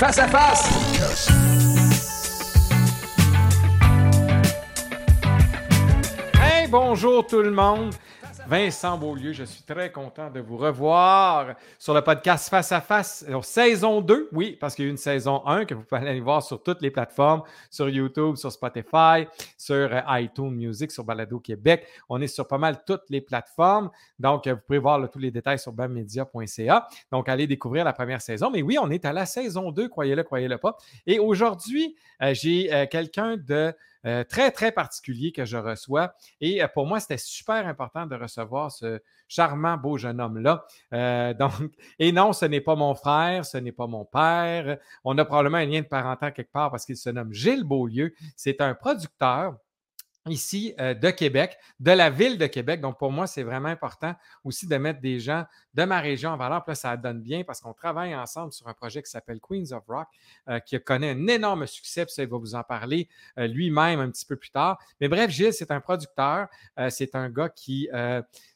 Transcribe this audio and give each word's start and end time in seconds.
Face 0.00 0.18
à 0.18 0.28
face. 0.28 0.66
Hey, 6.42 6.66
bonjour 6.68 7.26
tout 7.26 7.42
le 7.42 7.50
monde. 7.50 7.92
Vincent 8.50 8.98
Beaulieu, 8.98 9.32
je 9.32 9.44
suis 9.44 9.62
très 9.62 9.92
content 9.92 10.28
de 10.28 10.40
vous 10.40 10.56
revoir 10.56 11.54
sur 11.78 11.94
le 11.94 12.02
podcast 12.02 12.48
Face 12.48 12.72
à 12.72 12.80
Face, 12.80 13.24
saison 13.42 14.00
2. 14.00 14.30
Oui, 14.32 14.58
parce 14.60 14.74
qu'il 14.74 14.86
y 14.86 14.88
a 14.88 14.90
une 14.90 14.96
saison 14.96 15.46
1 15.46 15.66
que 15.66 15.74
vous 15.74 15.84
pouvez 15.84 16.00
aller 16.00 16.18
voir 16.18 16.42
sur 16.42 16.60
toutes 16.60 16.82
les 16.82 16.90
plateformes, 16.90 17.44
sur 17.70 17.88
YouTube, 17.88 18.34
sur 18.34 18.50
Spotify, 18.50 19.28
sur 19.56 19.76
euh, 19.76 20.00
iTunes 20.18 20.50
Music, 20.50 20.90
sur 20.90 21.04
Balado 21.04 21.38
Québec. 21.38 21.86
On 22.08 22.20
est 22.20 22.26
sur 22.26 22.48
pas 22.48 22.58
mal 22.58 22.82
toutes 22.84 23.08
les 23.08 23.20
plateformes. 23.20 23.88
Donc, 24.18 24.48
euh, 24.48 24.54
vous 24.54 24.60
pouvez 24.66 24.80
voir 24.80 25.08
tous 25.08 25.20
les 25.20 25.30
détails 25.30 25.60
sur 25.60 25.72
bammedia.ca. 25.72 26.88
Donc, 27.12 27.28
allez 27.28 27.46
découvrir 27.46 27.84
la 27.84 27.92
première 27.92 28.20
saison. 28.20 28.50
Mais 28.50 28.62
oui, 28.62 28.78
on 28.82 28.90
est 28.90 29.04
à 29.04 29.12
la 29.12 29.26
saison 29.26 29.70
2, 29.70 29.88
croyez-le, 29.88 30.24
croyez-le 30.24 30.58
pas. 30.58 30.76
Et 31.06 31.20
aujourd'hui, 31.20 31.94
euh, 32.20 32.34
j'ai 32.34 32.88
quelqu'un 32.90 33.36
de 33.36 33.72
euh, 34.06 34.24
très, 34.24 34.50
très 34.50 34.72
particulier 34.72 35.32
que 35.32 35.44
je 35.44 35.56
reçois. 35.56 36.14
Et 36.40 36.62
euh, 36.62 36.68
pour 36.68 36.86
moi, 36.86 37.00
c'était 37.00 37.18
super 37.18 37.66
important 37.66 38.06
de 38.06 38.16
recevoir 38.16 38.72
ce 38.72 39.00
charmant, 39.28 39.76
beau 39.76 39.98
jeune 39.98 40.20
homme-là. 40.20 40.64
Euh, 40.92 41.34
donc, 41.38 41.52
et 41.98 42.12
non, 42.12 42.32
ce 42.32 42.46
n'est 42.46 42.60
pas 42.60 42.76
mon 42.76 42.94
frère, 42.94 43.44
ce 43.44 43.58
n'est 43.58 43.72
pas 43.72 43.86
mon 43.86 44.04
père. 44.04 44.78
On 45.04 45.16
a 45.18 45.24
probablement 45.24 45.58
un 45.58 45.66
lien 45.66 45.80
de 45.80 45.86
parental 45.86 46.32
quelque 46.32 46.52
part 46.52 46.70
parce 46.70 46.86
qu'il 46.86 46.96
se 46.96 47.10
nomme 47.10 47.32
Gilles 47.32 47.64
Beaulieu. 47.64 48.14
C'est 48.36 48.60
un 48.60 48.74
producteur 48.74 49.56
ici 50.28 50.74
euh, 50.78 50.94
de 50.94 51.10
Québec, 51.10 51.56
de 51.78 51.90
la 51.90 52.10
ville 52.10 52.36
de 52.36 52.46
Québec. 52.46 52.80
Donc, 52.80 52.98
pour 52.98 53.10
moi, 53.10 53.26
c'est 53.26 53.42
vraiment 53.42 53.68
important 53.68 54.14
aussi 54.44 54.66
de 54.66 54.76
mettre 54.76 55.00
des 55.00 55.18
gens 55.18 55.44
de 55.74 55.84
ma 55.84 56.00
région 56.00 56.30
en 56.30 56.36
valeur. 56.36 56.62
Puis 56.62 56.72
là, 56.72 56.74
ça 56.74 56.96
donne 56.96 57.22
bien 57.22 57.42
parce 57.44 57.60
qu'on 57.60 57.72
travaille 57.72 58.14
ensemble 58.14 58.52
sur 58.52 58.68
un 58.68 58.74
projet 58.74 59.02
qui 59.02 59.10
s'appelle 59.10 59.40
Queens 59.40 59.72
of 59.72 59.84
Rock, 59.88 60.08
euh, 60.48 60.58
qui 60.60 60.78
connaît 60.80 61.10
un 61.10 61.26
énorme 61.26 61.66
succès. 61.66 62.04
Puis 62.04 62.14
ça, 62.14 62.22
il 62.22 62.28
va 62.28 62.38
vous 62.38 62.54
en 62.54 62.62
parler 62.62 63.08
euh, 63.38 63.46
lui-même 63.46 64.00
un 64.00 64.10
petit 64.10 64.26
peu 64.26 64.36
plus 64.36 64.50
tard. 64.50 64.78
Mais 65.00 65.08
bref, 65.08 65.30
Gilles, 65.30 65.54
c'est 65.54 65.70
un 65.70 65.80
producteur. 65.80 66.48
c'est 66.88 67.14
un 67.14 67.30
gars 67.30 67.48
qui 67.48 67.88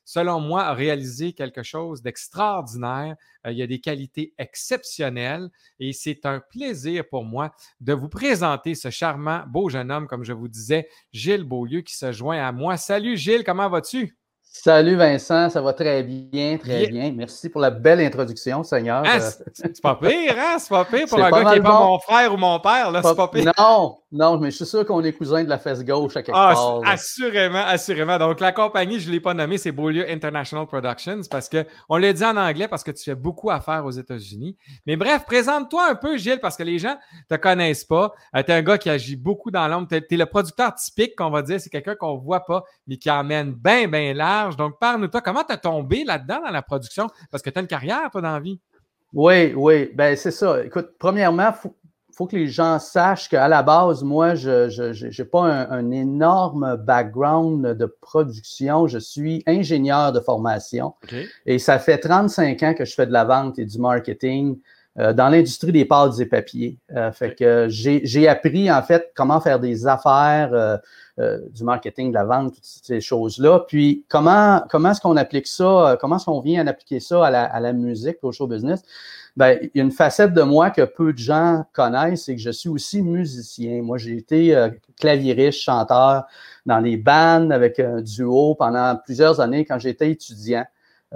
selon 0.04 0.40
moi, 0.40 0.64
a 0.64 0.74
réalisé 0.74 1.32
quelque 1.32 1.62
chose 1.62 2.02
d'extraordinaire. 2.02 3.16
Euh, 3.46 3.52
il 3.52 3.58
y 3.58 3.62
a 3.62 3.66
des 3.66 3.80
qualités 3.80 4.34
exceptionnelles 4.38 5.48
et 5.78 5.92
c'est 5.92 6.26
un 6.26 6.40
plaisir 6.40 7.08
pour 7.08 7.24
moi 7.24 7.54
de 7.80 7.92
vous 7.92 8.08
présenter 8.08 8.74
ce 8.74 8.90
charmant, 8.90 9.44
beau 9.48 9.68
jeune 9.68 9.90
homme, 9.90 10.06
comme 10.06 10.24
je 10.24 10.32
vous 10.32 10.48
disais, 10.48 10.88
Gilles 11.12 11.44
Beaulieu, 11.44 11.82
qui 11.82 11.96
se 11.96 12.12
joint 12.12 12.44
à 12.44 12.52
moi. 12.52 12.76
Salut 12.76 13.16
Gilles, 13.16 13.44
comment 13.44 13.68
vas-tu? 13.68 14.16
Salut 14.56 14.94
Vincent, 14.94 15.50
ça 15.50 15.60
va 15.60 15.72
très 15.72 16.04
bien, 16.04 16.56
très 16.58 16.86
bien. 16.86 17.12
Merci 17.12 17.48
pour 17.48 17.60
la 17.60 17.70
belle 17.70 17.98
introduction, 17.98 18.62
Seigneur. 18.62 19.02
Ah, 19.04 19.18
c'est 19.52 19.82
pas 19.82 19.96
pire, 19.96 20.36
hein? 20.38 20.58
C'est 20.60 20.68
pas 20.68 20.84
pire 20.84 21.06
pour 21.08 21.18
un 21.18 21.28
gars 21.28 21.44
qui 21.44 21.58
n'est 21.58 21.60
pas 21.60 21.80
mon 21.80 21.98
frère 21.98 22.32
ou 22.32 22.36
mon 22.36 22.60
père, 22.60 22.92
là, 22.92 23.02
c'est 23.02 23.16
pas 23.16 23.26
pire. 23.26 23.52
Non, 23.58 23.98
non, 24.12 24.38
mais 24.38 24.52
je 24.52 24.56
suis 24.56 24.66
sûr 24.66 24.86
qu'on 24.86 25.02
est 25.02 25.12
cousins 25.12 25.42
de 25.42 25.48
la 25.48 25.58
fesse 25.58 25.84
gauche 25.84 26.16
à 26.16 26.22
quelque 26.22 26.38
ah, 26.38 26.52
part. 26.54 26.80
Assurément, 26.86 27.64
assurément. 27.66 28.16
Donc, 28.16 28.38
la 28.38 28.52
compagnie, 28.52 29.00
je 29.00 29.08
ne 29.08 29.12
l'ai 29.14 29.20
pas 29.20 29.34
nommée, 29.34 29.58
c'est 29.58 29.72
Beaulieu 29.72 30.08
International 30.08 30.68
Productions 30.68 31.22
parce 31.28 31.48
qu'on 31.48 31.96
l'a 31.96 32.12
dit 32.12 32.24
en 32.24 32.36
anglais 32.36 32.68
parce 32.68 32.84
que 32.84 32.92
tu 32.92 33.02
fais 33.02 33.16
beaucoup 33.16 33.50
affaires 33.50 33.84
aux 33.84 33.90
États-Unis. 33.90 34.56
Mais 34.86 34.94
bref, 34.94 35.24
présente-toi 35.26 35.90
un 35.90 35.96
peu, 35.96 36.16
Gilles, 36.16 36.38
parce 36.40 36.56
que 36.56 36.62
les 36.62 36.78
gens 36.78 36.96
ne 37.28 37.36
te 37.36 37.42
connaissent 37.42 37.84
pas. 37.84 38.12
Euh, 38.36 38.42
tu 38.44 38.52
es 38.52 38.54
un 38.54 38.62
gars 38.62 38.78
qui 38.78 38.88
agit 38.88 39.16
beaucoup 39.16 39.50
dans 39.50 39.66
l'ombre. 39.66 39.88
Tu 39.88 39.96
es, 39.96 40.16
le 40.16 40.26
producteur 40.26 40.72
typique, 40.76 41.16
qu'on 41.16 41.30
va 41.30 41.42
dire. 41.42 41.60
C'est 41.60 41.70
quelqu'un 41.70 41.96
qu'on 41.96 42.14
ne 42.14 42.20
voit 42.20 42.44
pas, 42.44 42.62
mais 42.86 42.98
qui 42.98 43.10
emmène 43.10 43.52
bien, 43.52 43.88
bien 43.88 44.14
large. 44.14 44.43
Donc, 44.56 44.78
parle-nous, 44.78 45.08
toi, 45.08 45.20
comment 45.20 45.44
tu 45.44 45.52
as 45.52 45.56
tombé 45.56 46.04
là-dedans 46.04 46.40
dans 46.44 46.50
la 46.50 46.62
production? 46.62 47.08
Parce 47.30 47.42
que 47.42 47.50
tu 47.50 47.58
as 47.58 47.62
une 47.62 47.68
carrière, 47.68 48.10
toi, 48.10 48.20
dans 48.20 48.32
la 48.32 48.40
vie. 48.40 48.60
Oui, 49.12 49.52
oui. 49.54 49.90
Ben, 49.94 50.16
c'est 50.16 50.30
ça. 50.30 50.64
Écoute, 50.64 50.90
premièrement, 50.98 51.48
il 51.48 51.54
faut 51.54 51.74
faut 52.14 52.26
que 52.26 52.36
les 52.36 52.46
gens 52.46 52.78
sachent 52.78 53.28
qu'à 53.28 53.48
la 53.48 53.62
base, 53.62 54.02
moi, 54.02 54.34
je 54.34 55.18
n'ai 55.18 55.24
pas 55.24 55.42
un, 55.42 55.90
énorme 55.90 56.76
background 56.76 57.66
de 57.66 57.86
production. 58.00 58.86
Je 58.86 58.98
suis 58.98 59.42
ingénieur 59.46 60.12
de 60.12 60.20
formation. 60.20 60.94
Et 61.46 61.58
ça 61.58 61.78
fait 61.78 61.98
35 61.98 62.62
ans 62.62 62.74
que 62.74 62.84
je 62.84 62.94
fais 62.94 63.06
de 63.06 63.12
la 63.12 63.24
vente 63.24 63.58
et 63.58 63.64
du 63.64 63.78
marketing 63.78 64.58
dans 64.96 65.28
l'industrie 65.28 65.72
des 65.72 65.84
pâtes 65.84 66.20
et 66.20 66.26
papiers. 66.26 66.78
Euh, 66.94 67.10
fait 67.12 67.34
que 67.34 67.66
j'ai 67.68 68.28
appris, 68.28 68.70
en 68.70 68.82
fait, 68.82 69.10
comment 69.14 69.40
faire 69.40 69.58
des 69.58 69.86
affaires, 69.86 70.52
euh, 71.18 71.38
du 71.50 71.64
marketing, 71.64 72.10
de 72.10 72.14
la 72.14 72.24
vente, 72.24 72.54
toutes 72.54 72.64
ces 72.64 73.00
choses-là. 73.00 73.60
Puis, 73.68 74.04
comment, 74.08 74.62
comment 74.70 74.90
est-ce 74.90 75.00
qu'on 75.00 75.16
applique 75.16 75.46
ça? 75.46 75.96
Comment 76.00 76.16
est-ce 76.16 76.26
qu'on 76.26 76.40
vient 76.40 76.66
appliquer 76.66 77.00
ça 77.00 77.26
à 77.26 77.30
la, 77.30 77.44
à 77.44 77.60
la 77.60 77.72
musique, 77.72 78.18
au 78.22 78.32
show 78.32 78.46
business? 78.46 78.82
ben, 79.36 79.58
il 79.62 79.70
y 79.74 79.80
a 79.80 79.84
une 79.84 79.90
facette 79.90 80.32
de 80.32 80.42
moi 80.42 80.70
que 80.70 80.82
peu 80.82 81.12
de 81.12 81.18
gens 81.18 81.64
connaissent, 81.72 82.24
c'est 82.24 82.36
que 82.36 82.40
je 82.40 82.50
suis 82.50 82.68
aussi 82.68 83.02
musicien. 83.02 83.82
Moi, 83.82 83.98
j'ai 83.98 84.16
été 84.16 84.54
euh, 84.54 84.70
clavieriste, 85.00 85.60
chanteur 85.60 86.24
dans 86.66 86.78
les 86.78 86.96
bands 86.96 87.50
avec 87.50 87.80
un 87.80 88.00
duo 88.00 88.54
pendant 88.54 88.96
plusieurs 89.04 89.40
années 89.40 89.64
quand 89.64 89.78
j'étais 89.78 90.10
étudiant. 90.10 90.64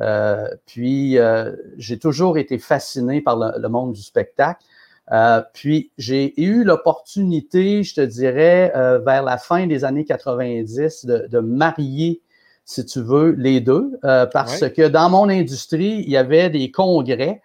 Euh, 0.00 0.48
puis, 0.66 1.18
euh, 1.18 1.52
j'ai 1.76 1.98
toujours 1.98 2.38
été 2.38 2.58
fasciné 2.58 3.20
par 3.20 3.36
le, 3.36 3.68
monde 3.68 3.92
du 3.92 4.02
spectacle. 4.02 4.64
Euh, 5.12 5.42
puis, 5.54 5.90
j'ai 5.98 6.40
eu 6.40 6.64
l'opportunité, 6.64 7.82
je 7.82 7.94
te 7.94 8.00
dirais, 8.00 8.72
vers 9.04 9.22
la 9.22 9.38
fin 9.38 9.66
des 9.66 9.84
années 9.84 10.04
90, 10.04 11.06
de, 11.06 11.26
de 11.30 11.38
marier 11.40 12.22
si 12.64 12.84
tu 12.84 13.00
veux, 13.00 13.30
les 13.30 13.62
deux, 13.62 13.98
parce 14.02 14.68
que 14.68 14.86
dans 14.88 15.08
mon 15.08 15.30
industrie, 15.30 16.02
il 16.04 16.10
y 16.10 16.18
avait 16.18 16.50
des 16.50 16.70
congrès 16.70 17.40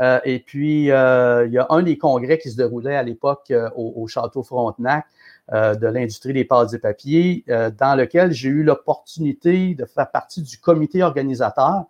euh, 0.00 0.20
et 0.24 0.38
puis, 0.38 0.90
euh, 0.90 1.46
il 1.46 1.52
y 1.52 1.58
a 1.58 1.66
un 1.70 1.82
des 1.82 1.96
congrès 1.96 2.38
qui 2.38 2.50
se 2.50 2.56
déroulait 2.56 2.96
à 2.96 3.02
l'époque 3.02 3.50
euh, 3.50 3.70
au, 3.76 4.06
Château 4.06 4.42
Frontenac 4.42 5.06
de 5.52 5.86
l'industrie 5.86 6.32
des 6.32 6.44
pâtes 6.44 6.74
et 6.74 6.78
papiers, 6.78 7.44
dans 7.46 7.96
lequel 7.96 8.32
j'ai 8.32 8.48
eu 8.48 8.62
l'opportunité 8.62 9.74
de 9.74 9.84
faire 9.84 10.10
partie 10.10 10.42
du 10.42 10.58
comité 10.58 11.02
organisateur. 11.02 11.84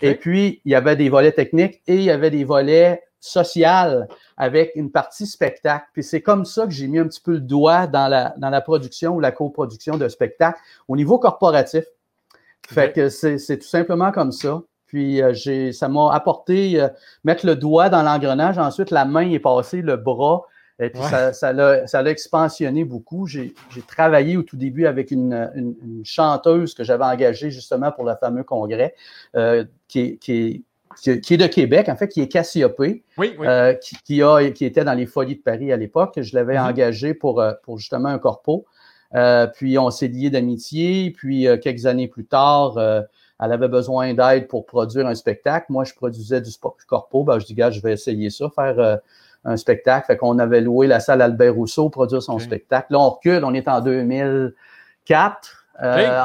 Et 0.00 0.14
puis, 0.14 0.60
il 0.64 0.72
y 0.72 0.74
avait 0.74 0.96
des 0.96 1.08
volets 1.08 1.32
techniques 1.32 1.82
et 1.86 1.96
il 1.96 2.02
y 2.02 2.10
avait 2.10 2.30
des 2.30 2.44
volets 2.44 3.02
sociaux 3.20 4.04
avec 4.36 4.72
une 4.74 4.90
partie 4.90 5.26
spectacle. 5.26 5.86
Puis 5.92 6.04
c'est 6.04 6.22
comme 6.22 6.44
ça 6.44 6.66
que 6.66 6.70
j'ai 6.70 6.86
mis 6.86 6.98
un 6.98 7.08
petit 7.08 7.20
peu 7.20 7.32
le 7.32 7.40
doigt 7.40 7.86
dans 7.86 8.08
la, 8.08 8.34
dans 8.38 8.50
la 8.50 8.60
production 8.60 9.16
ou 9.16 9.20
la 9.20 9.32
coproduction 9.32 9.96
de 9.96 10.08
spectacle 10.08 10.60
au 10.86 10.96
niveau 10.96 11.18
corporatif. 11.18 11.84
Fait 12.68 12.92
que 12.92 13.08
c'est 13.08 13.58
tout 13.58 13.66
simplement 13.66 14.12
comme 14.12 14.32
ça. 14.32 14.62
Puis 14.86 15.22
euh, 15.22 15.32
j'ai, 15.34 15.72
ça 15.72 15.88
m'a 15.88 16.12
apporté 16.12 16.80
euh, 16.80 16.88
mettre 17.24 17.44
le 17.44 17.56
doigt 17.56 17.88
dans 17.88 18.02
l'engrenage. 18.02 18.58
Ensuite, 18.58 18.90
la 18.90 19.04
main 19.04 19.28
est 19.30 19.38
passée, 19.38 19.82
le 19.82 19.96
bras. 19.96 20.42
Et 20.80 20.90
puis 20.90 21.02
ça, 21.02 21.32
ça, 21.32 21.52
l'a, 21.52 21.86
ça 21.86 22.02
l'a 22.02 22.10
expansionné 22.10 22.84
beaucoup. 22.84 23.26
J'ai, 23.26 23.54
j'ai 23.70 23.82
travaillé 23.82 24.36
au 24.36 24.42
tout 24.42 24.56
début 24.56 24.86
avec 24.86 25.10
une, 25.10 25.50
une, 25.54 25.74
chanteuse 26.04 26.74
que 26.74 26.84
j'avais 26.84 27.04
engagée 27.04 27.50
justement 27.50 27.90
pour 27.90 28.04
le 28.04 28.14
fameux 28.20 28.44
congrès, 28.44 28.94
euh, 29.34 29.64
qui, 29.88 30.00
est, 30.00 30.16
qui, 30.16 30.64
est, 31.04 31.20
qui, 31.20 31.34
est, 31.34 31.36
de 31.36 31.46
Québec, 31.46 31.88
en 31.88 31.96
fait, 31.96 32.08
qui 32.08 32.20
est 32.20 32.28
Cassiopée, 32.28 33.02
oui, 33.16 33.34
oui. 33.38 33.46
Euh, 33.46 33.74
qui, 33.74 33.96
qui, 34.04 34.22
a, 34.22 34.50
qui 34.50 34.64
était 34.64 34.84
dans 34.84 34.94
les 34.94 35.06
Folies 35.06 35.36
de 35.36 35.42
Paris 35.42 35.72
à 35.72 35.76
l'époque. 35.76 36.14
Je 36.20 36.34
l'avais 36.36 36.54
mm-hmm. 36.54 36.70
engagée 36.70 37.14
pour, 37.14 37.42
pour 37.64 37.78
justement 37.78 38.08
un 38.08 38.18
corpo. 38.18 38.64
puis 39.54 39.78
on 39.78 39.90
s'est 39.90 40.08
liés 40.08 40.30
d'amitié. 40.30 41.10
Puis 41.10 41.46
quelques 41.60 41.86
années 41.86 42.08
plus 42.08 42.24
tard, 42.24 42.78
elle 43.40 43.52
avait 43.52 43.68
besoin 43.68 44.14
d'aide 44.14 44.48
pour 44.48 44.66
produire 44.66 45.06
un 45.06 45.14
spectacle. 45.14 45.66
Moi, 45.68 45.84
je 45.84 45.94
produisais 45.94 46.40
du 46.40 46.50
corpo. 46.86 47.24
Ben, 47.24 47.38
je 47.38 47.46
dis, 47.46 47.54
gars, 47.54 47.70
je 47.70 47.80
vais 47.80 47.92
essayer 47.92 48.30
ça, 48.30 48.50
faire 48.50 48.78
euh, 48.78 48.96
un 49.44 49.56
spectacle. 49.56 50.06
Fait 50.06 50.16
qu'on 50.16 50.38
avait 50.38 50.60
loué 50.60 50.86
la 50.86 51.00
salle 51.00 51.22
Albert 51.22 51.54
Rousseau 51.54 51.84
pour 51.84 52.02
produire 52.02 52.22
son 52.22 52.38
spectacle. 52.38 52.92
Là, 52.92 53.00
on 53.00 53.10
recule, 53.10 53.44
on 53.44 53.54
est 53.54 53.68
en 53.68 53.80
2004. 53.80 55.58
Euh, 55.80 56.22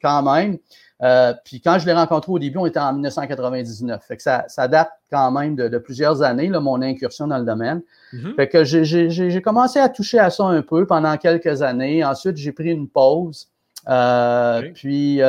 quand 0.00 0.22
même. 0.22 0.58
Euh, 1.02 1.34
puis 1.44 1.60
quand 1.60 1.78
je 1.78 1.84
l'ai 1.84 1.92
rencontré 1.92 2.32
au 2.32 2.38
début, 2.38 2.56
on 2.56 2.64
était 2.64 2.80
en 2.80 2.94
1999. 2.94 4.02
Fait 4.02 4.16
que 4.16 4.22
ça, 4.22 4.44
ça 4.48 4.66
date 4.66 4.88
quand 5.10 5.30
même 5.30 5.54
de, 5.54 5.76
plusieurs 5.78 6.22
années, 6.22 6.48
là, 6.48 6.58
mon 6.58 6.80
incursion 6.80 7.26
dans 7.26 7.36
le 7.38 7.44
domaine. 7.44 7.82
Mm-hmm. 8.14 8.34
Fait 8.34 8.48
que 8.48 8.64
j'ai 8.64 9.42
commencé 9.42 9.78
à 9.78 9.90
toucher 9.90 10.18
à 10.18 10.30
ça 10.30 10.44
un 10.44 10.62
peu 10.62 10.86
pendant 10.86 11.14
quelques 11.18 11.60
années. 11.60 12.02
Ensuite, 12.02 12.38
j'ai 12.38 12.52
pris 12.52 12.70
une 12.70 12.88
pause. 12.88 13.48
Puis 14.74 15.20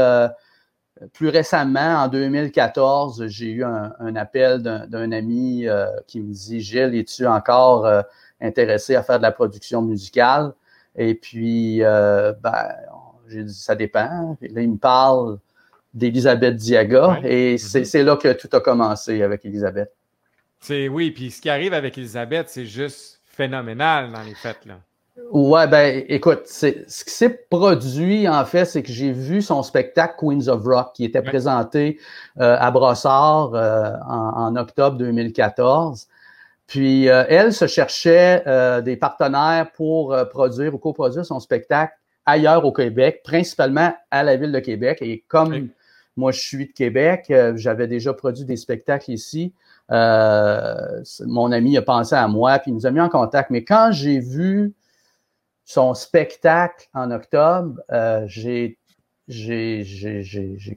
plus 1.14 1.30
récemment, 1.30 2.04
en 2.04 2.08
2014, 2.08 3.28
j'ai 3.28 3.50
eu 3.50 3.64
un, 3.64 4.16
appel 4.16 4.62
d'un 4.62 5.12
ami 5.12 5.68
euh, 5.68 5.88
qui 6.08 6.20
me 6.22 6.32
dit 6.32 6.62
Gilles, 6.62 6.96
es-tu 6.96 7.26
encore 7.28 7.86
euh, 7.86 8.02
intéressé 8.42 8.96
à 8.96 9.04
faire 9.04 9.18
de 9.18 9.24
la 9.24 9.32
production 9.32 9.82
musicale? 9.82 10.54
Et 10.96 11.16
puis, 11.16 11.84
euh, 11.84 12.34
ben, 12.42 12.70
j'ai 13.28 13.44
dit 13.44 13.54
ça 13.54 13.76
dépend. 13.76 14.38
là, 14.42 14.62
il 14.62 14.72
me 14.72 14.78
parle 14.78 15.40
d'Elisabeth 15.94 16.56
Diaga 16.56 17.20
et 17.24 17.56
mm-hmm. 17.56 17.84
c'est 17.84 18.04
là 18.04 18.16
que 18.16 18.34
tout 18.34 18.50
a 18.54 18.60
commencé 18.60 19.22
avec 19.22 19.46
Elisabeth. 19.46 19.92
C'est 20.60 20.88
oui, 20.88 21.12
puis 21.12 21.32
ce 21.32 21.42
qui 21.42 21.50
arrive 21.50 21.74
avec 21.74 21.98
Elisabeth, 21.98 22.50
c'est 22.50 22.66
juste 22.66 23.22
phénoménal 23.26 24.12
dans 24.12 24.24
les 24.24 24.34
fêtes 24.34 24.66
là. 24.66 24.80
Ouais, 25.32 25.68
ben 25.68 26.04
écoute, 26.08 26.44
ce 26.46 26.68
qui 26.68 27.12
s'est 27.12 27.42
produit, 27.50 28.30
en 28.30 28.46
fait, 28.46 28.66
c'est 28.66 28.84
que 28.84 28.92
j'ai 28.92 29.12
vu 29.12 29.42
son 29.42 29.64
spectacle 29.64 30.16
Queens 30.20 30.48
of 30.48 30.64
Rock 30.64 30.94
qui 30.94 31.06
était 31.06 31.24
présenté 31.24 32.00
euh, 32.40 32.56
à 32.60 32.70
Brossard 32.70 33.56
euh, 33.56 33.92
en, 34.08 34.56
octobre 34.56 34.98
2014. 34.98 36.08
Puis 36.68 37.06
elle 37.06 37.54
se 37.54 37.66
cherchait 37.66 38.44
des 38.84 38.98
partenaires 38.98 39.72
pour 39.74 40.14
produire 40.30 40.76
ou 40.76 40.78
coproduire 40.78 41.26
son 41.26 41.40
spectacle 41.40 41.94
ailleurs 42.26 42.66
au 42.66 42.74
Québec, 42.74 43.22
principalement 43.24 43.96
à 44.12 44.22
la 44.22 44.36
ville 44.36 44.52
de 44.52 44.60
Québec. 44.60 44.98
Et 45.02 45.24
comme 45.30 45.70
moi, 46.18 46.34
je 46.34 46.42
suis 46.42 46.68
de 46.68 46.74
Québec, 46.74 47.32
j'avais 47.56 47.88
déjà 47.88 48.14
produit 48.14 48.44
des 48.44 48.58
spectacles 48.58 49.12
ici. 49.12 49.54
mon 49.90 51.52
ami 51.54 51.78
a 51.78 51.82
pensé 51.82 52.16
à 52.16 52.28
moi, 52.28 52.60
puis 52.60 52.72
il 52.72 52.74
nous 52.74 52.86
a 52.86 52.92
mis 52.92 53.00
en 53.00 53.08
contact. 53.08 53.50
Mais 53.50 53.64
quand 53.64 53.92
j'ai 53.94 54.20
vu 54.20 54.74
son 55.68 55.94
spectacle 55.94 56.88
en 56.94 57.12
octobre, 57.12 57.82
euh, 57.92 58.26
j'ai 58.26 58.78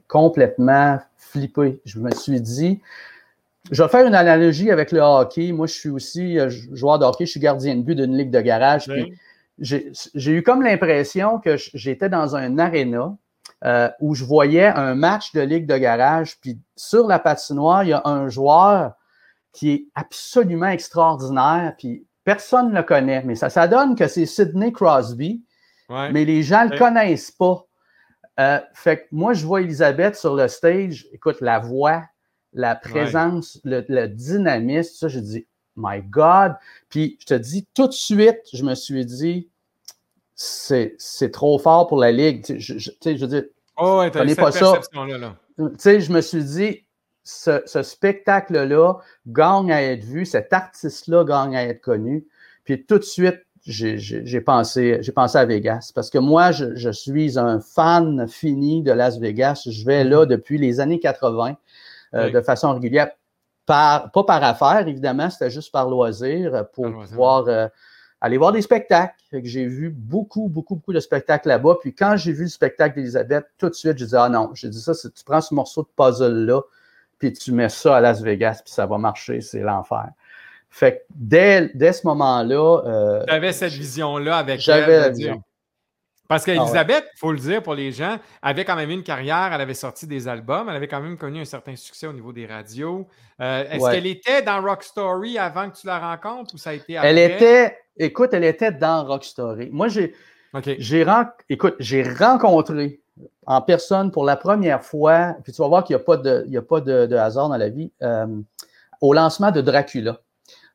complètement 0.09 0.99
flippé. 1.15 1.81
Je 1.85 1.97
me 1.97 2.11
suis 2.11 2.41
dit, 2.41 2.81
je 3.71 3.81
vais 3.81 3.87
faire 3.87 4.05
une 4.05 4.15
analogie 4.15 4.69
avec 4.69 4.91
le 4.91 4.99
hockey. 4.99 5.53
Moi, 5.53 5.67
je 5.67 5.73
suis 5.73 5.89
aussi 5.89 6.37
euh, 6.37 6.49
joueur 6.73 6.99
de 6.99 7.05
hockey, 7.05 7.25
je 7.25 7.31
suis 7.31 7.39
gardien 7.39 7.75
de 7.75 7.83
but 7.83 7.95
d'une 7.95 8.17
ligue 8.17 8.31
de 8.31 8.41
garage. 8.41 8.91
J'ai 9.59 10.31
eu 10.31 10.43
comme 10.43 10.61
l'impression 10.61 11.39
que 11.39 11.55
j'étais 11.73 12.09
dans 12.09 12.35
un 12.35 12.59
aréna 12.59 13.15
euh, 13.63 13.89
où 14.01 14.13
je 14.13 14.25
voyais 14.25 14.67
un 14.67 14.93
match 14.93 15.31
de 15.31 15.39
ligue 15.39 15.67
de 15.67 15.77
garage, 15.77 16.37
puis 16.41 16.59
sur 16.75 17.07
la 17.07 17.19
patinoire, 17.19 17.85
il 17.85 17.89
y 17.89 17.93
a 17.93 18.01
un 18.03 18.27
joueur 18.27 18.95
qui 19.53 19.71
est 19.71 19.85
absolument 19.95 20.67
extraordinaire, 20.67 21.75
puis 21.77 22.05
Personne 22.23 22.69
ne 22.69 22.75
le 22.75 22.83
connaît, 22.83 23.23
mais 23.23 23.35
ça, 23.35 23.49
ça 23.49 23.67
donne 23.67 23.95
que 23.95 24.07
c'est 24.07 24.25
Sidney 24.25 24.71
Crosby, 24.71 25.43
mais 25.89 26.25
les 26.25 26.43
gens 26.43 26.65
ne 26.65 26.71
le 26.71 26.77
connaissent 26.77 27.31
pas. 27.31 27.65
Euh, 28.39 28.59
fait 28.73 28.97
que 28.97 29.07
moi, 29.11 29.33
je 29.33 29.45
vois 29.45 29.61
Elisabeth 29.61 30.15
sur 30.15 30.35
le 30.35 30.47
stage, 30.47 31.07
écoute, 31.11 31.41
la 31.41 31.59
voix, 31.59 32.03
la 32.53 32.75
présence, 32.75 33.59
le, 33.63 34.07
dynamisme, 34.07 34.95
ça, 34.95 35.07
je 35.07 35.19
dis, 35.19 35.47
my 35.75 36.01
God. 36.01 36.55
Puis 36.89 37.17
je 37.19 37.25
te 37.25 37.33
dis, 37.33 37.67
tout 37.73 37.87
de 37.87 37.93
suite, 37.93 38.41
je 38.53 38.63
me 38.63 38.75
suis 38.75 39.05
dit, 39.05 39.49
c'est 40.35 41.31
trop 41.31 41.59
fort 41.59 41.87
pour 41.87 41.99
la 41.99 42.11
Ligue. 42.11 42.45
Tu 42.45 42.61
sais, 42.61 42.79
je, 42.79 42.91
je, 43.03 43.21
veux 43.21 43.27
dire, 43.27 43.43
oh, 43.77 43.99
ouais, 43.99 44.11
pas 44.11 44.51
ça. 44.51 44.79
Tu 45.57 45.65
sais, 45.77 46.01
je 46.01 46.11
me 46.11 46.21
suis 46.21 46.43
dit, 46.43 46.85
ce, 47.23 47.83
spectacle-là 47.83 48.95
gagne 49.27 49.71
à 49.71 49.81
être 49.81 50.03
vu, 50.03 50.25
cet 50.25 50.53
artiste-là 50.53 51.23
gagne 51.23 51.55
à 51.55 51.63
être 51.63 51.81
connu. 51.81 52.25
Puis 52.63 52.85
tout 52.85 52.97
de 52.97 53.03
suite, 53.03 53.45
j'ai 53.65 54.41
pensé, 54.41 55.01
pensé 55.15 55.37
à 55.37 55.45
Vegas 55.45 55.91
parce 55.93 56.09
que 56.09 56.17
moi, 56.17 56.51
je, 56.51 56.91
suis 56.91 57.37
un 57.37 57.59
fan 57.59 58.27
fini 58.27 58.81
de 58.81 58.91
Las 58.91 59.19
Vegas. 59.19 59.67
Je 59.69 59.85
vais 59.85 60.03
là 60.03 60.23
mm-hmm. 60.23 60.29
depuis 60.29 60.57
les 60.57 60.79
années 60.79 60.99
80 60.99 61.55
euh, 62.13 62.29
de 62.29 62.41
façon 62.41 62.73
régulière. 62.73 63.09
Par, 63.67 64.11
pas 64.11 64.23
par 64.23 64.43
affaire, 64.43 64.87
évidemment, 64.87 65.29
c'était 65.29 65.51
juste 65.51 65.71
par 65.71 65.87
loisir 65.87 66.65
pour 66.73 66.91
pouvoir 66.91 67.47
euh, 67.47 67.67
aller 68.19 68.37
voir 68.37 68.51
des 68.51 68.61
spectacles. 68.61 69.15
J'ai 69.43 69.65
vu 69.65 69.89
beaucoup, 69.89 70.47
beaucoup, 70.49 70.75
beaucoup 70.75 70.93
de 70.93 70.99
spectacles 70.99 71.47
là-bas. 71.47 71.77
Puis 71.79 71.93
quand 71.93 72.15
j'ai 72.17 72.31
vu 72.31 72.43
le 72.43 72.49
spectacle 72.49 72.95
d'Elisabeth, 72.95 73.45
tout 73.57 73.69
de 73.69 73.73
suite, 73.73 73.97
je 73.97 74.05
dis 74.05 74.15
Ah 74.15 74.29
non, 74.29 74.51
j'ai 74.53 74.69
dit 74.69 74.81
ça, 74.81 74.93
tu 74.95 75.23
prends 75.23 75.41
ce 75.41 75.53
morceau 75.53 75.83
de 75.83 75.89
puzzle-là, 75.95 76.61
puis 77.21 77.31
tu 77.31 77.51
mets 77.51 77.69
ça 77.69 77.97
à 77.97 78.01
Las 78.01 78.19
Vegas, 78.21 78.61
puis 78.65 78.73
ça 78.73 78.87
va 78.87 78.97
marcher, 78.97 79.41
c'est 79.41 79.59
l'enfer. 79.59 80.09
Fait 80.71 80.93
que 80.93 80.97
dès, 81.13 81.69
dès 81.75 81.93
ce 81.93 82.07
moment-là. 82.07 82.81
Euh, 82.85 83.23
J'avais 83.27 83.53
cette 83.53 83.73
vision-là 83.73 84.37
avec 84.37 84.59
J'avais 84.59 84.99
la 84.99 85.09
vision. 85.09 85.43
Parce 86.27 86.45
qu'Elisabeth, 86.45 87.03
il 87.13 87.19
faut 87.19 87.33
le 87.33 87.37
dire 87.37 87.61
pour 87.61 87.75
les 87.75 87.91
gens, 87.91 88.17
avait 88.41 88.63
quand 88.63 88.77
même 88.77 88.89
une 88.89 89.03
carrière, 89.03 89.51
elle 89.53 89.59
avait 89.59 89.73
sorti 89.73 90.07
des 90.07 90.29
albums, 90.29 90.69
elle 90.69 90.77
avait 90.77 90.87
quand 90.87 91.01
même 91.01 91.17
connu 91.17 91.41
un 91.41 91.45
certain 91.45 91.75
succès 91.75 92.07
au 92.07 92.13
niveau 92.13 92.31
des 92.31 92.47
radios. 92.47 93.07
Euh, 93.41 93.65
est-ce 93.69 93.91
qu'elle 93.91 94.07
était 94.07 94.41
dans 94.41 94.61
Rock 94.61 94.83
Story 94.83 95.37
avant 95.37 95.69
que 95.69 95.75
tu 95.75 95.87
la 95.87 95.99
rencontres 95.99 96.55
ou 96.55 96.57
ça 96.57 96.69
a 96.69 96.73
été 96.73 96.95
après? 96.95 97.09
Elle 97.09 97.17
était, 97.17 97.77
écoute, 97.97 98.29
elle 98.33 98.45
était 98.45 98.71
dans 98.71 99.05
Rock 99.05 99.25
Story. 99.25 99.69
Moi, 99.73 99.89
j'ai, 99.89 100.15
j'ai, 100.79 101.05
écoute, 101.49 101.75
j'ai 101.79 102.01
rencontré 102.01 103.00
en 103.45 103.61
personne 103.61 104.11
pour 104.11 104.25
la 104.25 104.35
première 104.35 104.83
fois, 104.83 105.35
puis 105.43 105.53
tu 105.53 105.61
vas 105.61 105.67
voir 105.67 105.83
qu'il 105.83 105.95
n'y 105.95 106.01
a 106.01 106.05
pas, 106.05 106.17
de, 106.17 106.57
a 106.57 106.61
pas 106.61 106.81
de, 106.81 107.15
hasard 107.15 107.49
dans 107.49 107.57
la 107.57 107.69
vie, 107.69 107.91
euh, 108.01 108.27
au 109.01 109.13
lancement 109.13 109.51
de 109.51 109.61
Dracula 109.61 110.19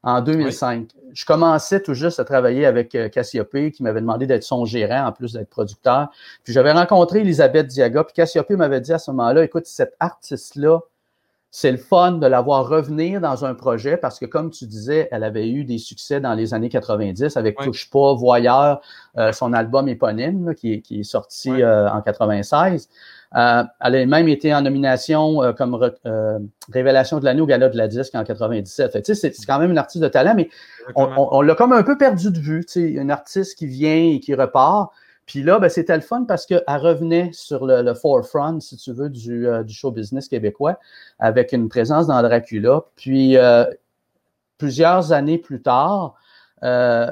en 0.02 0.20
2005. 0.20 0.90
Je 1.12 1.24
commençais 1.24 1.80
tout 1.80 1.94
juste 1.94 2.20
à 2.20 2.24
travailler 2.24 2.66
avec 2.66 2.94
euh, 2.94 3.08
Cassiope, 3.08 3.70
qui 3.72 3.82
m'avait 3.82 4.00
demandé 4.00 4.26
d'être 4.26 4.42
son 4.42 4.64
gérant 4.64 5.06
en 5.06 5.12
plus 5.12 5.32
d'être 5.32 5.48
producteur. 5.48 6.08
Puis 6.44 6.52
j'avais 6.52 6.72
rencontré 6.72 7.20
Elisabeth 7.20 7.66
Diaga, 7.66 8.04
puis 8.04 8.14
Cassiope 8.14 8.50
m'avait 8.50 8.80
dit 8.80 8.92
à 8.92 8.98
ce 8.98 9.10
moment-là, 9.10 9.42
écoute, 9.42 9.66
cet 9.66 9.94
artiste-là, 9.98 10.80
c'est 11.50 11.70
le 11.70 11.78
fun 11.78 12.12
de 12.12 12.26
la 12.26 12.40
voir 12.40 12.69
revenir 12.69 13.20
dans 13.20 13.44
un 13.44 13.54
projet 13.54 13.96
parce 13.96 14.19
que, 14.19 14.26
comme 14.26 14.50
tu 14.50 14.66
disais, 14.66 15.08
elle 15.10 15.25
avait 15.25 15.48
eu 15.48 15.64
des 15.64 15.78
succès 15.78 16.20
dans 16.20 16.34
les 16.34 16.52
années 16.52 16.69
90 16.69 17.37
avec 17.37 17.56
Touche 17.58 17.88
pas, 17.88 18.14
Voyeur, 18.14 18.81
euh, 19.16 19.32
son 19.32 19.52
album 19.52 19.88
éponyme 19.88 20.54
qui, 20.54 20.82
est, 20.90 21.02
sorti 21.02 21.50
euh, 21.50 21.88
en 21.88 22.02
96. 22.02 22.88
Euh, 23.37 23.62
elle 23.81 23.94
a 23.96 24.06
même 24.06 24.28
été 24.28 24.54
en 24.54 24.62
nomination 24.62 25.40
comme 25.56 25.93
Révélation 26.72 27.20
de 27.20 27.25
l'année 27.25 27.40
au 27.40 27.46
Gala 27.46 27.69
de 27.69 27.76
la 27.76 27.88
Disque 27.88 28.14
en 28.14 28.25
97. 28.25 29.14
c'est 29.14 29.32
quand 29.46 29.58
même 29.58 29.70
une 29.70 29.78
artiste 29.78 30.02
de 30.02 30.08
talent, 30.08 30.34
mais 30.37 30.50
on, 30.94 31.08
on 31.16 31.40
l'a 31.40 31.54
comme 31.54 31.72
un 31.72 31.82
peu 31.82 31.96
perdu 31.96 32.31
de 32.31 32.38
vue. 32.38 32.64
Une 32.76 33.10
artiste 33.10 33.56
qui 33.56 33.66
vient 33.66 34.12
et 34.12 34.20
qui 34.20 34.34
repart. 34.34 34.92
Puis 35.26 35.43
là, 35.43 35.58
ben, 35.58 35.69
c'était 35.69 35.96
le 35.96 36.02
fun 36.02 36.25
parce 36.25 36.46
qu'elle 36.46 36.62
revenait 36.69 37.31
sur 37.32 37.67
le, 37.67 37.94
forefront, 37.94 38.61
si 38.61 38.76
tu 38.76 38.93
veux, 38.93 39.11
euh, 39.28 39.62
du, 39.64 39.75
show 39.75 39.90
business 39.90 40.28
québécois, 40.28 40.78
avec 41.19 41.52
une 41.52 41.69
présence 41.69 42.06
dans 42.06 42.23
Dracula. 42.23 42.84
Puis, 42.94 43.37
euh, 43.37 43.64
plusieurs 44.56 45.12
années 45.12 45.38
plus 45.38 45.61
tard, 45.61 46.14
euh, 46.62 47.11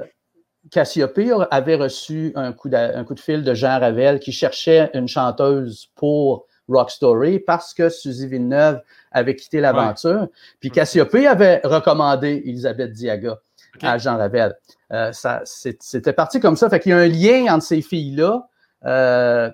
Cassiope 0.71 1.19
avait 1.51 1.75
reçu 1.75 2.33
un 2.37 2.53
coup, 2.53 2.69
de, 2.69 2.77
un 2.77 3.05
coup 3.05 3.15
de 3.15 3.21
fil 3.21 3.43
de 3.43 3.53
Jean 3.53 3.81
Ravel 3.81 4.21
qui 4.21 4.33
cherchait 4.33 4.91
une 4.95 5.09
chanteuse 5.09 5.89
pour 5.95 6.47
Rock 6.69 6.91
Story 6.91 7.41
parce 7.41 7.75
que 7.75 7.91
Suzy 7.91 8.27
Villeneuve 8.27 8.81
avait 9.13 9.37
quitté 9.37 9.61
l'aventure. 9.61 10.29
Puis 10.61 10.71
Cassiope 10.71 11.15
avait 11.15 11.61
recommandé 11.65 12.43
Elisabeth 12.47 12.93
Diaga 12.93 13.39
à 13.82 13.99
Jean 13.99 14.17
Ravel. 14.17 14.55
Euh, 14.93 15.11
c'était 15.12 16.12
parti 16.12 16.41
comme 16.41 16.56
ça. 16.56 16.69
Fait 16.69 16.81
qu'il 16.81 16.91
y 16.91 16.93
a 16.93 16.99
un 16.99 17.09
lien 17.09 17.53
entre 17.53 17.65
ces 17.65 17.82
filles-là 17.82 18.47
euh, 18.85 19.50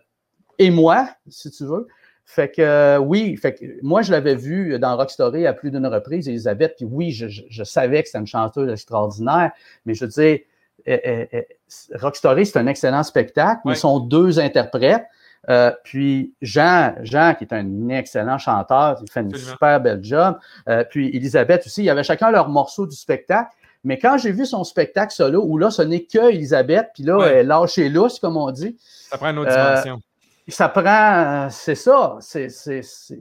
et 0.59 0.71
moi, 0.71 1.09
si 1.29 1.51
tu 1.51 1.65
veux. 1.65 1.87
Fait 2.25 2.51
que 2.51 2.63
euh, 2.63 2.99
oui, 2.99 3.37
fait 3.37 3.55
que 3.55 3.65
moi 3.83 4.03
je 4.03 4.13
l'avais 4.13 4.37
vu 4.37 4.79
dans 4.79 4.97
Rock 4.97 5.11
Story 5.11 5.49
à 5.49 5.53
plus 5.53 5.73
d'une 5.73 5.87
reprise, 5.87 6.29
Elisabeth, 6.29 6.75
puis 6.77 6.85
oui, 6.85 7.11
je, 7.11 7.65
savais 7.65 8.03
que 8.03 8.09
c'était 8.09 8.21
une 8.21 8.27
chanteuse 8.27 8.71
extraordinaire, 8.71 9.51
mais 9.85 9.95
je 9.95 10.05
veux 10.05 10.11
dire, 10.11 10.39
Rock 11.95 12.15
Story, 12.15 12.47
c'est 12.47 12.59
un 12.59 12.69
excellent 12.69 13.03
spectacle, 13.03 13.63
mais 13.65 13.73
ils 13.73 13.77
sont 13.77 13.99
deux 13.99 14.39
interprètes. 14.39 15.07
puis 15.83 16.33
Jean, 16.41 16.95
Jean, 17.03 17.35
qui 17.35 17.43
est 17.43 17.53
un 17.53 17.89
excellent 17.89 18.39
chanteur, 18.39 19.01
il 19.03 19.11
fait 19.11 19.23
une 19.23 19.35
super 19.35 19.81
belle 19.81 20.05
job. 20.05 20.39
puis 20.91 21.09
Elisabeth 21.09 21.67
aussi, 21.67 21.83
il 21.83 21.87
y 21.87 21.91
avait 21.91 22.05
chacun 22.05 22.31
leur 22.31 22.49
morceau 22.49 22.87
du 22.87 22.95
spectacle. 22.95 23.51
Mais 23.85 23.99
quand 23.99 24.19
j'ai 24.19 24.33
vu 24.33 24.45
son 24.45 24.65
spectacle 24.65 25.13
solo, 25.13 25.43
où 25.43 25.57
là, 25.57 25.71
ce 25.71 25.83
n'est 25.83 26.05
que 26.05 26.31
Elisabeth, 26.31 26.91
puis 26.95 27.03
là, 27.03 27.19
ouais. 27.19 27.35
elle 27.37 27.47
lâche 27.47 27.79
lousse, 27.79 28.19
comme 28.19 28.37
on 28.37 28.51
dit. 28.51 28.77
Ça 29.09 29.17
prend 29.17 29.31
une 29.31 29.39
autre 29.39 29.51
dimension. 29.51 29.95
Euh, 29.97 30.11
ça 30.51 30.69
prend, 30.69 31.49
c'est 31.51 31.75
ça. 31.75 32.19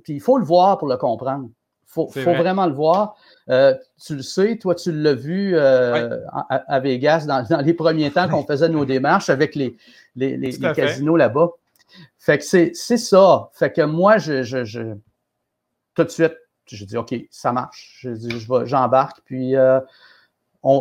puis 0.03 0.13
il 0.13 0.21
faut 0.21 0.37
le 0.37 0.45
voir 0.45 0.77
pour 0.77 0.87
le 0.87 0.97
comprendre. 0.97 1.49
Il 1.97 2.21
faut, 2.21 2.33
vraiment 2.33 2.67
le 2.67 2.73
voir. 2.73 3.15
Euh, 3.49 3.73
tu 4.05 4.15
le 4.15 4.21
sais, 4.21 4.57
toi, 4.57 4.75
tu 4.75 4.91
l'as 4.91 5.15
vu 5.15 5.55
euh, 5.55 6.19
à, 6.49 6.79
Vegas 6.79 7.25
dans, 7.25 7.61
les 7.61 7.73
premiers 7.73 8.11
temps 8.11 8.29
qu'on 8.29 8.45
faisait 8.45 8.69
nos 8.69 8.85
démarches 8.85 9.29
avec 9.29 9.55
les, 9.55 9.75
les, 10.15 10.59
casinos 10.75 11.17
là-bas. 11.17 11.49
Fait 12.19 12.37
que 12.37 12.43
c'est 12.43 12.73
ça. 12.73 13.49
Fait 13.53 13.71
que 13.71 13.81
moi, 13.81 14.19
je, 14.19 14.43
je, 14.43 14.93
tout 15.95 16.03
de 16.03 16.09
suite, 16.09 16.35
je 16.67 16.85
dis 16.85 16.97
OK, 16.97 17.15
ça 17.31 17.51
marche. 17.51 18.05
J'embarque. 18.65 19.21
puis 19.25 19.55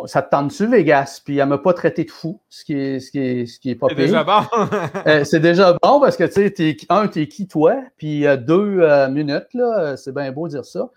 ça 0.06 0.23
te 0.23 0.30
tente-tu, 0.30 0.66
Vegas? 0.66 1.20
Puis 1.25 1.38
elle 1.38 1.49
m'a 1.49 1.58
pas 1.58 1.73
traité 1.73 2.04
de 2.04 2.11
fou, 2.11 2.40
ce 2.49 2.64
qui 2.64 2.75
est, 2.75 3.00
ce 3.00 3.11
qui 3.11 3.18
est, 3.18 3.47
ce 3.47 3.61
qui 3.61 3.70
est 3.70 3.75
pas 3.76 3.88
C'est 3.88 3.94
déjà 3.94 4.25
bon. 4.25 4.42
Euh, 5.06 5.25
c'est 5.25 5.40
déjà 5.40 5.73
bon 5.80 6.00
parce 6.00 6.16
que, 6.16 6.25
tu 6.25 6.52
sais, 6.54 6.76
un, 6.88 7.06
t'es 7.06 7.28
qui, 7.28 7.47
toi? 7.47 7.76
Puis 7.97 8.26
euh, 8.26 8.37
deux 8.37 8.80
euh, 8.80 9.08
minutes, 9.08 9.54
là, 9.54 9.97
c'est 9.97 10.12
bien 10.12 10.32
beau 10.32 10.49
dire 10.49 10.64
ça. 10.64 10.90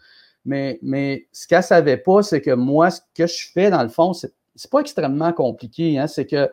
Mais, 0.45 0.79
mais 0.81 1.27
ce 1.31 1.47
qu'elle 1.47 1.63
savait 1.63 1.97
pas, 1.97 2.23
c'est 2.23 2.41
que 2.41 2.51
moi, 2.51 2.89
ce 2.89 3.01
que 3.15 3.27
je 3.27 3.51
fais, 3.53 3.69
dans 3.69 3.83
le 3.83 3.89
fond, 3.89 4.13
c'est, 4.13 4.33
c'est 4.55 4.71
pas 4.71 4.79
extrêmement 4.79 5.31
compliqué. 5.33 5.99
Hein? 5.99 6.07
C'est 6.07 6.25
que 6.25 6.49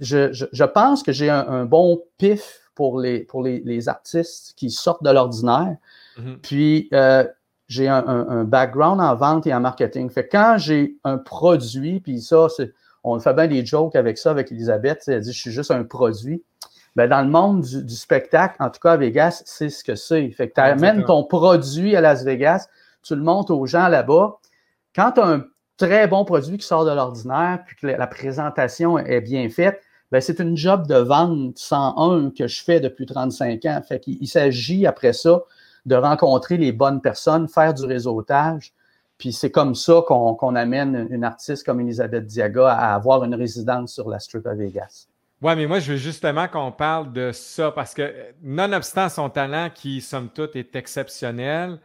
je, 0.00 0.32
je, 0.32 0.46
je, 0.52 0.64
pense 0.64 1.02
que 1.04 1.12
j'ai 1.12 1.30
un, 1.30 1.64
bon 1.64 2.02
pif 2.18 2.60
pour 2.74 2.98
les, 2.98 3.20
pour 3.20 3.42
les, 3.42 3.62
les 3.64 3.88
artistes 3.88 4.54
qui 4.56 4.70
sortent 4.70 5.04
de 5.04 5.10
l'ordinaire. 5.10 5.76
Mm-hmm. 6.18 6.36
Puis, 6.42 6.90
j'ai 7.68 7.88
un, 7.88 8.44
background 8.44 9.00
en 9.00 9.14
vente 9.16 9.46
et 9.46 9.54
en 9.54 9.60
marketing. 9.60 10.08
Fait 10.10 10.28
quand 10.28 10.56
j'ai 10.58 10.96
un 11.04 11.18
produit, 11.18 12.00
puis 12.00 12.20
ça, 12.20 12.46
on 13.02 13.18
fait 13.18 13.34
bien 13.34 13.48
des 13.48 13.64
jokes 13.64 13.96
avec 13.96 14.18
ça, 14.18 14.30
avec 14.30 14.52
Elisabeth, 14.52 15.02
elle 15.08 15.20
dit 15.20 15.32
je 15.32 15.38
suis 15.38 15.50
juste 15.50 15.70
un 15.70 15.84
produit. 15.84 16.42
Ben, 16.94 17.10
dans 17.10 17.20
le 17.20 17.28
monde 17.28 17.60
du, 17.60 17.94
spectacle, 17.94 18.56
en 18.58 18.70
tout 18.70 18.80
cas 18.80 18.92
à 18.92 18.96
Vegas, 18.96 19.42
c'est 19.44 19.68
ce 19.68 19.84
que 19.84 19.94
c'est. 19.96 20.30
Fait 20.30 20.48
que 20.48 20.54
tu 20.54 20.60
amènes 20.60 21.04
ton 21.04 21.24
produit 21.24 21.94
à 21.94 22.00
Las 22.00 22.24
Vegas, 22.24 22.68
tu 23.02 23.14
le 23.14 23.22
montes 23.22 23.50
aux 23.50 23.66
gens 23.66 23.88
là-bas. 23.88 24.38
Quand 24.94 25.12
tu 25.12 25.20
as 25.20 25.40
très 25.76 26.06
bon 26.06 26.24
produit 26.24 26.56
qui 26.56 26.66
sort 26.66 26.86
de 26.86 26.92
l'ordinaire, 26.92 27.60
puis 27.66 27.76
que 27.76 27.86
la 27.86 28.06
présentation 28.06 28.96
est 28.98 29.20
bien 29.20 29.50
faite, 29.50 29.82
ben 30.10 30.20
c'est 30.22 30.38
une 30.38 30.56
job 30.56 30.86
de 30.86 30.94
vente 30.94 31.58
101 31.58 32.30
que 32.30 32.46
je 32.46 32.62
fais 32.62 32.80
depuis 32.80 33.04
35 33.04 33.64
ans. 33.66 33.82
Fait 33.86 34.00
qu'il 34.00 34.26
s'agit 34.26 34.86
après 34.86 35.12
ça 35.12 35.42
de 35.86 35.94
rencontrer 35.94 36.56
les 36.56 36.72
bonnes 36.72 37.00
personnes, 37.00 37.48
faire 37.48 37.72
du 37.72 37.84
réseautage. 37.84 38.74
Puis 39.18 39.32
c'est 39.32 39.50
comme 39.50 39.74
ça 39.74 40.02
qu'on 40.06 40.54
amène 40.54 41.06
une 41.10 41.24
artiste 41.24 41.64
comme 41.64 41.80
Elisabeth 41.80 42.26
Diaga 42.26 42.68
à 42.68 42.94
avoir 42.94 43.24
une 43.24 43.34
résidence 43.34 43.94
sur 43.94 44.10
la 44.10 44.18
Strip 44.18 44.46
à 44.46 44.54
Vegas. 44.54 45.06
Oui, 45.42 45.54
mais 45.54 45.66
moi, 45.66 45.78
je 45.78 45.92
veux 45.92 45.98
justement 45.98 46.48
qu'on 46.48 46.72
parle 46.72 47.12
de 47.12 47.30
ça 47.32 47.70
parce 47.70 47.94
que, 47.94 48.12
nonobstant 48.42 49.08
son 49.08 49.30
talent 49.30 49.70
qui, 49.74 50.00
somme 50.00 50.28
toute, 50.28 50.56
est 50.56 50.74
exceptionnel, 50.76 51.78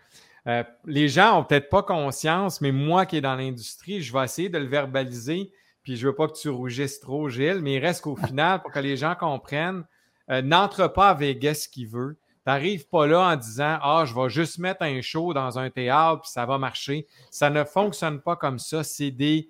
euh, 0.47 0.63
les 0.85 1.07
gens 1.07 1.35
n'ont 1.35 1.43
peut-être 1.43 1.69
pas 1.69 1.83
conscience, 1.83 2.61
mais 2.61 2.71
moi 2.71 3.05
qui 3.05 3.17
est 3.17 3.21
dans 3.21 3.35
l'industrie, 3.35 4.01
je 4.01 4.11
vais 4.11 4.23
essayer 4.23 4.49
de 4.49 4.57
le 4.57 4.67
verbaliser. 4.67 5.51
Puis 5.83 5.97
je 5.97 6.07
veux 6.07 6.15
pas 6.15 6.27
que 6.27 6.37
tu 6.37 6.49
rougisses 6.49 6.99
trop, 6.99 7.29
Gilles, 7.29 7.59
mais 7.61 7.75
il 7.75 7.79
reste 7.79 8.01
qu'au 8.01 8.15
final, 8.27 8.61
pour 8.61 8.71
que 8.71 8.79
les 8.79 8.97
gens 8.97 9.15
comprennent, 9.15 9.83
euh, 10.29 10.41
n'entre 10.41 10.87
pas 10.87 11.09
à 11.09 11.13
Vegas 11.13 11.67
qui 11.71 11.85
veut. 11.85 12.17
T'arrives 12.43 12.87
pas 12.87 13.05
là 13.05 13.33
en 13.33 13.35
disant 13.35 13.77
Ah, 13.81 14.03
je 14.05 14.15
vais 14.15 14.29
juste 14.29 14.57
mettre 14.57 14.83
un 14.83 15.01
show 15.01 15.33
dans 15.33 15.59
un 15.59 15.69
théâtre 15.69 16.21
puis 16.21 16.31
ça 16.31 16.45
va 16.45 16.57
marcher. 16.57 17.07
Ça 17.29 17.49
ne 17.49 17.63
fonctionne 17.63 18.19
pas 18.19 18.35
comme 18.35 18.59
ça. 18.59 18.83
C'est 18.83 19.11
des 19.11 19.49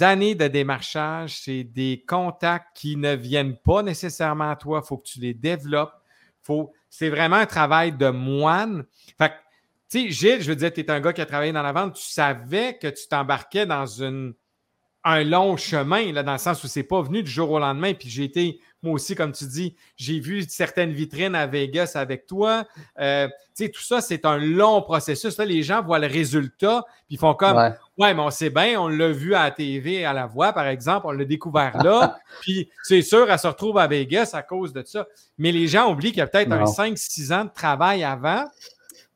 années 0.00 0.34
de 0.34 0.46
démarchage, 0.46 1.40
c'est 1.40 1.64
des 1.64 2.04
contacts 2.06 2.76
qui 2.76 2.96
ne 2.96 3.14
viennent 3.14 3.56
pas 3.56 3.82
nécessairement 3.82 4.50
à 4.50 4.56
toi. 4.56 4.80
Il 4.84 4.86
faut 4.86 4.98
que 4.98 5.08
tu 5.08 5.20
les 5.20 5.34
développes. 5.34 5.94
C'est 6.88 7.08
vraiment 7.08 7.36
un 7.36 7.46
travail 7.46 7.92
de 7.92 8.10
moine. 8.10 8.84
Fait 9.16 9.32
tu 9.90 10.02
sais, 10.02 10.10
Gilles, 10.10 10.42
je 10.42 10.48
veux 10.48 10.56
dire, 10.56 10.72
tu 10.72 10.80
es 10.80 10.90
un 10.90 11.00
gars 11.00 11.12
qui 11.12 11.20
a 11.20 11.26
travaillé 11.26 11.52
dans 11.52 11.62
la 11.62 11.72
vente, 11.72 11.94
tu 11.94 12.04
savais 12.04 12.78
que 12.78 12.86
tu 12.86 13.08
t'embarquais 13.08 13.66
dans 13.66 14.04
un 14.04 15.24
long 15.24 15.56
chemin, 15.56 16.12
là, 16.12 16.22
dans 16.22 16.32
le 16.32 16.38
sens 16.38 16.62
où 16.62 16.68
c'est 16.68 16.84
pas 16.84 17.02
venu 17.02 17.24
du 17.24 17.30
jour 17.30 17.50
au 17.50 17.58
lendemain. 17.58 17.92
Puis 17.94 18.08
j'ai 18.08 18.22
été, 18.22 18.60
moi 18.82 18.94
aussi, 18.94 19.14
comme 19.14 19.32
tu 19.32 19.44
dis, 19.44 19.76
j'ai 19.96 20.20
vu 20.20 20.42
certaines 20.48 20.92
vitrines 20.92 21.34
à 21.34 21.46
Vegas 21.46 21.92
avec 21.96 22.26
toi. 22.26 22.64
Euh, 22.98 23.28
tu 23.54 23.64
sais, 23.64 23.68
tout 23.68 23.82
ça, 23.82 24.00
c'est 24.00 24.24
un 24.24 24.38
long 24.38 24.80
processus. 24.80 25.36
Là, 25.36 25.44
les 25.44 25.62
gens 25.62 25.82
voient 25.82 25.98
le 25.98 26.06
résultat, 26.06 26.84
puis 27.06 27.16
ils 27.16 27.18
font 27.18 27.34
comme 27.34 27.56
Ouais, 27.98 28.14
mais 28.14 28.22
on 28.22 28.30
sait 28.30 28.48
bien, 28.48 28.80
on 28.80 28.88
l'a 28.88 29.10
vu 29.10 29.34
à 29.34 29.44
la 29.44 29.50
TV, 29.50 30.06
à 30.06 30.14
la 30.14 30.26
voix, 30.26 30.54
par 30.54 30.66
exemple, 30.66 31.06
on 31.06 31.10
l'a 31.10 31.26
découvert 31.26 31.76
là. 31.82 32.18
puis 32.40 32.70
c'est 32.82 33.02
sûr, 33.02 33.30
elle 33.30 33.38
se 33.38 33.46
retrouve 33.46 33.76
à 33.76 33.86
Vegas 33.86 34.30
à 34.32 34.42
cause 34.42 34.72
de 34.72 34.82
ça. 34.82 35.06
Mais 35.36 35.52
les 35.52 35.66
gens 35.66 35.90
oublient 35.92 36.12
qu'il 36.12 36.20
y 36.20 36.22
a 36.22 36.26
peut-être 36.26 36.50
un 36.50 36.64
5-6 36.64 37.34
ans 37.34 37.44
de 37.44 37.50
travail 37.50 38.02
avant. 38.02 38.46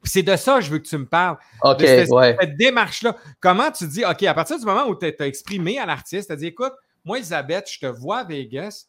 C'est 0.03 0.23
de 0.23 0.37
ça 0.37 0.57
que 0.57 0.61
je 0.67 0.71
veux 0.71 0.79
que 0.81 0.87
tu 0.87 0.99
me 0.99 1.07
parles. 1.07 1.39
OK, 1.63 1.79
de 1.79 1.87
cette, 1.87 2.11
ouais. 2.11 2.37
cette 2.39 2.57
démarche-là. 2.59 3.17
Comment 3.41 3.71
tu 3.71 3.87
dis, 3.87 4.05
OK, 4.05 4.23
à 4.25 4.35
partir 4.35 4.59
du 4.59 4.67
moment 4.67 4.85
où 4.87 4.95
tu 4.95 5.07
as 5.07 5.27
exprimé 5.27 5.79
à 5.79 5.87
l'artiste, 5.87 6.27
tu 6.27 6.33
as 6.35 6.37
dit, 6.37 6.49
écoute, 6.49 6.75
moi, 7.07 7.17
Elisabeth, 7.17 7.71
je 7.71 7.79
te 7.79 7.87
vois 7.87 8.19
à 8.19 8.25
Vegas. 8.25 8.87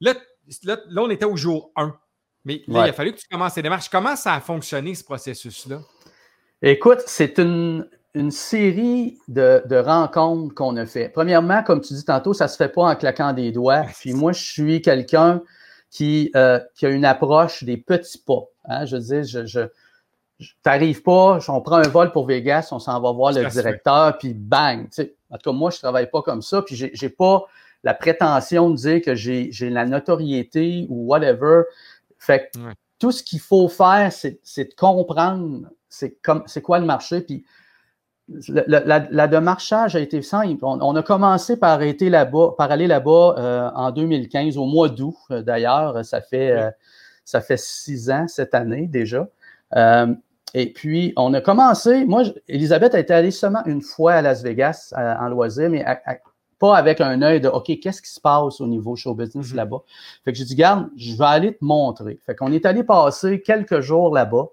Là, 0.00 0.14
là, 0.64 0.78
là 0.88 1.02
on 1.02 1.10
était 1.10 1.24
au 1.24 1.36
jour 1.36 1.70
1. 1.76 1.94
Mais 2.44 2.62
là, 2.68 2.80
Ouais. 2.80 2.86
il 2.86 2.90
a 2.90 2.92
fallu 2.92 3.12
que 3.12 3.18
tu 3.20 3.28
commences 3.30 3.54
ces 3.54 3.62
démarches. 3.62 3.88
Comment 3.88 4.16
ça 4.16 4.34
a 4.34 4.40
fonctionné, 4.40 4.94
ce 4.94 5.02
processus-là? 5.04 5.80
Écoute, 6.62 7.00
c'est 7.06 7.38
une, 7.38 7.88
une 8.14 8.30
série 8.30 9.18
de, 9.28 9.62
de 9.66 9.76
rencontres 9.76 10.54
qu'on 10.54 10.76
a 10.76 10.86
fait. 10.86 11.08
Premièrement, 11.08 11.62
comme 11.62 11.80
tu 11.80 11.94
dis 11.94 12.04
tantôt, 12.04 12.32
ça 12.34 12.48
se 12.48 12.56
fait 12.56 12.68
pas 12.68 12.82
en 12.82 12.96
claquant 12.96 13.32
des 13.32 13.50
doigts. 13.52 13.82
Puis 14.00 14.12
moi, 14.12 14.32
je 14.32 14.42
suis 14.44 14.82
quelqu'un 14.82 15.42
qui, 15.90 16.30
euh, 16.36 16.58
qui 16.74 16.86
a 16.86 16.90
une 16.90 17.04
approche 17.04 17.64
des 17.64 17.76
petits 17.76 18.18
pas. 18.18 18.42
hein. 18.66 18.84
Je 18.86 18.96
veux 18.96 19.02
dire, 19.02 19.22
je, 19.24 19.46
je, 19.46 19.60
t'arrives 20.62 21.02
pas, 21.02 21.38
on 21.48 21.60
prend 21.60 21.76
un 21.76 21.88
vol 21.88 22.12
pour 22.12 22.26
Vegas, 22.26 22.68
on 22.72 22.78
s'en 22.78 23.00
va 23.00 23.12
voir 23.12 23.32
le 23.32 23.44
directeur, 23.46 24.18
puis 24.18 24.34
bang. 24.34 24.88
En 25.30 25.38
tout 25.38 25.50
cas, 25.50 25.52
moi, 25.56 25.70
je 25.70 25.78
travaille 25.78 26.10
pas 26.10 26.22
comme 26.22 26.42
ça, 26.42 26.62
puis 26.62 26.74
j'ai 26.76 26.90
j'ai 26.94 27.08
pas 27.08 27.44
la 27.84 27.94
prétention 27.94 28.70
de 28.70 28.76
dire 28.76 29.00
que 29.02 29.14
j'ai 29.14 29.52
j'ai 29.52 29.70
la 29.70 29.86
notoriété 29.86 30.86
ou 30.88 31.06
whatever. 31.06 31.62
Fait 32.18 32.50
que 32.52 32.58
Ouais. 32.58 32.72
tout 32.98 33.12
ce 33.12 33.22
qu'il 33.22 33.40
faut 33.40 33.68
faire, 33.68 34.10
c'est 34.12 34.40
c'est 34.42 34.70
de 34.70 34.74
comprendre 34.74 35.68
c'est 35.88 36.16
comme 36.22 36.42
c'est 36.46 36.62
quoi 36.62 36.78
le 36.80 36.86
marché, 36.86 37.20
puis 37.20 37.44
le- 38.28 38.64
la, 38.66 39.06
la 39.10 39.28
démarchage 39.28 39.94
a 39.96 40.00
été 40.00 40.22
simple. 40.22 40.64
On, 40.64 40.80
on 40.80 40.96
a 40.96 41.02
commencé 41.02 41.58
par, 41.58 41.82
été 41.82 42.08
là-bas, 42.08 42.54
par 42.56 42.70
aller 42.72 42.86
là-bas 42.86 43.34
euh, 43.38 43.70
en 43.74 43.90
2015, 43.90 44.56
au 44.56 44.64
mois 44.64 44.88
d'août 44.88 45.14
euh, 45.30 45.42
d'ailleurs. 45.42 46.02
Ça 46.06 46.22
fait, 46.22 46.50
euh, 46.52 46.70
ça 47.26 47.42
fait 47.42 47.58
six 47.58 48.10
ans 48.10 48.26
cette 48.26 48.54
année 48.54 48.86
déjà. 48.86 49.28
Euh, 49.76 50.14
et 50.54 50.72
puis, 50.72 51.12
on 51.16 51.34
a 51.34 51.42
commencé. 51.42 52.06
Moi, 52.06 52.22
je- 52.22 52.32
Elisabeth 52.48 52.94
a 52.94 52.98
été 53.00 53.12
allée 53.12 53.30
seulement 53.30 53.62
une 53.66 53.82
fois 53.82 54.14
à 54.14 54.22
Las 54.22 54.42
Vegas 54.42 54.94
euh, 54.96 55.14
en 55.20 55.28
loisir, 55.28 55.68
mais 55.68 55.84
à- 55.84 56.00
à- 56.06 56.16
pas 56.58 56.76
avec 56.76 57.00
un 57.00 57.20
œil 57.22 57.40
de 57.40 57.48
OK, 57.48 57.66
qu'est-ce 57.80 58.02
qui 58.02 58.10
se 58.10 58.20
passe 58.20 58.60
au 58.60 58.66
niveau 58.66 58.96
show 58.96 59.14
business 59.14 59.50
Mhm. 59.50 59.56
là-bas? 59.56 59.78
Fait 60.24 60.32
que 60.32 60.38
j'ai 60.38 60.44
dit, 60.44 60.54
garde, 60.54 60.88
je 60.96 61.14
vais 61.16 61.24
aller 61.24 61.52
te 61.54 61.64
montrer. 61.64 62.18
Fait 62.26 62.34
qu'on 62.34 62.52
est 62.52 62.64
allé 62.66 62.84
passer 62.84 63.40
quelques 63.42 63.80
jours 63.80 64.14
là-bas. 64.14 64.46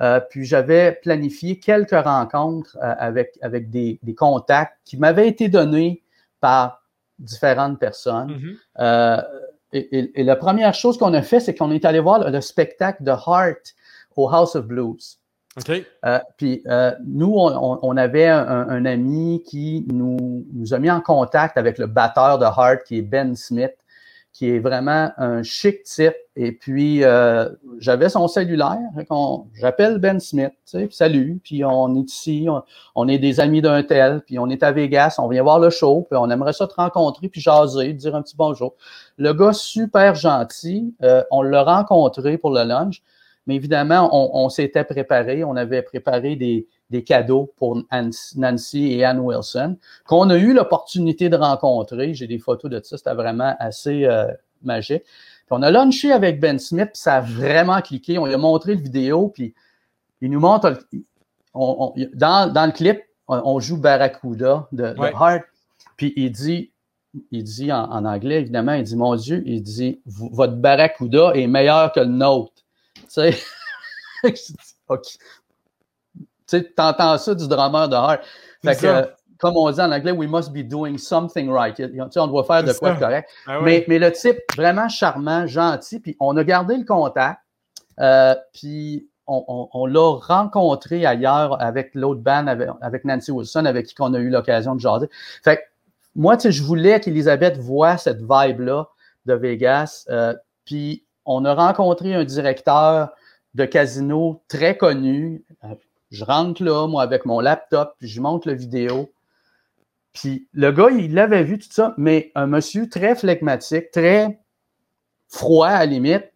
Euh, 0.00 0.20
puis 0.20 0.44
j'avais 0.44 0.92
planifié 1.02 1.58
quelques 1.58 1.90
rencontres 2.04 2.76
euh, 2.80 2.94
avec, 2.98 3.36
avec 3.42 3.68
des, 3.68 3.98
des 4.04 4.14
contacts 4.14 4.78
qui 4.84 4.96
m'avaient 4.96 5.26
été 5.26 5.48
donnés 5.48 6.02
par 6.40 6.82
différentes 7.18 7.80
personnes. 7.80 8.28
Mhm. 8.30 8.56
Euh, 8.78 9.20
et, 9.72 9.98
et- 9.98 10.20
et 10.20 10.24
la 10.24 10.36
première 10.36 10.72
chose 10.72 10.96
qu'on 10.98 11.12
a 11.14 11.22
fait, 11.22 11.40
c'est 11.40 11.54
qu'on 11.54 11.72
est 11.72 11.84
allé 11.84 11.98
voir 11.98 12.20
le, 12.20 12.30
le 12.30 12.40
spectacle 12.40 13.02
de 13.02 13.10
Heart 13.10 13.74
au 14.16 14.28
House 14.28 14.54
of 14.54 14.66
Blues. 14.66 15.18
OK. 15.56 15.70
Euh, 16.04 16.18
euh, 16.68 16.92
nous, 17.04 17.34
on, 17.36 17.78
on- 17.82 17.96
avait 17.96 18.26
un, 18.26 18.68
un- 18.68 18.84
ami 18.84 19.42
qui 19.44 19.84
nous, 19.92 20.46
nous 20.52 20.74
a 20.74 20.78
mis 20.78 20.90
en 20.90 21.00
contact 21.00 21.56
avec 21.56 21.78
le 21.78 21.86
batteur 21.86 22.38
de 22.38 22.44
Heart, 22.44 22.84
qui 22.86 22.98
est 22.98 23.02
Ben 23.02 23.34
Smith, 23.34 23.74
qui 24.32 24.50
est 24.50 24.60
vraiment 24.60 25.10
un 25.16 25.42
chic 25.42 25.82
type. 25.82 26.14
Et 26.36 26.52
puis, 26.52 27.02
euh, 27.02 27.48
j'avais 27.80 28.08
son 28.08 28.28
cellulaire. 28.28 28.78
J'appelle 29.54 29.98
Ben 29.98 30.20
Smith, 30.20 30.52
tu 30.52 30.78
sais, 30.78 30.86
puis 30.86 30.94
salut, 30.94 31.40
puis 31.42 31.64
on 31.64 31.96
est 31.96 32.08
ici, 32.08 32.46
on, 32.48 32.62
on 32.94 33.08
est 33.08 33.18
des 33.18 33.40
amis 33.40 33.60
d'un 33.62 33.82
tel, 33.82 34.20
puis 34.24 34.38
on 34.38 34.48
est 34.48 34.62
à 34.62 34.70
Vegas, 34.70 35.16
on 35.18 35.26
vient 35.26 35.42
voir 35.42 35.58
le 35.58 35.70
show, 35.70 36.06
puis 36.08 36.16
on 36.20 36.30
aimerait 36.30 36.52
ça 36.52 36.68
te 36.68 36.74
rencontrer, 36.74 37.28
puis 37.28 37.40
jaser, 37.40 37.92
dire 37.94 38.14
un 38.14 38.22
petit 38.22 38.36
bonjour. 38.36 38.74
Le 39.16 39.32
gars, 39.32 39.52
super 39.52 40.14
gentil, 40.14 40.94
euh, 41.02 41.24
on 41.32 41.42
l'a 41.42 41.64
rencontré 41.64 42.38
pour 42.38 42.52
le 42.52 42.62
lunch. 42.62 43.02
Mais 43.48 43.56
évidemment, 43.56 44.08
on, 44.12 44.44
on 44.44 44.48
s'était 44.50 44.84
préparé. 44.84 45.42
On 45.42 45.56
avait 45.56 45.82
préparé 45.82 46.36
des, 46.36 46.68
des 46.90 47.02
cadeaux 47.02 47.52
pour 47.56 47.82
Nancy 48.36 48.92
et 48.92 49.04
Ann 49.04 49.18
Wilson, 49.18 49.76
qu'on 50.06 50.30
a 50.30 50.36
eu 50.38 50.52
l'opportunité 50.54 51.28
de 51.28 51.36
rencontrer. 51.36 52.14
J'ai 52.14 52.28
des 52.28 52.38
photos 52.38 52.70
de 52.70 52.80
ça. 52.84 52.96
C'était 52.96 53.14
vraiment 53.14 53.56
assez 53.58 54.04
euh, 54.04 54.26
magique. 54.62 55.02
Puis 55.02 55.56
on 55.56 55.62
a 55.62 55.70
lunché 55.70 56.12
avec 56.12 56.38
Ben 56.40 56.58
Smith, 56.58 56.90
puis 56.92 57.00
ça 57.00 57.14
a 57.16 57.20
vraiment 57.22 57.80
cliqué. 57.80 58.18
On 58.18 58.26
lui 58.26 58.34
a 58.34 58.38
montré 58.38 58.74
le 58.74 58.80
vidéo, 58.82 59.28
puis 59.34 59.54
il 60.20 60.30
nous 60.30 60.40
montre. 60.40 60.70
le- 60.70 60.78
on- 61.54 61.92
on- 61.96 62.06
dans, 62.14 62.52
dans 62.52 62.66
le 62.66 62.72
clip, 62.72 63.00
on, 63.26 63.58
joue 63.60 63.78
Barracuda 63.78 64.68
de, 64.72 64.92
de 64.92 64.98
Ouais. 64.98 65.12
Heart. 65.18 65.42
Puis 65.96 66.12
il 66.16 66.30
dit, 66.30 66.70
il 67.30 67.42
dit 67.44 67.72
en, 67.72 67.84
en 67.90 68.04
anglais, 68.04 68.40
évidemment, 68.40 68.72
il 68.74 68.84
dit 68.84 68.96
Mon 68.96 69.16
Dieu, 69.16 69.42
il 69.46 69.62
dit 69.62 70.00
Votre 70.06 70.54
Barracuda 70.54 71.32
est 71.34 71.46
meilleur 71.46 71.92
que 71.92 72.00
le 72.00 72.06
nôtre. 72.06 72.52
Tu 73.08 73.14
sais, 73.14 73.38
OK. 74.88 75.02
Tu 76.14 76.26
sais, 76.46 76.64
t'entends 76.74 77.18
ça 77.18 77.34
du 77.34 77.46
drummer 77.46 77.88
de 77.88 77.94
Heart. 77.94 78.20
Fait 78.64 78.74
que, 78.80 78.86
euh, 78.86 79.06
comme 79.38 79.56
on 79.56 79.70
dit 79.70 79.80
en 79.80 79.92
anglais, 79.92 80.12
we 80.12 80.28
must 80.28 80.50
be 80.52 80.66
doing 80.66 80.96
something 80.98 81.50
right. 81.50 81.76
Tu 81.76 81.84
sais, 82.10 82.20
on 82.20 82.26
doit 82.26 82.44
faire 82.44 82.62
de 82.64 82.72
quoi 82.72 82.90
de 82.94 83.00
correct. 83.00 83.28
Ah 83.46 83.60
Mais, 83.62 83.84
mais 83.88 83.98
le 83.98 84.10
type 84.12 84.38
vraiment 84.56 84.88
charmant, 84.88 85.46
gentil, 85.46 86.00
puis 86.00 86.16
on 86.20 86.36
a 86.36 86.44
gardé 86.44 86.76
le 86.76 86.84
contact, 86.84 87.40
euh, 88.00 88.34
puis 88.54 89.08
on, 89.26 89.44
on- 89.46 89.68
on 89.74 89.86
l'a 89.86 90.18
rencontré 90.20 91.04
ailleurs 91.04 91.60
avec 91.62 91.94
l'autre 91.94 92.20
band, 92.22 92.46
avec, 92.46 92.68
avec 92.80 93.04
Nancy 93.04 93.30
Wilson, 93.30 93.66
avec 93.66 93.86
qui 93.86 93.94
on 94.00 94.14
a 94.14 94.18
eu 94.18 94.30
l'occasion 94.30 94.74
de 94.74 94.80
jaser. 94.80 95.08
Fait 95.44 95.58
que 95.58 95.62
moi, 96.16 96.36
tu 96.36 96.44
sais, 96.44 96.52
je 96.52 96.62
voulais 96.62 96.98
qu'Elisabeth 96.98 97.58
voit 97.58 97.96
cette 97.98 98.20
vibe-là 98.22 98.88
de 99.26 99.34
Vegas, 99.34 100.06
euh, 100.08 100.34
puis 100.64 101.04
on 101.28 101.44
a 101.44 101.54
rencontré 101.54 102.14
un 102.14 102.24
directeur 102.24 103.10
de 103.54 103.64
casino 103.64 104.42
très 104.48 104.76
connu. 104.76 105.44
Euh, 105.64 105.74
Je 106.10 106.24
rentre 106.24 106.62
là, 106.64 106.86
moi, 106.88 107.02
avec 107.02 107.26
mon 107.26 107.38
laptop, 107.40 107.94
puis 107.98 108.08
je 108.08 108.20
monte 108.20 108.46
la 108.46 108.54
vidéo. 108.54 109.12
Puis 110.14 110.48
le 110.54 110.72
gars, 110.72 110.88
il 110.90 111.12
l'avait 111.14 111.44
vu, 111.44 111.58
tout 111.58 111.68
ça, 111.70 111.94
mais 111.98 112.32
un 112.34 112.46
monsieur 112.46 112.88
très 112.88 113.14
flegmatique, 113.14 113.90
très 113.90 114.40
froid 115.28 115.68
à 115.68 115.80
la 115.80 115.86
limite. 115.86 116.32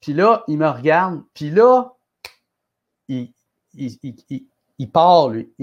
Puis 0.00 0.12
là, 0.12 0.44
il 0.48 0.58
me 0.58 0.68
regarde. 0.68 1.22
Puis 1.32 1.50
là, 1.50 1.94
il, 3.08 3.32
il, 3.74 3.96
il, 4.02 4.14
il- 4.78 4.90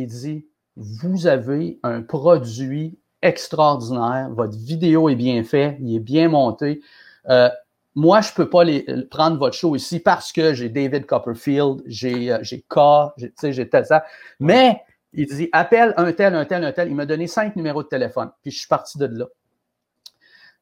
dit 0.08 0.46
Vous 0.76 1.28
avez 1.28 1.80
un 1.84 2.02
produit 2.02 2.98
extraordinaire. 3.22 4.30
Votre 4.32 4.58
vidéo 4.58 5.10
est 5.10 5.16
bien 5.16 5.44
faite, 5.44 5.78
il 5.80 5.96
est 5.96 6.00
bien 6.00 6.28
monté. 6.30 6.82
Euh, 7.30 7.50
moi, 7.96 8.22
je 8.22 8.32
ne 8.32 8.36
peux 8.36 8.50
pas 8.50 8.64
les, 8.64 8.86
prendre 9.10 9.38
votre 9.38 9.56
show 9.56 9.76
ici 9.76 10.00
parce 10.00 10.32
que 10.32 10.54
j'ai 10.54 10.70
David 10.70 11.06
Copperfield, 11.06 11.82
j'ai 11.86 12.32
euh, 12.32 12.40
j'ai 12.42 12.62
K, 12.62 12.80
j'ai 13.18 13.30
tu 13.30 13.36
sais, 13.38 13.54
j'ai 13.54 13.68
tel 13.68 13.86
ça. 13.86 14.04
Mais 14.40 14.82
Il 15.14 15.28
dit 15.28 15.50
appelle 15.52 15.94
un 15.98 16.12
tel, 16.14 16.36
un 16.36 16.46
tel, 16.46 16.64
un 16.64 16.72
tel. 16.72 16.88
Il 16.88 16.96
m'a 16.96 17.06
donné 17.06 17.28
cinq 17.28 17.56
numéros 17.56 17.84
de 17.84 17.90
téléphone. 17.90 18.32
Puis 18.42 18.52
je 18.52 18.60
suis 18.60 18.68
parti 18.68 18.98
de 18.98 19.08
là. 19.08 19.26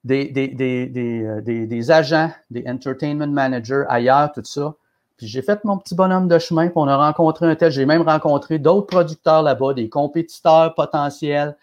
Des, 0.04 0.30
des, 0.30 0.48
des, 0.48 1.24
euh, 1.24 1.42
des, 1.42 1.68
des 1.68 1.92
agents, 1.92 2.32
des 2.50 2.64
entertainment 2.68 3.28
managers 3.28 3.84
ailleurs, 3.90 4.32
tout 4.32 4.44
ça. 4.44 4.74
Puis 5.18 5.28
j'ai 5.28 5.42
fait 5.42 5.64
mon 5.66 5.78
petit 5.78 5.94
bonhomme 5.94 6.30
de 6.30 6.40
chemin, 6.40 6.68
puis 6.68 6.78
on 6.78 6.88
a 6.88 6.96
rencontré 6.96 7.46
un 7.46 7.56
tel. 7.56 7.72
J'ai 7.72 7.86
même 7.86 8.02
rencontré 8.02 8.58
d'autres 8.58 8.88
producteurs 8.88 9.44
là-bas, 9.44 9.74
des 9.74 9.90
compétiteurs 9.90 10.74
potentiels, 10.74 11.58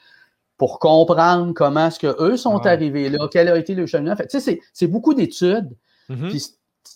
pour 0.56 0.78
comprendre 0.78 1.52
comment 1.52 1.88
est-ce 1.88 2.00
qu'eux 2.00 2.36
sont 2.36 2.64
arrivés 2.66 3.10
là, 3.10 3.28
quel 3.30 3.48
a 3.48 3.58
été 3.58 3.74
le 3.74 3.86
chemin. 3.86 4.16
Fait, 4.16 4.26
tu 4.26 4.40
sais, 4.40 4.60
c'est 4.72 4.86
beaucoup 4.86 5.14
d'études. 5.14 5.76
Mm-hmm. 6.08 6.28
puis, 6.30 6.44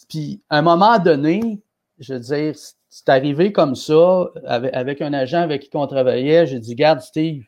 puis, 0.09 0.43
à 0.49 0.59
un 0.59 0.63
moment 0.63 0.99
donné, 0.99 1.63
je 1.99 2.15
veux 2.15 2.21
dire, 2.21 2.55
c'est 2.89 3.09
arrivé 3.09 3.53
comme 3.53 3.75
ça, 3.75 4.31
avec, 4.47 4.75
avec, 4.75 5.03
un 5.03 5.13
agent 5.13 5.41
avec 5.41 5.69
qui 5.69 5.77
on 5.77 5.87
travaillait. 5.87 6.47
J'ai 6.47 6.59
dit, 6.59 6.75
garde, 6.75 7.01
Steve, 7.01 7.45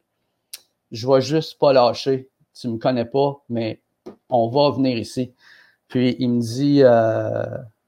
je 0.90 1.08
vais 1.08 1.20
juste 1.20 1.58
pas 1.58 1.72
lâcher. 1.72 2.28
Tu 2.54 2.68
me 2.68 2.76
connais 2.76 3.06
pas, 3.06 3.42
mais 3.48 3.80
on 4.28 4.48
va 4.48 4.70
venir 4.70 4.96
ici. 4.98 5.32
Puis 5.88 6.16
il 6.18 6.30
me 6.30 6.40
dit, 6.40 6.80
euh, 6.82 7.44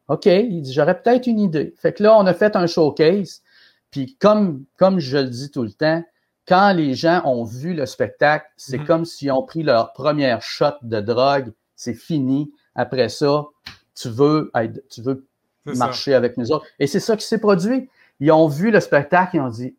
OK, 0.09 0.27
il 0.27 0.63
dit, 0.63 0.73
j'aurais 0.73 1.01
peut-être 1.01 1.27
une 1.27 1.41
idée. 1.41 1.75
Fait 1.77 1.93
que 1.93 2.03
là, 2.03 2.19
on 2.19 2.27
a 2.27 2.35
fait 2.35 2.57
un 2.57 2.67
showcase. 2.67 3.43
Puis 3.91 4.17
comme, 4.17 4.65
comme 4.77 4.99
je 4.99 5.19
le 5.19 5.29
dis 5.29 5.51
tout 5.51 5.63
le 5.63 5.73
temps, 5.73 6.03
quand 6.47 6.73
les 6.73 6.95
gens 6.95 7.23
ont 7.25 7.45
vu 7.45 7.75
le 7.75 7.87
spectacle, 7.87 8.47
c'est 8.57 8.79
mm-hmm. 8.79 8.87
comme 8.87 9.05
s'ils 9.05 9.33
ont 9.33 9.43
pris 9.43 9.63
leur 9.63 9.93
première 9.93 10.43
shot 10.43 10.75
de 10.83 11.01
drogue. 11.01 11.53
C'est 11.75 11.95
fini. 11.95 12.53
Après 12.75 13.09
ça, 13.09 13.47
tu 13.95 14.11
veux, 14.11 14.51
tu 14.91 15.03
veux 15.03 15.27
marcher 15.65 16.15
avec 16.15 16.37
nous 16.37 16.53
autres. 16.53 16.67
Et 16.79 16.87
c'est 16.87 17.01
ça 17.01 17.17
qui 17.17 17.27
s'est 17.27 17.39
produit. 17.39 17.89
Ils 18.21 18.31
ont 18.33 18.49
vu 18.49 18.71
le 18.71 18.81
spectacle, 18.81 19.37
ils 19.37 19.41
ont 19.41 19.49
dit, 19.49 19.75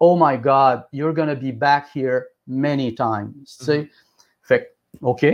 Oh 0.00 0.18
my 0.20 0.36
God, 0.38 0.82
you're 0.92 1.14
going 1.14 1.28
to 1.28 1.40
be 1.40 1.56
back 1.56 1.86
here 1.94 2.24
many 2.46 2.94
times. 2.94 3.32
Mm-hmm. 3.46 3.88
Fait 4.42 4.76
OK, 5.00 5.24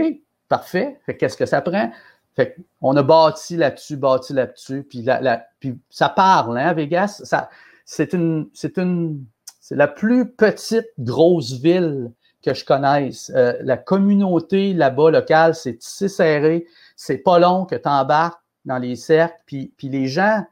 parfait. 0.47 0.99
Fait 1.05 1.17
qu'est-ce 1.17 1.35
que 1.35 1.45
ça 1.45 1.61
prend? 1.61 1.91
Fait 2.35 2.55
on 2.81 2.95
a 2.95 3.03
bâti 3.03 3.57
là-dessus, 3.57 3.97
bâti 3.97 4.33
là-dessus, 4.33 4.83
puis, 4.83 5.01
la, 5.01 5.45
puis 5.59 5.77
ça 5.89 6.09
parle, 6.09 6.57
hein, 6.57 6.73
Vegas? 6.73 7.21
Ça, 7.23 7.49
c'est 7.83 8.13
une, 8.13 8.49
c'est 8.53 8.77
une, 8.77 9.25
c'est 9.69 9.75
la 9.75 9.87
plus 9.87 10.31
petite 10.31 10.89
grosse 10.97 11.51
ville 11.51 12.11
que 12.43 12.55
je 12.55 12.65
connaisse. 12.65 13.31
Euh, 13.35 13.53
la 13.61 13.77
communauté 13.77 14.73
là-bas 14.73 15.11
locale, 15.11 15.53
c'est 15.53 15.75
tissé 15.75 16.07
serré. 16.07 16.65
C'est 16.95 17.19
pas 17.19 17.37
long 17.37 17.65
que 17.65 17.75
tu 17.75 17.87
embarques 17.87 18.41
dans 18.65 18.79
les 18.79 18.95
cercles. 18.95 19.37
Puis, 19.45 19.71
les 19.83 20.07
gens, 20.07 20.43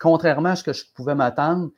contrairement 0.00 0.48
à 0.48 0.56
ce 0.56 0.64
que 0.64 0.72
je 0.72 0.86
pouvais 0.92 1.14
m'attendre, 1.14 1.70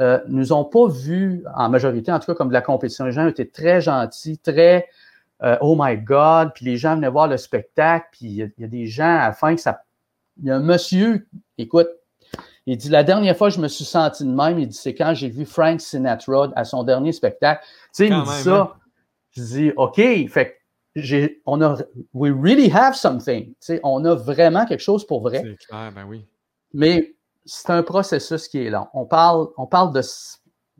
euh, 0.00 0.20
nous 0.28 0.54
ont 0.54 0.64
pas 0.64 0.88
vu, 0.88 1.44
en 1.54 1.68
majorité, 1.68 2.10
en 2.10 2.18
tout 2.18 2.24
cas, 2.24 2.34
comme 2.34 2.48
de 2.48 2.54
la 2.54 2.62
compétition. 2.62 3.04
Les 3.04 3.12
gens 3.12 3.26
étaient 3.26 3.44
très 3.44 3.82
gentils, 3.82 4.38
très 4.38 4.88
euh, 5.42 5.58
Oh 5.60 5.76
my 5.78 5.98
God, 5.98 6.52
puis 6.54 6.64
les 6.64 6.78
gens 6.78 6.94
venaient 6.94 7.10
voir 7.10 7.28
le 7.28 7.36
spectacle, 7.36 8.06
puis 8.12 8.26
il 8.26 8.52
y, 8.56 8.64
a 8.64 8.68
des 8.68 8.86
gens 8.86 9.18
à 9.18 9.26
la 9.26 9.32
fin 9.34 9.54
que 9.54 9.60
ça. 9.60 9.82
Il 10.40 10.46
y 10.46 10.50
a 10.50 10.56
un 10.56 10.60
monsieur, 10.60 11.28
écoute, 11.58 11.90
il 12.72 12.76
dit 12.76 12.90
La 12.90 13.02
dernière 13.02 13.36
fois 13.36 13.48
que 13.48 13.54
je 13.54 13.60
me 13.60 13.68
suis 13.68 13.84
senti 13.84 14.24
de 14.24 14.30
même, 14.30 14.58
il 14.58 14.68
dit 14.68 14.76
C'est 14.76 14.94
quand 14.94 15.14
j'ai 15.14 15.28
vu 15.28 15.46
Frank 15.46 15.80
Sinatra 15.80 16.52
à 16.54 16.64
son 16.64 16.82
dernier 16.84 17.12
spectacle. 17.12 17.64
Tu 17.64 17.88
sais, 17.92 18.06
il 18.08 18.14
me 18.14 18.24
dit 18.24 18.42
ça. 18.42 18.60
Hein? 18.60 18.72
Je 19.32 19.42
dis 19.42 19.72
OK, 19.76 19.96
fait 20.28 20.56
j'ai, 20.94 21.40
on 21.46 21.62
a, 21.62 21.78
we 22.12 22.32
really 22.32 22.70
have 22.70 22.94
something. 22.94 23.46
Tu 23.46 23.54
sais, 23.60 23.80
on 23.84 24.04
a 24.04 24.14
vraiment 24.14 24.66
quelque 24.66 24.80
chose 24.80 25.06
pour 25.06 25.22
vrai. 25.22 25.42
C'est 25.44 25.66
clair, 25.66 25.92
ben 25.94 26.04
oui. 26.06 26.26
Mais 26.74 27.14
c'est 27.44 27.70
un 27.70 27.82
processus 27.82 28.48
qui 28.48 28.66
est 28.66 28.70
long. 28.70 28.88
On 28.92 29.06
parle, 29.06 29.48
on 29.56 29.66
parle 29.66 29.92
de, 29.92 30.02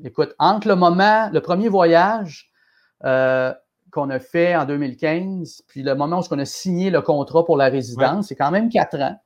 écoute, 0.04 0.34
entre 0.38 0.68
le 0.68 0.74
moment, 0.74 1.30
le 1.32 1.40
premier 1.40 1.68
voyage, 1.68 2.50
euh, 3.04 3.54
qu'on 3.92 4.10
a 4.10 4.18
fait 4.18 4.56
en 4.56 4.66
2015, 4.66 5.62
puis 5.68 5.82
le 5.82 5.94
moment 5.94 6.20
où 6.20 6.24
on 6.30 6.38
a 6.38 6.44
signé 6.44 6.90
le 6.90 7.00
contrat 7.00 7.44
pour 7.44 7.56
la 7.56 7.68
résidence, 7.68 8.28
c'est 8.28 8.36
quand 8.36 8.50
même 8.50 8.68
quatre 8.68 9.00
ans. 9.00 9.18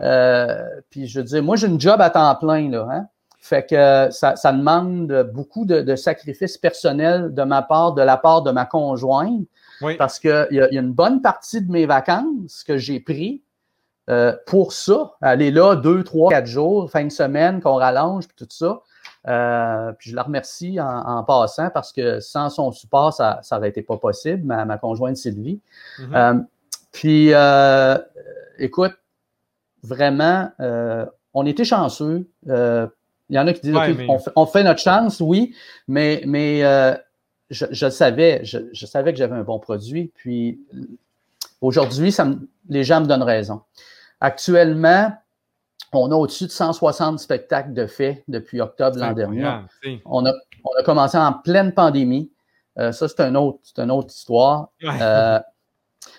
Euh, 0.00 0.62
puis 0.90 1.06
je 1.06 1.20
veux 1.20 1.24
dire, 1.24 1.42
moi, 1.42 1.56
j'ai 1.56 1.66
une 1.66 1.80
job 1.80 2.00
à 2.00 2.10
temps 2.10 2.34
plein, 2.36 2.70
là. 2.70 2.86
Hein? 2.90 3.06
Fait 3.40 3.64
que 3.64 4.08
ça, 4.10 4.34
demande 4.52 5.30
beaucoup 5.32 5.64
de, 5.64 5.94
sacrifices 5.94 6.58
personnels 6.58 7.32
de 7.32 7.42
ma 7.44 7.62
part, 7.62 7.92
de 7.92 8.02
la 8.02 8.16
part 8.16 8.42
de 8.42 8.50
ma 8.50 8.66
conjointe. 8.66 9.46
Parce 9.98 10.18
qu'il 10.18 10.48
y, 10.50 10.60
a 10.60 10.68
une 10.72 10.92
bonne 10.92 11.20
partie 11.20 11.60
de 11.60 11.70
mes 11.70 11.86
vacances 11.86 12.64
que 12.66 12.76
j'ai 12.76 12.98
pris 12.98 13.42
euh, 14.10 14.34
pour 14.46 14.72
ça. 14.72 15.12
Aller 15.20 15.50
là 15.50 15.76
deux, 15.76 16.02
trois, 16.02 16.30
quatre 16.30 16.46
jours, 16.46 16.90
fin 16.90 17.04
de 17.04 17.10
semaine, 17.10 17.60
qu'on 17.60 17.74
rallonge, 17.74 18.26
puis 18.26 18.36
tout 18.36 18.48
ça. 18.50 18.80
Euh, 19.28 19.92
puis 19.98 20.10
je 20.10 20.16
la 20.16 20.22
remercie 20.22 20.78
en, 20.80 21.22
passant 21.24 21.70
parce 21.70 21.92
que 21.92 22.20
sans 22.20 22.48
son 22.48 22.70
support, 22.70 23.12
ça 23.12 23.40
n'aurait 23.52 23.68
été 23.68 23.82
pas 23.82 23.96
possible, 23.96 24.44
ma, 24.44 24.64
ma 24.64 24.78
conjointe 24.78 25.16
Sylvie. 25.16 25.60
Mm-hmm. 25.98 26.14
Euh, 26.14 26.40
puis, 26.92 27.34
euh, 27.34 27.98
écoute, 28.58 28.94
vraiment, 29.86 30.50
on 31.34 31.46
était 31.46 31.64
chanceux. 31.64 32.28
Il 32.46 32.90
y 33.30 33.38
en 33.38 33.46
a 33.46 33.52
qui 33.52 33.60
disent, 33.60 33.76
on, 34.36 34.46
fait, 34.46 34.62
notre 34.62 34.80
chance, 34.80 35.20
oui, 35.20 35.54
mais, 35.88 36.22
mais 36.26 36.60
je, 37.50 37.66
je, 37.70 37.88
savais, 37.88 38.40
je, 38.44 38.58
je 38.72 38.86
savais 38.86 39.12
que 39.12 39.18
j'avais 39.18 39.36
un 39.36 39.42
bon 39.42 39.58
produit. 39.58 40.12
Puis 40.14 40.60
aujourd'hui, 41.60 42.14
les 42.68 42.84
gens 42.84 43.00
me 43.00 43.06
donnent 43.06 43.22
raison. 43.22 43.62
Actuellement, 44.20 45.12
on 45.92 46.10
a 46.10 46.14
au-dessus 46.14 46.46
de 46.46 46.50
160 46.50 47.18
spectacles 47.18 47.72
de 47.72 47.86
fait 47.86 48.24
depuis 48.28 48.60
octobre 48.60 48.98
l'an 48.98 49.12
dernier. 49.12 49.44
On 50.04 50.26
a, 50.26 50.32
on 50.64 50.80
a, 50.80 50.82
commencé 50.82 51.16
en 51.16 51.32
pleine 51.32 51.72
pandémie. 51.72 52.30
Euh, 52.78 52.92
ça, 52.92 53.08
c'est 53.08 53.20
un 53.20 53.34
autre, 53.34 53.60
une 53.78 53.90
autre 53.90 54.12
histoire. 54.14 54.70
Euh, 54.82 55.40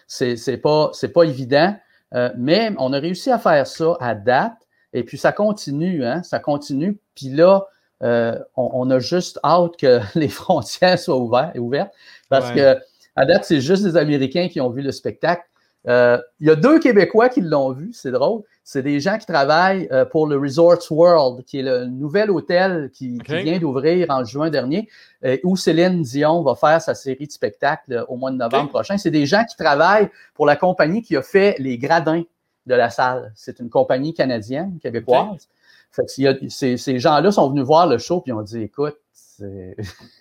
c'est 0.08 0.58
pas, 0.58 0.92
pas 1.14 1.24
évident, 1.24 1.76
euh, 2.14 2.30
mais 2.38 2.72
on 2.78 2.94
a 2.94 3.00
réussi 3.00 3.32
à 3.32 3.40
faire 3.40 3.66
ça 3.68 3.98
à 4.00 4.16
date. 4.16 4.58
Et 4.94 5.04
puis 5.04 5.18
ça 5.18 5.32
continue, 5.32 6.06
hein, 6.06 6.24
ça 6.24 6.40
continue. 6.40 6.98
Puis 7.16 7.30
là, 7.30 7.68
euh, 8.04 8.38
on, 8.56 8.90
a 8.90 9.00
juste 9.00 9.40
hâte 9.44 9.78
que 9.78 10.00
les 10.16 10.30
frontières 10.30 11.00
soient 11.00 11.18
ouvertes, 11.18 11.92
parce 12.30 12.52
que 12.52 12.78
à 13.16 13.26
date, 13.26 13.46
c'est 13.46 13.62
juste 13.62 13.84
des 13.84 13.98
Américains 13.98 14.48
qui 14.48 14.62
ont 14.62 14.70
vu 14.70 14.82
le 14.82 14.92
spectacle. 14.92 15.44
Euh, 15.88 16.20
il 16.40 16.48
y 16.48 16.52
a 16.52 16.56
deux 16.56 16.80
Québécois 16.80 17.30
qui 17.30 17.42
l'ont 17.42 17.72
vu, 17.72 17.92
c'est 17.94 18.12
drôle. 18.12 18.44
C'est 18.70 18.84
des 18.84 19.00
gens 19.00 19.18
qui 19.18 19.26
travaillent 19.26 19.88
euh, 19.94 20.04
pour 20.04 20.28
le 20.28 20.38
Resorts 20.38 20.92
World, 20.92 21.46
qui 21.46 21.60
est 21.60 21.64
le 21.64 21.86
nouvel 21.86 22.30
hôtel 22.30 22.92
qui, 22.94 23.18
vient 23.26 23.60
d'ouvrir 23.60 24.08
en 24.10 24.26
juin 24.26 24.50
dernier, 24.50 24.90
euh, 25.24 25.38
où 25.46 25.56
Céline 25.56 26.02
Dion 26.02 26.44
va 26.44 26.54
faire 26.54 26.82
sa 26.82 26.94
série 26.94 27.28
de 27.28 27.32
spectacles 27.32 28.04
au 28.10 28.18
mois 28.18 28.30
de 28.30 28.36
novembre 28.36 28.68
prochain. 28.68 28.98
C'est 28.98 29.10
des 29.10 29.26
gens 29.26 29.46
qui 29.46 29.56
travaillent 29.56 30.10
pour 30.34 30.46
la 30.46 30.58
compagnie 30.58 31.02
qui 31.02 31.16
a 31.16 31.22
fait 31.22 31.56
les 31.60 31.78
gradins 31.78 32.24
de 32.66 32.76
la 32.76 32.90
salle. 32.90 33.32
C'est 33.36 33.60
une 33.60 33.70
compagnie 33.70 34.14
canadienne, 34.14 34.78
québécoise. 34.82 35.48
Fait 35.94 36.04
que 36.04 36.50
ces, 36.50 36.76
ces 36.76 37.00
gens-là 37.00 37.32
sont 37.32 37.50
venus 37.50 37.64
voir 37.64 37.88
le 37.88 37.98
show 37.98 38.20
puis 38.20 38.34
ont 38.34 38.42
dit, 38.42 38.64
écoute, 38.64 38.98
c'est... 39.14 39.78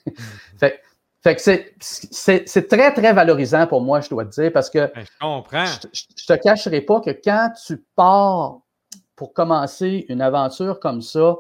fait, 0.57 0.81
fait 1.27 1.35
que 1.35 1.75
c'est 1.81 2.69
très, 2.69 2.93
très 2.93 3.13
valorisant 3.13 3.67
pour 3.67 3.81
moi, 3.81 4.01
je 4.01 4.09
dois 4.09 4.25
te 4.25 4.41
dire, 4.41 4.53
parce 4.53 4.71
que 4.71 4.93
ben, 4.95 5.05
je 5.05 5.11
comprends. 5.21 5.65
Je, 5.93 6.27
te 6.27 6.33
cacherai 6.35 6.81
pas 6.83 7.01
que 7.01 7.11
quand 7.11 7.51
tu 7.67 7.85
pars 7.97 8.61
pour 9.17 9.33
commencer 9.33 10.07
une 10.09 10.21
aventure 10.21 10.79
comme 10.79 11.03
ça, 11.03 11.37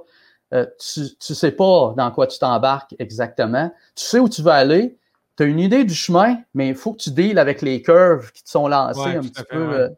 euh, 0.55 0.67
tu 0.81 1.01
ne 1.01 1.35
sais 1.35 1.53
pas 1.53 1.95
dans 1.97 2.11
quoi 2.11 2.27
tu 2.27 2.39
t'embarques 2.39 2.97
exactement. 2.99 3.73
Tu 3.95 4.05
sais 4.05 4.19
où 4.19 4.29
tu 4.29 4.43
vas 4.43 4.55
aller, 4.55 4.99
tu 5.37 5.45
as 5.45 5.47
une 5.47 5.61
idée 5.61 5.85
du 5.85 5.95
chemin, 5.95 6.39
mais 6.55 6.69
il 6.69 6.75
faut 6.75 6.93
que 6.93 7.03
tu 7.03 7.11
deals 7.11 7.39
avec 7.39 7.63
les 7.63 7.81
curves 7.81 8.33
qui 8.33 8.43
te 8.43 8.51
sont 8.51 8.67
lancées 8.67 9.17
un 9.17 9.21
petit 9.21 9.45
peu 9.49 9.73
euh, 9.73 9.89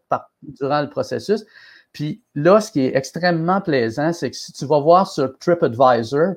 durant 0.42 0.83
le 0.83 0.90
processus. 0.90 1.46
Puis 1.92 2.22
là, 2.35 2.61
ce 2.61 2.72
qui 2.72 2.81
est 2.81 2.94
extrêmement 2.94 3.62
plaisant, 3.62 4.12
c'est 4.12 4.31
que 4.31 4.37
si 4.37 4.53
tu 4.53 4.66
vas 4.66 4.81
voir 4.81 5.11
sur 5.11 5.38
TripAdvisor, 5.38 6.35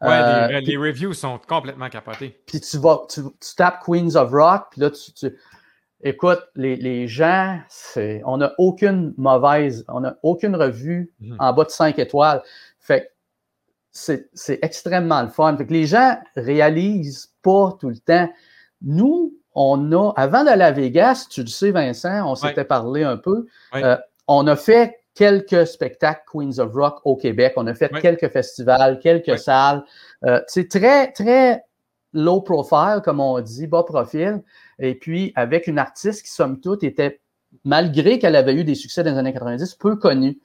Ouais, 0.00 0.10
euh, 0.10 0.60
les, 0.60 0.76
reviews 0.76 1.12
sont 1.12 1.40
complètement 1.48 1.88
capotés. 1.88 2.40
Puis 2.46 2.60
tu 2.60 2.78
vas, 2.78 3.00
tu, 3.12 3.20
tapes 3.56 3.82
Queens 3.84 4.14
of 4.14 4.30
Rock, 4.30 4.68
puis 4.70 4.80
là, 4.80 4.90
tu, 4.90 5.36
écoute, 6.02 6.40
les, 6.54 6.76
les 6.76 7.08
gens, 7.08 7.58
on 8.24 8.36
n'a 8.36 8.54
aucune 8.58 9.12
mauvaise, 9.16 9.84
on 9.88 10.00
n'a 10.00 10.16
aucune 10.22 10.54
revue 10.54 11.12
mhm. 11.20 11.36
en 11.40 11.52
bas 11.52 11.64
de 11.64 11.70
5 11.70 11.98
étoiles. 11.98 12.42
Fait 12.78 13.12
c'est 13.90 14.58
extrêmement 14.62 15.22
le 15.22 15.28
fun. 15.28 15.56
Fait 15.56 15.66
que 15.66 15.72
les 15.72 15.86
gens 15.86 16.18
réalisent 16.36 17.32
pas 17.42 17.76
tout 17.80 17.88
le 17.88 17.98
temps. 17.98 18.30
Nous, 18.82 19.34
on 19.54 19.92
a, 19.92 20.12
avant 20.16 20.44
d'aller 20.44 20.62
à 20.62 20.70
Vegas, 20.70 21.26
tu 21.28 21.40
le 21.40 21.48
sais, 21.48 21.72
Vincent, 21.72 22.30
on 22.30 22.36
s'était 22.36 22.64
parlé 22.64 23.02
un 23.02 23.16
peu, 23.16 23.46
euh, 23.74 23.96
on 24.28 24.46
a 24.46 24.54
fait 24.54 25.00
quelques 25.18 25.66
spectacles 25.66 26.22
Queens 26.32 26.60
of 26.60 26.72
Rock 26.72 27.00
au 27.04 27.16
Québec. 27.16 27.54
On 27.56 27.66
a 27.66 27.74
fait 27.74 27.90
quelques 28.00 28.28
festivals, 28.28 29.00
quelques 29.00 29.36
salles. 29.36 29.82
Euh, 30.24 30.40
c'est 30.46 30.68
très, 30.68 31.10
très 31.10 31.64
low 32.12 32.40
profile, 32.40 33.00
comme 33.02 33.18
on 33.18 33.40
dit, 33.40 33.66
bas 33.66 33.82
profil. 33.82 34.44
Et 34.78 34.94
puis, 34.94 35.32
avec 35.34 35.66
une 35.66 35.80
artiste 35.80 36.22
qui, 36.22 36.30
somme 36.30 36.60
toute, 36.60 36.84
était, 36.84 37.20
malgré 37.64 38.20
qu'elle 38.20 38.36
avait 38.36 38.54
eu 38.54 38.62
des 38.62 38.76
succès 38.76 39.02
dans 39.02 39.10
les 39.10 39.18
années 39.18 39.32
90, 39.32 39.74
peu 39.74 39.96
connue. 39.96 40.38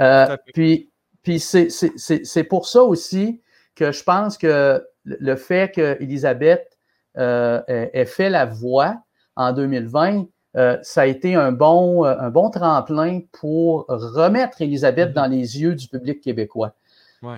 Euh, 0.00 0.34
puis, 0.54 0.90
puis 1.22 1.38
c'est 1.38 2.44
pour 2.48 2.66
ça 2.66 2.82
aussi 2.84 3.42
que 3.74 3.92
je 3.92 4.02
pense 4.02 4.38
que 4.38 4.82
le 5.04 5.36
fait 5.36 5.74
qu'Elisabeth 5.74 6.78
euh, 7.18 7.60
ait 7.68 8.06
fait 8.06 8.30
la 8.30 8.46
voix 8.46 8.96
en 9.36 9.52
2020, 9.52 10.24
euh, 10.56 10.78
ça 10.82 11.02
a 11.02 11.06
été 11.06 11.34
un 11.34 11.52
bon, 11.52 12.04
un 12.04 12.30
bon 12.30 12.50
tremplin 12.50 13.20
pour 13.32 13.84
remettre 13.88 14.62
Elisabeth 14.62 15.10
mm-hmm. 15.10 15.14
dans 15.14 15.26
les 15.26 15.60
yeux 15.60 15.74
du 15.74 15.88
public 15.88 16.20
québécois. 16.20 16.74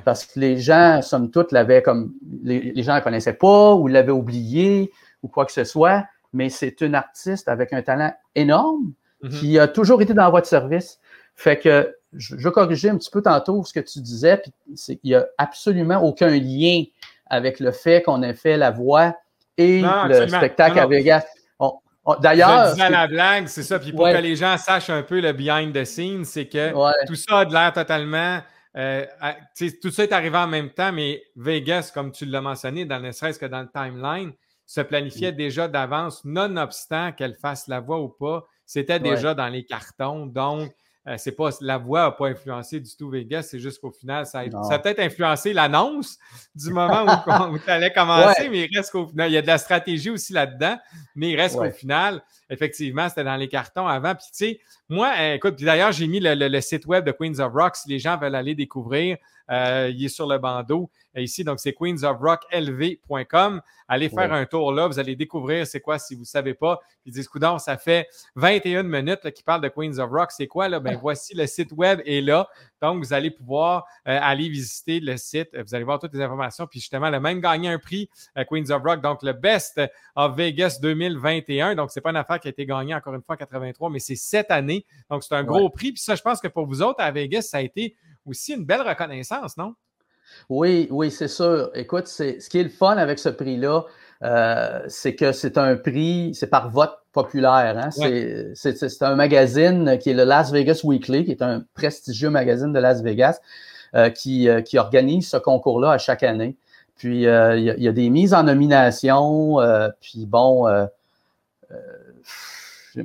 Parce 0.04 0.26
que 0.26 0.38
les 0.38 0.58
gens, 0.58 1.00
somme 1.00 1.30
toute, 1.30 1.50
l'avaient 1.50 1.80
comme. 1.80 2.12
Les, 2.42 2.82
gens 2.82 2.92
ne 2.92 2.98
la 2.98 3.00
connaissaient 3.00 3.32
pas 3.32 3.74
ou 3.74 3.86
l'avaient 3.86 4.12
oublié 4.12 4.92
ou 5.22 5.28
quoi 5.28 5.46
que 5.46 5.52
ce 5.52 5.64
soit, 5.64 6.04
mais 6.34 6.50
c'est 6.50 6.82
une 6.82 6.94
artiste 6.94 7.48
avec 7.48 7.72
un 7.72 7.80
talent 7.80 8.12
énorme 8.34 8.92
mm-hmm. 9.22 9.30
qui 9.30 9.58
a 9.58 9.66
toujours 9.66 10.02
été 10.02 10.12
dans 10.12 10.30
de 10.30 10.44
service. 10.44 10.98
Fait 11.34 11.58
que 11.58 11.94
je, 12.12 12.36
je 12.36 12.48
corriger 12.50 12.90
un 12.90 12.98
petit 12.98 13.10
peu 13.10 13.22
tantôt 13.22 13.64
ce 13.64 13.72
que 13.72 13.80
tu 13.80 14.00
disais, 14.00 14.36
puis 14.36 14.52
il 14.88 14.98
n'y 15.04 15.14
a 15.14 15.26
absolument 15.38 16.02
aucun 16.02 16.30
lien 16.30 16.84
avec 17.26 17.58
le 17.60 17.72
fait 17.72 18.02
qu'on 18.02 18.22
ait 18.22 18.34
fait 18.34 18.56
la 18.56 18.70
voix 18.70 19.14
et 19.56 19.82
le 19.82 20.28
spectacle 20.28 20.78
à 20.78 20.86
Vegas. 20.86 21.24
D'ailleurs. 22.20 22.74
Je 22.76 22.90
la 22.90 23.06
blague, 23.06 23.46
c'est 23.46 23.62
ça. 23.62 23.78
Puis 23.78 23.92
pour 23.92 24.08
que 24.08 24.16
les 24.16 24.36
gens 24.36 24.56
sachent 24.56 24.90
un 24.90 25.02
peu 25.02 25.20
le 25.20 25.32
behind 25.32 25.74
the 25.74 25.84
scenes, 25.84 26.24
c'est 26.24 26.46
que 26.46 26.72
tout 27.06 27.14
ça 27.14 27.40
a 27.40 27.44
de 27.44 27.52
l'air 27.52 27.72
totalement. 27.72 28.40
Euh, 28.76 29.04
tout 29.82 29.90
ça 29.90 30.04
est 30.04 30.12
arrivé 30.12 30.36
en 30.36 30.46
même 30.46 30.70
temps, 30.70 30.92
mais 30.92 31.22
Vegas, 31.36 31.90
comme 31.92 32.12
tu 32.12 32.26
l'as 32.26 32.40
mentionné, 32.40 32.84
dans 32.84 33.00
ne 33.00 33.10
serait-ce 33.10 33.38
que 33.38 33.46
dans 33.46 33.62
le 33.62 33.68
timeline, 33.68 34.32
se 34.66 34.82
planifiait 34.82 35.32
mm. 35.32 35.36
déjà 35.36 35.68
d'avance, 35.68 36.24
nonobstant 36.24 37.12
qu'elle 37.12 37.34
fasse 37.34 37.66
la 37.66 37.80
voix 37.80 38.00
ou 38.00 38.08
pas. 38.08 38.44
C'était 38.66 39.00
déjà 39.00 39.34
dans 39.34 39.48
les 39.48 39.64
cartons. 39.64 40.26
Donc, 40.26 40.70
c'est 41.16 41.32
pas 41.32 41.50
la 41.60 41.78
voix 41.78 42.02
n'a 42.02 42.10
pas 42.10 42.28
influencé 42.28 42.80
du 42.80 42.90
tout 42.96 43.08
Vegas, 43.08 43.42
c'est 43.42 43.58
juste 43.58 43.80
qu'au 43.80 43.90
final, 43.90 44.26
ça 44.26 44.40
a, 44.40 44.78
peut-être 44.78 45.00
influencé 45.00 45.52
l'annonce 45.52 46.18
du 46.54 46.70
moment 46.70 47.04
où, 47.50 47.58
tu 47.64 47.70
allais 47.70 47.92
commencer, 47.92 48.48
mais 48.48 48.68
il 48.70 48.76
reste 48.76 48.92
qu'au 48.92 49.06
final, 49.06 49.30
il 49.30 49.34
y 49.34 49.38
a 49.38 49.42
de 49.42 49.46
la 49.46 49.58
stratégie 49.58 50.10
aussi 50.10 50.32
là-dedans, 50.32 50.76
mais 51.14 51.30
il 51.30 51.36
reste 51.36 51.56
qu'au 51.56 51.70
final, 51.70 52.22
effectivement, 52.50 53.08
c'était 53.08 53.24
dans 53.24 53.36
les 53.36 53.48
cartons 53.48 53.86
avant. 53.86 54.14
Puis 54.14 54.26
tu 54.30 54.36
sais, 54.36 54.60
moi, 54.88 55.12
euh, 55.18 55.34
écoute, 55.34 55.62
d'ailleurs, 55.62 55.92
j'ai 55.92 56.06
mis 56.06 56.20
le, 56.20 56.60
site 56.60 56.86
web 56.86 57.04
de 57.04 57.12
Queens 57.12 57.38
of 57.38 57.52
Rock 57.52 57.76
si 57.76 57.88
les 57.88 57.98
gens 57.98 58.16
veulent 58.16 58.34
aller 58.34 58.54
découvrir. 58.54 59.16
Euh, 59.50 59.90
il 59.94 60.04
est 60.04 60.08
sur 60.08 60.26
le 60.26 60.38
bandeau 60.38 60.90
ici, 61.16 61.44
donc 61.44 61.58
c'est 61.60 61.72
queensofrocklv.com. 61.72 63.60
Allez 63.90 64.10
faire 64.10 64.32
un 64.32 64.44
tour 64.44 64.70
là, 64.72 64.86
vous 64.86 64.98
allez 64.98 65.16
découvrir 65.16 65.66
c'est 65.66 65.80
quoi 65.80 65.98
si 65.98 66.14
vous 66.14 66.20
ne 66.20 66.26
savez 66.26 66.52
pas. 66.52 66.78
Puis 67.02 67.10
disent, 67.10 67.26
coudon, 67.26 67.58
ça 67.58 67.78
fait 67.78 68.06
21 68.36 68.82
minutes 68.82 69.30
qui 69.30 69.42
parle 69.42 69.62
de 69.62 69.68
Queens 69.68 69.98
of 69.98 70.10
Rock. 70.10 70.30
C'est 70.30 70.46
quoi 70.46 70.68
là? 70.68 70.78
Ben 70.78 70.98
voici 71.00 71.34
le 71.34 71.46
site 71.46 71.72
web 71.72 72.00
est 72.04 72.20
là. 72.20 72.46
Donc, 72.82 73.02
vous 73.02 73.12
allez 73.12 73.30
pouvoir 73.30 73.86
euh, 74.06 74.18
aller 74.20 74.48
visiter 74.48 75.00
le 75.00 75.16
site. 75.16 75.56
Vous 75.56 75.74
allez 75.74 75.84
voir 75.84 75.98
toutes 75.98 76.12
les 76.12 76.20
informations. 76.20 76.66
Puis 76.66 76.80
justement, 76.80 77.06
elle 77.06 77.14
a 77.14 77.20
même 77.20 77.40
gagné 77.40 77.68
un 77.68 77.78
prix 77.78 78.10
à 78.34 78.44
Queens 78.44 78.70
of 78.70 78.82
Rock, 78.82 79.00
donc 79.00 79.22
le 79.22 79.32
Best 79.32 79.80
of 80.14 80.36
Vegas 80.36 80.78
2021. 80.82 81.74
Donc, 81.74 81.90
ce 81.90 81.98
n'est 81.98 82.02
pas 82.02 82.10
une 82.10 82.16
affaire 82.16 82.38
qui 82.38 82.48
a 82.48 82.50
été 82.50 82.66
gagnée 82.66 82.94
encore 82.94 83.14
une 83.14 83.22
fois 83.22 83.36
en 83.36 83.38
83, 83.38 83.90
mais 83.90 83.98
c'est 83.98 84.16
cette 84.16 84.50
année. 84.50 84.84
Donc, 85.10 85.24
c'est 85.24 85.34
un 85.34 85.44
gros 85.44 85.70
prix. 85.70 85.92
Puis 85.92 86.02
ça, 86.02 86.14
je 86.14 86.22
pense 86.22 86.40
que 86.40 86.48
pour 86.48 86.66
vous 86.66 86.82
autres 86.82 87.00
à 87.00 87.10
Vegas, 87.10 87.42
ça 87.42 87.56
a 87.56 87.60
été 87.62 87.96
aussi 88.28 88.54
une 88.54 88.64
belle 88.64 88.82
reconnaissance, 88.82 89.56
non? 89.56 89.74
Oui, 90.48 90.88
oui, 90.90 91.10
c'est 91.10 91.28
sûr. 91.28 91.70
Écoute, 91.74 92.06
c'est, 92.06 92.40
ce 92.40 92.48
qui 92.48 92.58
est 92.58 92.62
le 92.62 92.68
fun 92.68 92.96
avec 92.96 93.18
ce 93.18 93.28
prix-là, 93.28 93.84
euh, 94.22 94.80
c'est 94.88 95.14
que 95.14 95.32
c'est 95.32 95.58
un 95.58 95.76
prix, 95.76 96.34
c'est 96.34 96.48
par 96.48 96.70
vote 96.70 96.98
populaire. 97.12 97.76
Hein? 97.78 97.90
C'est, 98.54 99.02
un 99.02 99.14
magazine 99.14 99.98
qui 99.98 100.10
est 100.10 100.14
le 100.14 100.24
Las 100.24 100.52
Vegas 100.52 100.80
Weekly, 100.84 101.24
qui 101.24 101.30
est 101.30 101.42
un 101.42 101.64
prestigieux 101.74 102.30
magazine 102.30 102.72
de 102.72 102.78
Las 102.78 103.02
Vegas, 103.02 103.40
euh, 103.94 104.10
qui, 104.10 104.48
euh, 104.48 104.60
qui, 104.60 104.78
organise 104.78 105.28
ce 105.28 105.36
concours-là 105.36 105.92
à 105.92 105.98
chaque 105.98 106.22
année. 106.22 106.56
Puis, 106.96 107.22
il 107.22 107.76
y, 107.78 107.82
y, 107.82 107.88
a 107.88 107.92
des 107.92 108.10
mises 108.10 108.34
en 108.34 108.42
nomination, 108.42 109.58
puis 110.00 110.26
bon, 110.26 110.66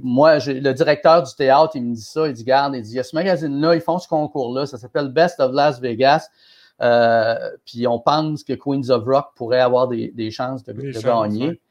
moi, 0.02 0.38
le 0.40 0.72
directeur 0.72 1.24
du 1.24 1.36
théâtre, 1.36 1.72
il 1.76 1.84
me 1.84 1.96
dit 1.96 2.02
ça, 2.02 2.28
il 2.28 2.34
dit, 2.34 2.44
garde, 2.44 2.76
il 2.76 2.82
dit, 2.82 2.92
il 2.92 2.96
y 2.96 3.00
a 3.00 3.04
ce 3.04 3.16
magazine-là, 3.16 3.76
ils 3.76 3.82
font 3.82 4.00
ce 4.00 4.08
concours-là, 4.08 4.66
ça 4.66 4.78
s'appelle 4.78 5.10
Best 5.10 5.40
of 5.40 5.54
Las 5.54 5.80
Vegas. 5.80 6.30
Euh, 6.82 7.36
puis 7.66 7.88
on 7.88 8.00
pense 8.00 8.44
que 8.44 8.54
Queens 8.54 8.90
of 8.90 9.06
Rock 9.06 9.28
pourrait 9.36 9.62
avoir 9.62 9.88
des, 9.88 10.32
chances 10.32 10.64
de, 10.64 10.74
gagner. 11.02 11.62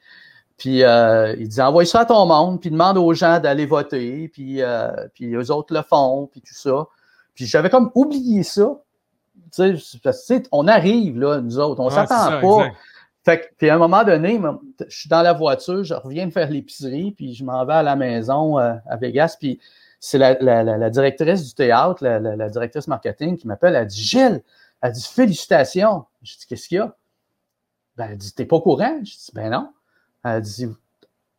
Puis 0.57 0.85
euh, 0.85 1.35
il 1.39 1.49
dit 1.49 1.61
envoie 1.61 1.85
ça 1.85 2.01
à 2.01 2.05
ton 2.05 2.25
monde, 2.25 2.61
puis 2.61 2.71
demande 2.71 2.97
aux 2.97 3.13
gens 3.15 3.41
d'aller 3.41 3.67
voter, 3.67 4.29
puis, 4.29 4.63
euh, 4.63 4.91
puis 5.15 5.35
eux 5.35 5.51
autres 5.51 5.75
le 5.75 5.83
font, 5.83 6.29
puis 6.31 6.41
tout 6.41 6.55
ça. 6.55 6.87
Puis 7.35 7.47
j'avais 7.47 7.71
comme 7.71 7.91
oublié 7.95 8.43
ça. 8.43 8.81
Tu 9.55 9.77
sais, 9.79 10.43
on 10.53 10.69
arrive, 10.69 11.19
là, 11.19 11.41
nous 11.41 11.59
autres, 11.59 11.81
on 11.81 11.87
ne 11.87 11.91
s'attend 11.91 12.41
pas. 12.41 12.69
Fait 13.25 13.55
puis 13.57 13.71
à 13.71 13.77
un 13.77 13.79
moment 13.79 14.03
donné, 14.03 14.41
je 14.89 14.99
suis 14.99 15.09
dans 15.09 15.23
la 15.23 15.33
voiture, 15.33 15.85
je 15.85 15.95
reviens 15.95 16.27
de 16.27 16.33
faire 16.33 16.51
l'épicerie, 16.51 17.13
puis 17.13 17.35
je 17.35 17.45
m'en 17.45 17.65
vais 17.65 17.75
à 17.75 17.83
la 17.83 17.95
maison 17.95 18.57
à 18.57 18.97
Vegas, 19.01 19.37
puis 19.39 19.61
c'est 20.05 20.19
la, 20.19 20.91
directrice 20.91 21.45
du 21.47 21.55
théâtre, 21.55 22.05
la, 22.05 22.49
directrice 22.51 22.89
marketing 22.89 23.37
qui 23.37 23.47
m'appelle, 23.47 23.77
elle 23.77 23.87
dit 23.87 24.03
Gilles, 24.03 24.43
elle 24.83 24.93
dit 24.93 25.09
Félicitations. 25.09 26.05
Je 26.23 26.37
dis 26.39 26.47
Qu'est-ce 26.49 26.69
qu'il 26.69 26.79
y 26.79 26.81
a? 26.81 26.97
Ben, 27.97 28.09
Elle 28.11 28.19
dit 28.19 28.35
T'es 28.35 28.45
pas 28.45 28.57
au 28.57 28.61
courant? 28.61 28.99
Je 28.99 29.13
dis 29.13 29.31
Ben 29.33 29.51
non. 29.51 29.73
Elle 30.25 30.43
dit 30.43 30.67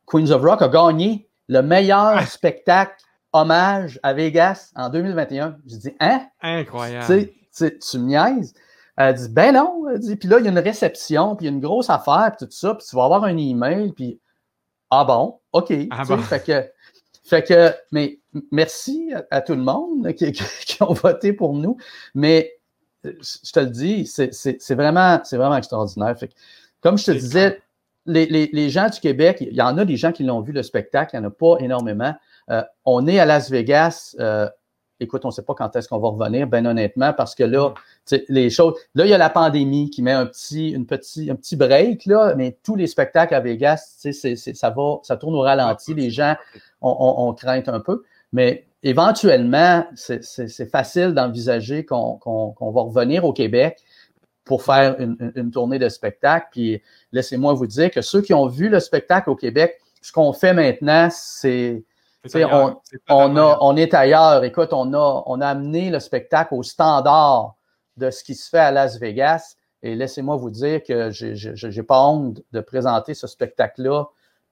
Queens 0.05 0.31
of 0.31 0.41
Rock 0.41 0.61
a 0.61 0.69
gagné 0.69 1.27
le 1.49 1.61
meilleur 1.61 2.15
ah. 2.15 2.25
spectacle 2.25 2.95
hommage 3.33 3.99
à 4.01 4.13
Vegas 4.13 4.71
en 4.77 4.87
2021. 4.87 5.57
Je 5.67 5.75
dis 5.75 5.95
Hein? 5.99 6.25
Incroyable. 6.41 7.27
Tu, 7.53 7.77
tu 7.79 7.99
me 7.99 8.05
niaises? 8.05 8.53
Elle 8.97 9.15
dit 9.15 9.29
Ben 9.29 9.53
non. 9.53 9.85
Elle 9.89 9.99
dit 9.99 10.15
Puis 10.15 10.29
là, 10.29 10.39
il 10.39 10.45
y 10.45 10.47
a 10.47 10.51
une 10.51 10.59
réception, 10.59 11.35
puis 11.35 11.45
il 11.45 11.49
y 11.49 11.51
a 11.51 11.55
une 11.55 11.61
grosse 11.61 11.89
affaire, 11.89 12.33
puis 12.37 12.45
tout 12.45 12.51
ça, 12.51 12.75
puis 12.75 12.85
tu 12.87 12.95
vas 12.95 13.05
avoir 13.05 13.23
un 13.23 13.37
email, 13.37 13.91
puis 13.91 14.19
Ah 14.89 15.03
bon, 15.05 15.39
OK. 15.51 15.73
Ah 15.91 16.03
fait 16.05 16.43
que. 16.43 16.69
Fait 17.25 17.41
que, 17.41 17.73
mais 17.91 18.19
merci 18.51 19.13
à, 19.31 19.39
tout 19.41 19.53
le 19.53 19.61
monde 19.61 20.11
qui, 20.17 20.33
qui, 20.33 20.83
ont 20.83 20.91
voté 20.93 21.31
pour 21.31 21.53
nous. 21.53 21.77
Mais 22.13 22.51
je 23.03 23.51
te 23.51 23.59
le 23.59 23.67
dis, 23.67 24.05
c'est 24.05 24.75
vraiment, 24.75 25.21
vraiment 25.31 25.57
extraordinaire. 25.57 26.15
comme 26.81 26.97
je 26.97 27.05
te 27.05 27.11
disais, 27.11 27.61
les, 28.05 28.69
gens 28.69 28.89
du 28.89 28.99
Québec, 28.99 29.37
il 29.41 29.53
y 29.53 29.61
en 29.61 29.77
a 29.77 29.85
des 29.85 29.97
gens 29.97 30.11
qui 30.11 30.23
l'ont 30.23 30.41
vu 30.41 30.51
le 30.51 30.63
spectacle, 30.63 31.15
il 31.15 31.19
n'y 31.19 31.25
en 31.25 31.29
a 31.29 31.31
pas 31.31 31.57
énormément. 31.59 32.13
Euh, 32.49 32.63
on 32.85 33.07
est 33.07 33.19
à 33.19 33.25
Las 33.25 33.49
Vegas. 33.49 34.15
Euh, 34.19 34.49
écoute, 35.03 35.25
on 35.25 35.29
ne 35.29 35.33
sait 35.33 35.43
pas 35.43 35.53
quand 35.53 35.75
est-ce 35.75 35.87
qu'on 35.87 35.99
va 35.99 36.09
revenir, 36.09 36.47
bien 36.47 36.65
honnêtement, 36.65 37.13
parce 37.13 37.35
que 37.35 37.43
là, 37.43 37.73
les 38.29 38.49
choses. 38.49 38.75
Là, 38.95 39.05
il 39.05 39.09
y 39.09 39.13
a 39.13 39.17
la 39.17 39.29
pandémie 39.29 39.89
qui 39.89 40.01
met 40.01 40.11
un 40.11 40.25
petit, 40.25 40.69
une 40.69 40.85
petit, 40.85 41.29
un 41.29 41.35
petit 41.35 41.55
break, 41.55 42.05
là, 42.05 42.33
mais 42.35 42.57
tous 42.63 42.75
les 42.75 42.87
spectacles 42.87 43.35
à 43.35 43.39
Vegas, 43.39 44.05
ça 44.11 44.69
va, 44.69 44.99
ça 45.03 45.17
tourne 45.17 45.35
au 45.35 45.41
ralenti. 45.41 45.93
Les 45.93 46.09
gens, 46.09 46.35
on 46.81 47.33
craint 47.33 47.63
un 47.67 47.79
peu. 47.79 48.03
Mais 48.33 48.65
éventuellement, 48.81 49.85
c'est 49.95 50.69
facile 50.69 51.13
d'envisager 51.13 51.85
qu'on 51.85 52.19
va 52.59 52.81
revenir 52.81 53.23
au 53.23 53.33
Québec 53.33 53.77
pour 54.43 54.63
faire 54.63 54.97
une, 54.99 55.51
tournée 55.51 55.79
de 55.79 55.87
spectacle. 55.87 56.47
Puis 56.51 56.81
laissez-moi 57.11 57.53
vous 57.53 57.67
dire 57.67 57.89
que 57.91 58.01
ceux 58.01 58.21
qui 58.21 58.33
ont 58.33 58.47
vu 58.47 58.69
le 58.69 58.79
spectacle 58.79 59.29
au 59.29 59.35
Québec, 59.35 59.79
ce 60.01 60.11
qu'on 60.11 60.33
fait 60.33 60.53
maintenant, 60.53 61.07
c'est 61.11 61.83
on, 62.35 62.81
on, 63.09 63.37
on 63.37 63.75
est 63.75 63.93
ailleurs. 63.93 64.43
Écoute, 64.43 64.69
on 64.71 64.93
a, 64.93 65.23
on 65.25 65.41
a 65.41 65.47
amené 65.47 65.89
le 65.89 65.99
spectacle 65.99 66.53
au 66.53 66.63
standard 66.63 67.55
de 67.97 68.09
ce 68.09 68.23
qui 68.23 68.35
se 68.35 68.49
fait 68.49 68.59
à 68.59 68.71
Las 68.71 68.97
Vegas. 68.97 69.55
Et 69.81 69.95
laissez-moi 69.95 70.37
vous 70.37 70.49
dire 70.49 70.81
que 70.81 71.11
je 71.11 71.67
n'ai 71.67 71.83
pas 71.83 72.01
honte 72.01 72.41
de 72.51 72.61
présenter 72.61 73.13
ce 73.13 73.27
spectacle-là 73.27 74.05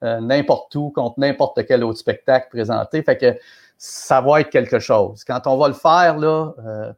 euh, 0.03 0.19
n'importe 0.19 0.75
où, 0.75 0.89
contre 0.89 1.19
n'importe 1.19 1.65
quel 1.65 1.83
autre 1.83 1.99
spectacle 1.99 2.49
présenté. 2.49 3.01
Fait 3.03 3.17
que 3.17 3.39
ça 3.77 4.19
va 4.19 4.41
être 4.41 4.49
quelque 4.49 4.79
chose. 4.79 5.23
Quand 5.23 5.47
on 5.47 5.57
va 5.57 5.67
le 5.69 5.73
faire, 5.73 6.17
là, 6.17 6.53
euh, 6.65 6.93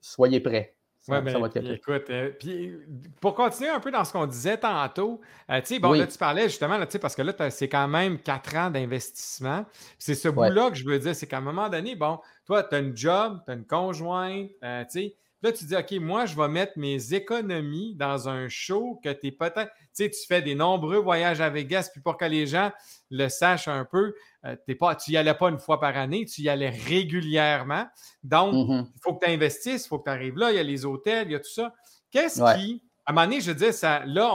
soyez 0.00 0.40
prêts. 0.40 0.74
Ça, 1.02 1.20
ouais, 1.20 1.20
mais, 1.20 1.74
écoute, 1.74 2.10
euh, 2.10 2.30
puis 2.38 2.72
pour 3.20 3.34
continuer 3.34 3.70
un 3.70 3.80
peu 3.80 3.90
dans 3.90 4.04
ce 4.04 4.12
qu'on 4.12 4.26
disait 4.26 4.56
tantôt, 4.56 5.20
euh, 5.50 5.60
tu 5.60 5.74
sais, 5.74 5.78
bon, 5.80 5.94
là, 5.94 6.06
tu 6.06 6.16
parlais 6.16 6.44
justement, 6.44 6.78
là, 6.78 6.86
parce 7.00 7.16
que 7.16 7.22
là, 7.22 7.50
c'est 7.50 7.68
quand 7.68 7.88
même 7.88 8.20
quatre 8.20 8.54
ans 8.54 8.70
d'investissement. 8.70 9.66
C'est 9.98 10.14
ce 10.14 10.28
bout-là 10.28 10.70
que 10.70 10.76
je 10.76 10.84
veux 10.84 11.00
dire, 11.00 11.16
c'est 11.16 11.26
qu'à 11.26 11.38
un 11.38 11.42
moment 11.42 11.68
donné, 11.68 11.96
bon, 11.96 12.20
toi, 12.46 12.62
tu 12.62 12.76
as 12.76 12.78
une 12.78 12.96
job, 12.96 13.40
tu 13.44 13.50
as 13.50 13.54
une 13.54 13.66
conjointe, 13.66 14.50
tu 14.60 14.86
sais, 14.90 15.16
Là, 15.42 15.50
tu 15.50 15.64
dis, 15.64 15.74
OK, 15.74 15.90
moi, 16.00 16.24
je 16.24 16.36
vais 16.36 16.46
mettre 16.46 16.74
mes 16.76 17.14
économies 17.14 17.96
dans 17.96 18.28
un 18.28 18.48
show 18.48 19.00
que 19.02 19.08
tu 19.12 19.26
es 19.26 19.32
peut-être. 19.32 19.72
Tu 19.74 20.04
sais, 20.04 20.10
tu 20.10 20.24
fais 20.28 20.40
des 20.40 20.54
nombreux 20.54 20.98
voyages 20.98 21.40
à 21.40 21.50
Vegas, 21.50 21.90
puis 21.92 22.00
pour 22.00 22.16
que 22.16 22.24
les 22.24 22.46
gens 22.46 22.70
le 23.12 23.28
sachent 23.28 23.68
un 23.68 23.84
peu, 23.84 24.14
euh, 24.44 24.56
pas, 24.80 24.96
tu 24.96 25.12
n'y 25.12 25.16
allais 25.16 25.34
pas 25.34 25.50
une 25.50 25.58
fois 25.58 25.78
par 25.78 25.96
année, 25.96 26.24
tu 26.24 26.40
y 26.42 26.48
allais 26.48 26.70
régulièrement. 26.70 27.86
Donc, 28.24 28.54
mm-hmm. 28.54 28.86
il 28.94 29.00
faut 29.02 29.14
que 29.14 29.24
tu 29.24 29.30
investisses, 29.30 29.84
il 29.84 29.88
faut 29.88 29.98
que 29.98 30.04
tu 30.04 30.10
arrives 30.10 30.36
là, 30.36 30.50
il 30.50 30.56
y 30.56 30.58
a 30.58 30.62
les 30.62 30.84
hôtels, 30.84 31.28
il 31.28 31.32
y 31.32 31.36
a 31.36 31.40
tout 31.40 31.52
ça. 31.52 31.72
Qu'est-ce 32.10 32.40
qui, 32.56 32.82
à 33.04 33.10
un 33.10 33.14
moment 33.14 33.26
donné, 33.26 33.40
je 33.40 33.52
dis, 33.52 33.72
ça, 33.72 34.02
là, 34.06 34.30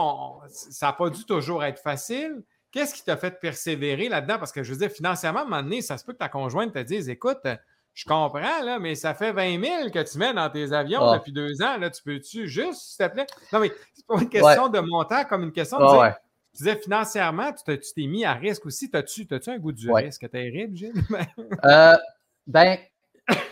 ça 0.48 0.86
n'a 0.86 0.92
pas 0.92 1.10
dû 1.10 1.24
toujours 1.24 1.64
être 1.64 1.80
facile. 1.80 2.42
Qu'est-ce 2.70 2.94
qui 2.94 3.04
t'a 3.04 3.16
fait 3.16 3.40
persévérer 3.40 4.08
là-dedans? 4.08 4.38
Parce 4.38 4.52
que 4.52 4.62
je 4.62 4.72
veux 4.72 4.78
dire, 4.78 4.90
financièrement, 4.90 5.40
à 5.40 5.42
un 5.42 5.46
moment 5.46 5.62
donné, 5.62 5.82
ça 5.82 5.96
se 5.98 6.04
peut 6.04 6.12
que 6.12 6.18
ta 6.18 6.28
conjointe 6.28 6.72
te 6.72 6.78
dise, 6.78 7.08
écoute, 7.08 7.38
Je 7.94 8.04
comprends, 8.04 8.62
là, 8.62 8.78
mais 8.78 8.94
ça 8.94 9.12
fait 9.12 9.32
20 9.32 9.60
000 9.60 9.90
que 9.90 10.00
tu 10.08 10.18
mets 10.18 10.32
dans 10.32 10.48
tes 10.48 10.72
avions 10.72 11.00
Ah. 11.02 11.18
depuis 11.18 11.32
deux 11.32 11.60
ans. 11.62 11.78
Là, 11.78 11.90
tu 11.90 12.00
peux-tu 12.04 12.46
juste, 12.46 12.80
s'il 12.80 13.04
te 13.04 13.12
plaît? 13.12 13.26
Non, 13.52 13.58
mais 13.58 13.72
c'est 13.92 14.06
pas 14.06 14.20
une 14.20 14.28
question 14.28 14.68
de 14.68 14.78
montant 14.78 15.24
comme 15.24 15.42
une 15.42 15.50
question 15.50 15.78
de 15.78 15.84
Ah 15.84 15.88
dire, 15.88 15.98
ouais. 15.98 16.14
Tu 16.56 16.64
disais 16.64 16.76
financièrement, 16.76 17.52
tu 17.52 17.78
t'es- 17.94 18.06
mis 18.06 18.24
à 18.24 18.34
risque 18.34 18.66
aussi. 18.66 18.90
T'as-tu 18.90 19.26
as 19.30 19.52
un 19.52 19.58
goût 19.58 19.72
du 19.72 19.90
Ouais. 19.90 20.04
risque 20.04 20.28
terrible, 20.30 20.76
Gilles? 20.76 20.92
Euh, 21.64 21.96
ben, 22.46 22.78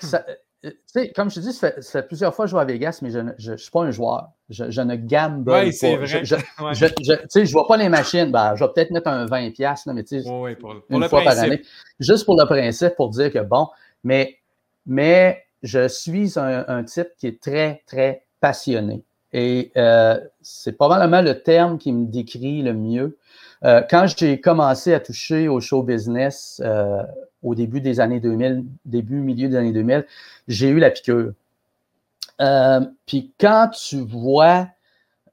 ça- 0.00 0.24
euh, 0.64 1.06
comme 1.14 1.30
je 1.30 1.36
te 1.36 1.40
dis, 1.40 1.52
ça 1.52 1.70
fait, 1.72 1.82
ça 1.82 2.00
fait 2.02 2.08
plusieurs 2.08 2.34
fois 2.34 2.46
que 2.46 2.48
je 2.48 2.52
joue 2.52 2.58
à 2.58 2.64
Vegas, 2.64 2.98
mais 3.02 3.10
je 3.10 3.50
ne 3.52 3.56
suis 3.56 3.70
pas 3.70 3.82
un 3.82 3.90
joueur. 3.90 4.30
Je, 4.48 4.70
je 4.70 4.80
ne 4.80 4.96
gamble 4.96 5.48
Oui, 5.50 5.66
pas. 5.66 5.72
c'est 5.72 5.96
vrai. 5.96 6.06
Je, 6.24 6.34
Ouais. 6.36 7.44
je 7.44 7.52
vois 7.52 7.66
pas 7.68 7.76
les 7.76 7.88
machines. 7.88 8.32
Ben, 8.32 8.54
je 8.56 8.64
vais 8.64 8.70
peut-être 8.74 8.90
mettre 8.90 9.08
un 9.08 9.26
20$, 9.26 9.52
piastres, 9.52 9.88
là, 9.88 9.94
mais 9.94 10.02
tu 10.02 10.18
sais, 10.20 10.24
pour, 10.24 10.48
pour 10.58 10.72
une 10.90 11.00
le 11.02 11.08
fois 11.08 11.20
principe. 11.20 11.24
par 11.24 11.38
année. 11.44 11.62
Juste 12.00 12.24
pour 12.24 12.36
le 12.40 12.46
principe, 12.46 12.94
pour 12.96 13.10
dire 13.10 13.32
que 13.32 13.38
bon, 13.40 13.68
mais, 14.02 14.38
mais 14.86 15.44
je 15.62 15.86
suis 15.88 16.38
un, 16.38 16.64
un 16.68 16.82
type 16.84 17.08
qui 17.18 17.26
est 17.28 17.40
très, 17.40 17.82
très 17.86 18.24
passionné. 18.40 19.04
Et 19.38 19.70
euh, 19.76 20.18
c'est 20.40 20.72
probablement 20.72 21.20
le 21.20 21.42
terme 21.42 21.76
qui 21.76 21.92
me 21.92 22.06
décrit 22.06 22.62
le 22.62 22.72
mieux. 22.72 23.18
Euh, 23.64 23.82
quand 23.88 24.06
j'ai 24.16 24.40
commencé 24.40 24.94
à 24.94 25.00
toucher 25.00 25.46
au 25.46 25.60
show 25.60 25.82
business 25.82 26.58
euh, 26.64 27.02
au 27.42 27.54
début 27.54 27.82
des 27.82 28.00
années 28.00 28.18
2000, 28.18 28.64
début, 28.86 29.16
milieu 29.16 29.50
des 29.50 29.56
années 29.56 29.72
2000, 29.74 30.06
j'ai 30.48 30.68
eu 30.70 30.78
la 30.78 30.90
piqûre. 30.90 31.32
Euh, 32.40 32.80
puis 33.04 33.32
quand 33.38 33.68
tu 33.68 34.00
vois 34.00 34.68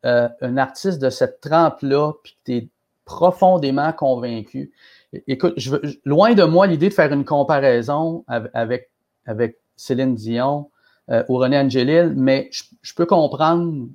euh, 0.06 0.30
un 0.42 0.58
artiste 0.58 1.02
de 1.02 1.10
cette 1.10 1.42
trempe-là, 1.42 2.14
puis 2.24 2.34
que 2.34 2.52
tu 2.52 2.58
es 2.58 2.68
profondément 3.06 3.94
convaincu, 3.94 4.72
écoute, 5.28 5.54
je 5.58 5.72
veux- 5.72 5.82
loin 6.06 6.34
de 6.34 6.44
moi 6.44 6.68
l'idée 6.68 6.90
de 6.90 6.94
faire 6.94 7.14
une 7.14 7.26
comparaison 7.26 8.26
av- 8.28 8.50
avec, 8.54 8.90
avec 9.26 9.58
Céline 9.78 10.16
Dion 10.16 10.70
euh, 11.10 11.24
ou 11.28 11.38
René 11.38 11.58
Angélil, 11.58 12.14
mais 12.16 12.50
je, 12.52 12.64
je 12.82 12.94
peux 12.94 13.06
comprendre 13.06 13.88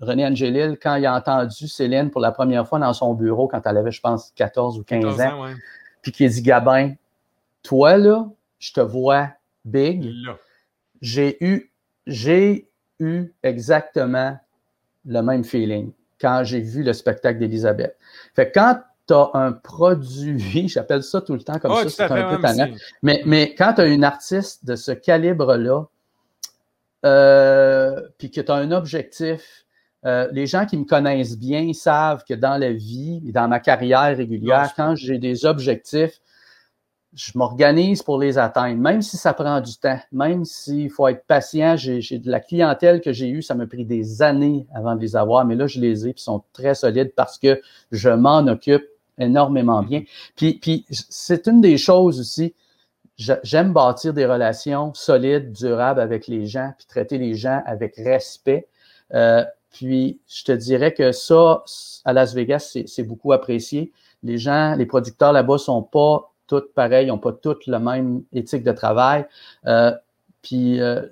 René 0.00 0.26
Angélil 0.26 0.78
quand 0.80 0.94
il 0.94 1.04
a 1.04 1.14
entendu 1.14 1.68
Céline 1.68 2.10
pour 2.10 2.22
la 2.22 2.32
première 2.32 2.66
fois 2.66 2.78
dans 2.78 2.94
son 2.94 3.12
bureau 3.12 3.48
quand 3.48 3.60
elle 3.66 3.76
avait, 3.76 3.90
je 3.90 4.00
pense, 4.00 4.32
14 4.34 4.78
ou 4.78 4.82
15 4.82 5.02
14 5.02 5.20
ans, 5.20 5.24
ans, 5.24 5.44
ouais. 5.44 5.54
puis 6.00 6.12
qu'il 6.12 6.24
a 6.26 6.28
dit 6.30 6.40
Gabin, 6.40 6.94
toi 7.62 7.98
là, 7.98 8.26
je 8.58 8.72
te 8.72 8.80
vois 8.80 9.28
big, 9.64 10.10
j'ai 11.02 11.36
eu, 11.44 11.70
j'ai 12.06 12.70
eu 12.98 13.34
exactement 13.42 14.38
le 15.04 15.20
même 15.20 15.44
feeling 15.44 15.92
quand 16.20 16.42
j'ai 16.44 16.60
vu 16.60 16.82
le 16.82 16.92
spectacle 16.92 17.38
d'Elisabeth. 17.38 17.96
Fait 18.34 18.50
que 18.50 18.58
quand 18.58 18.80
tu 19.06 19.14
as 19.14 19.30
un 19.34 19.52
produit, 19.52 20.68
j'appelle 20.68 21.02
ça 21.02 21.20
tout 21.20 21.34
le 21.34 21.42
temps 21.42 21.58
comme 21.58 21.72
Ah, 21.72 21.88
ça, 21.88 21.90
c'est 21.90 22.12
un 22.12 22.36
peu 22.36 22.40
tannant, 22.40 22.68
mais, 23.02 23.22
mais 23.26 23.54
quand 23.54 23.74
tu 23.74 23.82
as 23.82 23.86
une 23.86 24.04
artiste 24.04 24.64
de 24.64 24.76
ce 24.76 24.92
calibre-là, 24.92 25.84
euh, 27.04 28.00
puis 28.18 28.30
que 28.30 28.40
tu 28.40 28.50
as 28.50 28.54
un 28.54 28.70
objectif, 28.70 29.66
euh, 30.04 30.28
les 30.32 30.46
gens 30.46 30.66
qui 30.66 30.76
me 30.76 30.84
connaissent 30.84 31.38
bien 31.38 31.72
savent 31.72 32.24
que 32.24 32.34
dans 32.34 32.56
la 32.56 32.72
vie 32.72 33.20
et 33.26 33.32
dans 33.32 33.48
ma 33.48 33.60
carrière 33.60 34.16
régulière, 34.16 34.72
quand 34.76 34.94
j'ai 34.94 35.18
des 35.18 35.44
objectifs, 35.44 36.20
je 37.14 37.32
m'organise 37.34 38.02
pour 38.02 38.18
les 38.18 38.38
atteindre, 38.38 38.80
même 38.80 39.02
si 39.02 39.16
ça 39.16 39.32
prend 39.32 39.60
du 39.60 39.76
temps, 39.76 39.98
même 40.12 40.44
s'il 40.44 40.90
faut 40.90 41.08
être 41.08 41.24
patient. 41.26 41.76
J'ai 41.76 42.18
de 42.18 42.30
la 42.30 42.38
clientèle 42.38 43.00
que 43.00 43.12
j'ai 43.12 43.28
eue, 43.28 43.42
ça 43.42 43.54
m'a 43.54 43.66
pris 43.66 43.84
des 43.84 44.22
années 44.22 44.66
avant 44.74 44.94
de 44.94 45.00
les 45.00 45.16
avoir, 45.16 45.44
mais 45.44 45.56
là, 45.56 45.66
je 45.66 45.80
les 45.80 46.06
ai, 46.06 46.12
puis 46.12 46.20
ils 46.20 46.24
sont 46.24 46.44
très 46.52 46.74
solides 46.74 47.12
parce 47.16 47.38
que 47.38 47.60
je 47.90 48.10
m'en 48.10 48.46
occupe 48.46 48.84
énormément 49.18 49.82
bien. 49.82 50.04
Puis, 50.36 50.54
puis 50.54 50.84
c'est 50.90 51.48
une 51.48 51.60
des 51.60 51.78
choses 51.78 52.20
aussi, 52.20 52.54
j'aime 53.18 53.72
bâtir 53.72 54.14
des 54.14 54.26
relations 54.26 54.94
solides, 54.94 55.52
durables 55.52 56.00
avec 56.00 56.28
les 56.28 56.46
gens, 56.46 56.72
puis 56.78 56.86
traiter 56.86 57.18
les 57.18 57.34
gens 57.34 57.62
avec 57.66 57.96
respect. 57.96 58.68
Euh, 59.14 59.44
puis, 59.70 60.20
je 60.28 60.44
te 60.44 60.52
dirais 60.52 60.94
que 60.94 61.12
ça, 61.12 61.64
à 62.04 62.12
Las 62.12 62.34
Vegas, 62.34 62.76
c'est 62.86 63.02
beaucoup 63.02 63.32
apprécié. 63.32 63.92
Les 64.22 64.38
gens, 64.38 64.74
les 64.74 64.86
producteurs 64.86 65.32
là-bas 65.32 65.58
sont 65.58 65.82
pas 65.82 66.32
tous 66.46 66.64
pareils, 66.74 67.06
n'ont 67.06 67.18
pas 67.18 67.32
toutes 67.32 67.66
la 67.66 67.78
même 67.78 68.22
éthique 68.32 68.64
de 68.64 68.72
travail. 68.72 69.26
Euh, 69.66 69.92
puis, 70.42 70.80
euh, 70.80 71.02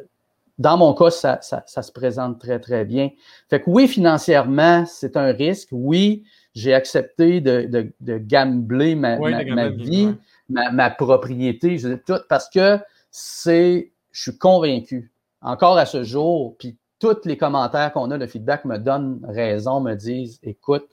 dans 0.59 0.79
mon 0.79 0.95
cas, 0.95 1.11
ça, 1.11 1.39
ça, 1.43 1.63
ça 1.67 1.83
se 1.83 1.93
présente 1.93 2.41
très, 2.41 2.59
très 2.59 2.85
bien. 2.85 3.11
Fait 3.51 3.61
que 3.61 3.69
oui, 3.69 3.87
financièrement, 3.89 4.87
c'est 4.87 5.17
un 5.17 5.33
risque. 5.33 5.69
Oui, 5.73 6.25
j'ai 6.55 6.73
accepté 6.73 7.43
de, 7.43 7.67
de, 7.67 7.93
de 8.01 8.19
gambler 8.19 8.95
ma, 8.95 9.19
Oui, 9.19 9.33
ma, 9.33 9.45
de 9.45 9.51
ma 9.53 9.69
gambler, 9.69 9.85
vie. 9.85 10.15
Ma, 10.49 10.71
ma 10.71 10.91
propriété, 10.91 11.79
je 11.79 11.89
veux 11.89 11.95
dire, 11.97 12.05
tout, 12.07 12.23
parce 12.29 12.49
que 12.49 12.79
c'est, 13.11 13.91
je 14.13 14.23
suis 14.23 14.39
convaincu, 14.39 15.11
encore 15.43 15.79
à 15.79 15.87
ce 15.87 16.05
jour, 16.05 16.57
puis 16.59 16.77
tous 16.99 17.25
les 17.25 17.37
commentaires 17.37 17.93
qu'on 17.93 18.11
a, 18.11 18.17
le 18.17 18.27
feedback 18.27 18.65
me 18.65 18.79
donne 18.79 19.21
raison, 19.29 19.81
me 19.81 19.95
disent, 19.95 20.39
écoute, 20.43 20.87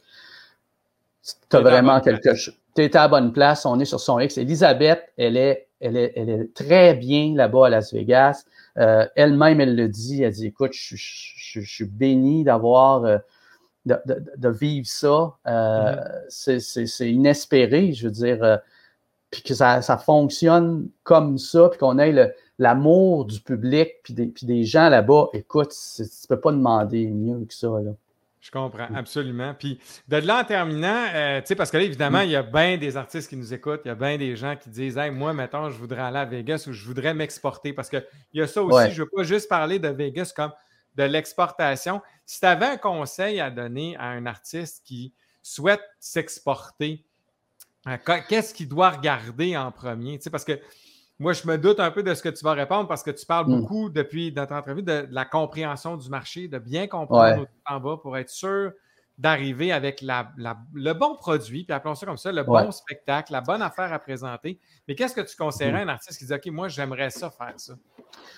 tu 1.50 1.56
as 1.56 1.62
vraiment 1.62 2.02
quelque 2.02 2.36
chose. 2.36 2.56
Tu 2.76 2.84
es 2.84 2.96
à 2.98 3.04
la 3.04 3.08
bonne 3.08 3.32
place, 3.32 3.66
on 3.66 3.80
est 3.80 3.86
sur 3.86 4.00
son 4.00 4.20
X. 4.20 4.38
Elisabeth, 4.38 5.12
elle 5.16 5.38
est, 5.38 5.68
elle 5.80 5.96
est, 5.96 6.14
elle 6.16 6.30
est 6.30 6.54
très 6.54 6.96
bien 6.96 7.34
là-bas 7.36 7.68
à 7.68 7.70
Las 7.70 7.94
Vegas. 7.94 8.44
Euh, 8.78 9.06
Elle-même, 9.16 9.62
elle 9.62 9.76
le 9.76 9.88
dit, 9.88 10.24
elle 10.24 10.34
dit, 10.34 10.48
écoute, 10.48 10.74
je, 10.74 10.96
je, 10.96 11.34
je, 11.38 11.62
je 11.62 11.74
suis 11.74 11.86
béni 11.86 12.44
d'avoir, 12.44 13.06
euh, 13.06 13.18
de, 13.86 13.96
de, 14.06 14.24
de, 14.36 14.50
vivre 14.50 14.88
ça. 14.88 15.38
Euh, 15.46 15.96
Mm-hmm. 16.30 16.86
C'est 16.88 17.12
inespéré, 17.12 17.94
je 17.94 18.08
veux 18.08 18.12
dire, 18.12 18.60
puis 19.34 19.42
que 19.44 19.54
ça, 19.54 19.82
ça 19.82 19.98
fonctionne 19.98 20.88
comme 21.04 21.38
ça, 21.38 21.70
puis 21.70 21.80
qu'on 21.80 21.98
ait 22.00 22.34
l'amour 22.60 23.26
du 23.26 23.42
public, 23.42 23.90
puis 24.04 24.14
des, 24.14 24.28
puis 24.28 24.46
des 24.46 24.64
gens 24.64 24.90
là-bas. 24.90 25.28
Écoute, 25.34 25.74
tu 25.98 26.04
peux 26.30 26.40
pas 26.40 26.52
demander 26.52 27.08
mieux 27.08 27.46
que 27.46 27.54
ça. 27.54 27.68
Là. 27.68 27.92
Je 28.40 28.52
comprends, 28.52 28.88
absolument. 28.94 29.56
Puis 29.58 29.80
de 30.10 30.18
là 30.18 30.42
en 30.42 30.44
terminant, 30.44 31.06
euh, 31.16 31.40
tu 31.42 31.48
sais, 31.48 31.56
parce 31.56 31.72
que 31.72 31.78
là, 31.78 31.84
évidemment, 31.84 32.20
Mm. 32.20 32.26
il 32.26 32.30
y 32.32 32.36
a 32.36 32.44
bien 32.44 32.78
des 32.78 32.98
artistes 32.98 33.30
qui 33.30 33.38
nous 33.38 33.54
écoutent, 33.54 33.82
il 33.86 33.88
y 33.88 33.92
a 33.92 33.96
bien 33.96 34.18
des 34.18 34.36
gens 34.36 34.56
qui 34.56 34.70
disent 34.70 34.98
Hey, 34.98 35.12
moi, 35.12 35.34
mettons, 35.34 35.70
je 35.70 35.78
voudrais 35.78 36.02
aller 36.02 36.20
à 36.20 36.26
Vegas 36.26 36.66
ou 36.68 36.74
je 36.74 36.86
voudrais 36.86 37.14
m'exporter. 37.14 37.74
Parce 37.74 37.90
qu'il 37.90 38.06
y 38.34 38.42
a 38.42 38.48
ça 38.48 38.62
aussi, 38.62 38.76
Ouais. 38.76 38.92
je 38.92 39.02
ne 39.02 39.06
veux 39.06 39.12
pas 39.16 39.24
juste 39.24 39.48
parler 39.50 39.80
de 39.80 39.88
Vegas 39.88 40.34
comme 40.36 40.52
de 40.96 41.04
l'exportation. 41.04 42.02
Si 42.26 42.40
tu 42.42 42.46
avais 42.46 42.66
un 42.68 42.78
conseil 42.78 43.40
à 43.40 43.50
donner 43.50 43.96
à 43.98 44.10
un 44.10 44.26
artiste 44.26 44.84
qui 44.86 45.14
souhaite 45.42 45.82
s'exporter, 46.00 47.04
qu'est-ce 48.30 48.54
qu'il 48.54 48.68
doit 48.68 48.90
regarder 48.92 49.58
en 49.58 49.72
premier? 49.72 50.18
Tu 50.18 50.24
sais, 50.24 50.30
parce 50.30 50.46
que 50.46 50.60
moi, 51.20 51.34
je 51.34 51.46
me 51.48 51.58
doute 51.58 51.80
un 51.80 51.92
peu 51.92 52.04
de 52.04 52.14
ce 52.14 52.24
que 52.24 52.30
tu 52.30 52.44
vas 52.44 52.54
répondre 52.54 52.88
parce 52.88 53.04
que 53.04 53.12
tu 53.12 53.26
parles 53.26 53.48
Mm. 53.48 53.60
beaucoup 53.62 53.90
depuis 53.90 54.32
dans 54.32 54.46
ton 54.46 54.56
entrevue 54.56 54.84
de, 54.84 55.06
de 55.06 55.14
la 55.14 55.26
compréhension 55.26 55.96
du 55.98 56.10
marché, 56.10 56.48
de 56.48 56.58
bien 56.60 56.88
comprendre 56.88 57.36
Ouais. 57.36 57.42
où 57.42 57.46
tu 57.46 57.52
t'en 57.68 57.80
vas 57.80 57.98
pour 57.98 58.18
être 58.18 58.30
sûr 58.30 58.72
d'arriver 59.18 59.72
avec 59.72 60.02
la- 60.02 60.32
la- 60.38 60.58
le 60.74 60.94
bon 60.94 61.16
produit, 61.16 61.64
puis 61.64 61.74
appelons 61.74 61.94
ça 61.96 62.06
comme 62.06 62.18
ça, 62.18 62.32
le 62.32 62.42
Ouais. 62.42 62.64
bon 62.64 62.72
spectacle, 62.72 63.32
la 63.32 63.42
bonne 63.42 63.62
affaire 63.62 63.94
à 63.94 64.00
présenter. 64.00 64.60
Mais 64.88 64.96
qu'est-ce 64.96 65.14
que 65.14 65.22
tu 65.22 65.36
conseillerais 65.38 65.80
à 65.80 65.84
un 65.84 65.88
artiste 65.90 66.18
qui 66.20 66.26
dit 66.26 66.34
OK, 66.34 66.46
moi, 66.48 66.68
j'aimerais 66.68 67.10
ça 67.12 67.30
faire 67.30 67.54
ça? 67.58 67.74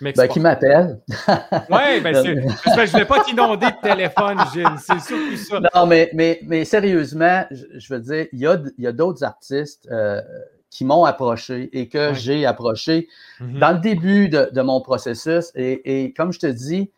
Ben, 0.02 0.12
qui 0.14 0.22
Oui, 0.38 0.40
m'appelle. 0.42 1.00
c'est- 1.08 2.46
parce 2.66 2.76
que 2.76 2.76
je 2.76 2.82
ne 2.82 2.88
voulais 2.92 3.06
pas 3.06 3.24
t'inonder 3.24 3.68
de 3.68 3.82
téléphone, 3.82 4.38
Gilles. 4.54 4.66
C'est 4.80 5.00
surtout 5.00 5.38
ça. 5.38 5.60
Non, 5.74 5.86
mais, 5.86 6.10
mais, 6.14 6.40
mais 6.44 6.66
sérieusement, 6.66 7.46
je, 7.52 7.66
je 7.80 7.94
veux 7.94 8.00
dire, 8.02 8.28
il 8.34 8.40
y 8.40 8.48
a, 8.48 8.58
il 8.78 8.84
y 8.84 8.88
a 8.88 8.92
d'autres 8.92 9.24
artistes 9.24 9.88
euh, 9.92 10.22
qui 10.70 10.84
m'ont 10.84 11.06
approché 11.06 11.70
et 11.78 11.88
que 11.88 12.10
Ouais. 12.10 12.16
j'ai 12.16 12.46
approché 12.46 13.08
Mhm. 13.40 13.60
dans 13.60 13.72
le 13.72 13.80
début 13.80 14.28
de, 14.28 14.50
de 14.52 14.62
mon 14.62 14.82
processus. 14.82 15.52
Et, 15.56 16.04
et 16.06 16.14
comme 16.14 16.34
je 16.34 16.40
te 16.40 16.48
dis, 16.48 16.92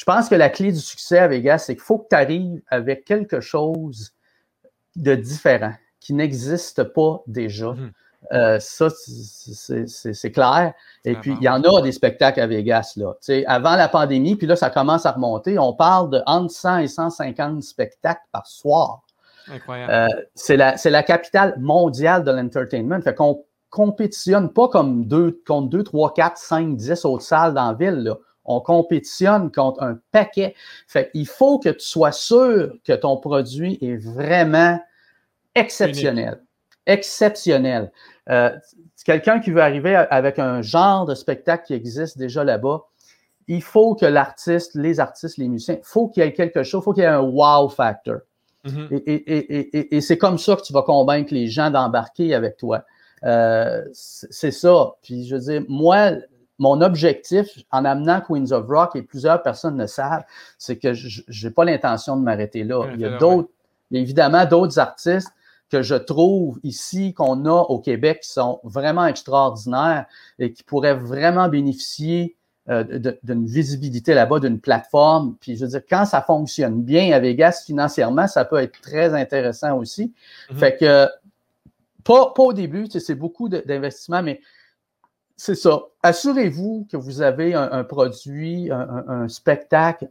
je 0.00 0.04
pense 0.06 0.30
que 0.30 0.34
la 0.34 0.48
clé 0.48 0.72
du 0.72 0.78
succès 0.78 1.18
à 1.18 1.28
Vegas, 1.28 1.58
c'est 1.58 1.74
qu'il 1.74 1.82
faut 1.82 1.98
que 1.98 2.08
tu 2.08 2.16
arrives 2.16 2.62
avec 2.68 3.04
quelque 3.04 3.42
chose 3.42 4.14
de 4.96 5.14
différent 5.14 5.74
qui 6.00 6.14
n'existe 6.14 6.82
pas 6.84 7.22
déjà. 7.26 7.72
Mhm. 7.72 7.92
Euh, 8.32 8.58
ça, 8.60 8.88
c'est- 8.88 10.30
clair. 10.30 10.72
Et 11.04 11.16
puis, 11.16 11.36
il 11.38 11.44
y 11.44 11.50
en 11.50 11.62
a 11.62 11.82
des 11.82 11.92
spectacles 11.92 12.40
à 12.40 12.46
Vegas. 12.46 12.94
Là. 12.96 13.12
Avant 13.46 13.76
la 13.76 13.88
pandémie, 13.88 14.36
puis 14.36 14.46
là, 14.46 14.56
ça 14.56 14.70
commence 14.70 15.04
à 15.04 15.12
remonter. 15.12 15.58
On 15.58 15.74
parle 15.74 16.08
de 16.08 16.22
entre 16.24 16.50
100 16.50 16.78
et 16.78 16.88
150 16.88 17.62
spectacles 17.62 18.24
par 18.32 18.46
soir. 18.46 19.02
Incroyable. 19.52 19.92
Euh, 19.92 20.22
c'est 20.34 20.56
la, 20.56 20.78
c'est 20.78 20.90
la 20.90 21.02
capitale 21.02 21.56
mondiale 21.58 22.24
de 22.24 22.30
l'entertainment. 22.30 23.02
Fait 23.02 23.14
qu'on 23.14 23.44
compétitionne 23.68 24.50
pas 24.50 24.68
comme 24.68 25.04
deux, 25.04 25.42
contre 25.46 25.68
2, 25.68 25.82
3, 25.82 26.14
4, 26.14 26.38
5, 26.38 26.74
10 26.74 27.04
autres 27.04 27.22
salles 27.22 27.52
dans 27.52 27.72
la 27.72 27.74
ville. 27.74 28.02
Là. 28.02 28.16
On 28.44 28.60
compétitionne 28.60 29.50
contre 29.52 29.82
un 29.82 29.98
paquet. 30.12 30.54
Fait 30.88 31.10
il 31.14 31.26
faut 31.26 31.58
que 31.58 31.68
tu 31.68 31.84
sois 31.86 32.12
sûr 32.12 32.74
que 32.84 32.92
ton 32.92 33.16
produit 33.16 33.78
est 33.82 33.96
vraiment 33.96 34.80
exceptionnel. 35.54 36.42
Exceptionnel. 36.86 37.92
Euh, 38.28 38.50
c'est 38.96 39.04
quelqu'un 39.06 39.40
qui 39.40 39.50
veut 39.50 39.62
arriver 39.62 39.94
avec 39.94 40.38
un 40.38 40.62
genre 40.62 41.06
de 41.06 41.14
spectacle 41.14 41.64
qui 41.66 41.74
existe 41.74 42.18
déjà 42.18 42.44
là-bas. 42.44 42.82
Il 43.48 43.62
faut 43.62 43.94
que 43.94 44.06
l'artiste, 44.06 44.74
les 44.74 45.00
artistes, 45.00 45.36
les 45.38 45.48
musiciens, 45.48 45.74
il 45.76 45.84
faut 45.84 46.08
qu'il 46.08 46.22
y 46.22 46.26
ait 46.26 46.32
quelque 46.32 46.62
chose, 46.62 46.82
il 46.82 46.84
faut 46.84 46.92
qu'il 46.92 47.02
y 47.02 47.06
ait 47.06 47.08
un 47.08 47.20
wow 47.20 47.68
factor. 47.68 48.18
Mhm. 48.64 48.88
Et, 48.90 48.96
et- 48.96 49.38
et- 49.38 49.78
et- 49.78 49.96
et 49.96 50.00
c'est 50.00 50.18
comme 50.18 50.38
ça 50.38 50.54
que 50.56 50.62
tu 50.62 50.72
vas 50.72 50.82
convaincre 50.82 51.32
les 51.32 51.46
gens 51.48 51.70
d'embarquer 51.70 52.34
avec 52.34 52.56
toi. 52.58 52.84
Euh, 53.24 53.82
c'est 53.92 54.32
c'est 54.32 54.50
ça. 54.50 54.92
Puis 55.02 55.26
je 55.26 55.34
veux 55.34 55.40
dire, 55.40 55.62
moi, 55.68 56.12
mon 56.60 56.82
objectif 56.82 57.58
en 57.72 57.84
amenant 57.86 58.20
Queens 58.20 58.52
of 58.52 58.68
Rock, 58.68 58.94
et 58.94 59.02
plusieurs 59.02 59.42
personnes 59.42 59.78
le 59.78 59.86
savent, 59.86 60.24
c'est 60.58 60.76
que 60.76 60.92
je 60.92 61.22
n'ai 61.26 61.50
pas 61.50 61.64
l'intention 61.64 62.16
de 62.16 62.22
m'arrêter 62.22 62.64
là. 62.64 62.84
Il 62.94 63.00
y 63.00 63.06
a 63.06 63.16
d'autres, 63.16 63.48
évidemment, 63.90 64.44
d'autres 64.44 64.78
artistes 64.78 65.32
que 65.70 65.82
je 65.82 65.94
trouve 65.94 66.60
ici, 66.62 67.14
qu'on 67.14 67.46
a 67.46 67.62
au 67.62 67.78
Québec, 67.78 68.20
qui 68.22 68.30
sont 68.30 68.60
vraiment 68.62 69.06
extraordinaires 69.06 70.04
et 70.38 70.52
qui 70.52 70.62
pourraient 70.62 70.94
vraiment 70.94 71.48
bénéficier 71.48 72.36
euh, 72.68 72.84
d'une 73.22 73.46
visibilité 73.46 74.12
là-bas, 74.12 74.38
d'une 74.38 74.60
plateforme. 74.60 75.36
Puis 75.40 75.56
je 75.56 75.64
veux 75.64 75.70
dire, 75.70 75.82
quand 75.88 76.04
ça 76.04 76.20
fonctionne 76.20 76.82
bien 76.82 77.12
à 77.12 77.20
Vegas 77.20 77.62
financièrement, 77.64 78.26
ça 78.26 78.44
peut 78.44 78.58
être 78.58 78.78
très 78.82 79.14
intéressant 79.14 79.78
aussi. 79.78 80.12
Mm-hmm. 80.50 80.56
Fait 80.56 80.76
que, 80.76 81.06
pas, 82.04 82.32
pas 82.34 82.42
au 82.42 82.52
début, 82.52 82.86
c'est 82.90 83.14
beaucoup 83.14 83.48
d'investissement, 83.48 84.22
mais 84.22 84.40
c'est 85.40 85.54
ça. 85.54 85.84
Assurez-vous 86.02 86.86
que 86.92 86.98
vous 86.98 87.22
avez 87.22 87.54
un, 87.54 87.82
produit, 87.82 88.70
un, 88.70 89.26
spectacle, 89.26 90.10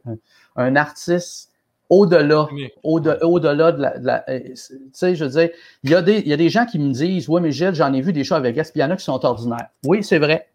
un, 0.55 0.75
artiste 0.75 1.51
au-delà, 1.87 2.47
au-delà 2.81 3.71
de 3.71 4.05
la. 4.07 4.27
Euh, 4.27 4.39
tu 4.39 4.55
sais, 4.91 5.15
je 5.15 5.25
veux 5.25 5.29
dire, 5.29 5.49
il 5.83 5.91
y, 5.91 5.93
a 5.93 6.01
des, 6.01 6.17
il 6.17 6.27
y 6.27 6.33
a 6.33 6.37
des 6.37 6.49
gens 6.49 6.65
qui 6.65 6.79
me 6.79 6.91
disent 6.91 7.29
Oui, 7.29 7.41
mais 7.41 7.51
Gilles, 7.51 7.75
j'en 7.75 7.93
ai 7.93 8.01
vu 8.01 8.11
des 8.11 8.23
shows 8.23 8.33
avec 8.35 8.55
Vegas, 8.55 8.71
puis 8.71 8.79
il 8.79 8.81
y 8.81 8.83
en 8.83 8.89
a 8.89 8.97
qui 8.97 9.03
sont 9.03 9.23
ordinaires. 9.23 9.69
Oui, 9.85 10.03
c'est 10.03 10.17
vrai. 10.17 10.49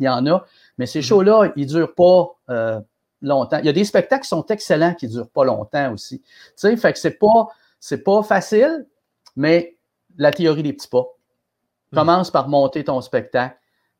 Il 0.00 0.06
y 0.06 0.08
en 0.08 0.26
a. 0.26 0.44
Mais 0.78 0.86
ces 0.86 0.98
mm-hmm. 0.98 1.02
shows-là, 1.04 1.52
ils 1.54 1.66
ne 1.66 1.68
durent 1.68 1.94
pas 1.94 2.36
euh, 2.50 2.80
longtemps. 3.22 3.58
Il 3.58 3.66
y 3.66 3.70
a 3.70 3.72
des 3.72 3.84
spectacles 3.84 4.22
qui 4.22 4.30
sont 4.30 4.46
excellents 4.46 4.94
qui 4.94 5.06
ne 5.06 5.12
durent 5.12 5.30
pas 5.30 5.44
longtemps 5.44 5.92
aussi. 5.92 6.22
Tu 6.22 6.26
sais, 6.56 6.76
fait 6.76 6.92
que 6.92 6.98
c'est 6.98 7.20
pas, 7.20 7.46
c'est 7.78 8.02
pas 8.02 8.24
facile, 8.24 8.84
mais 9.36 9.76
la 10.16 10.32
théorie 10.32 10.64
des 10.64 10.72
petits 10.72 10.88
pas. 10.88 11.06
Mm. 11.92 11.96
Commence 11.96 12.30
par 12.32 12.48
monter 12.48 12.82
ton 12.82 13.00
spectacle 13.00 13.57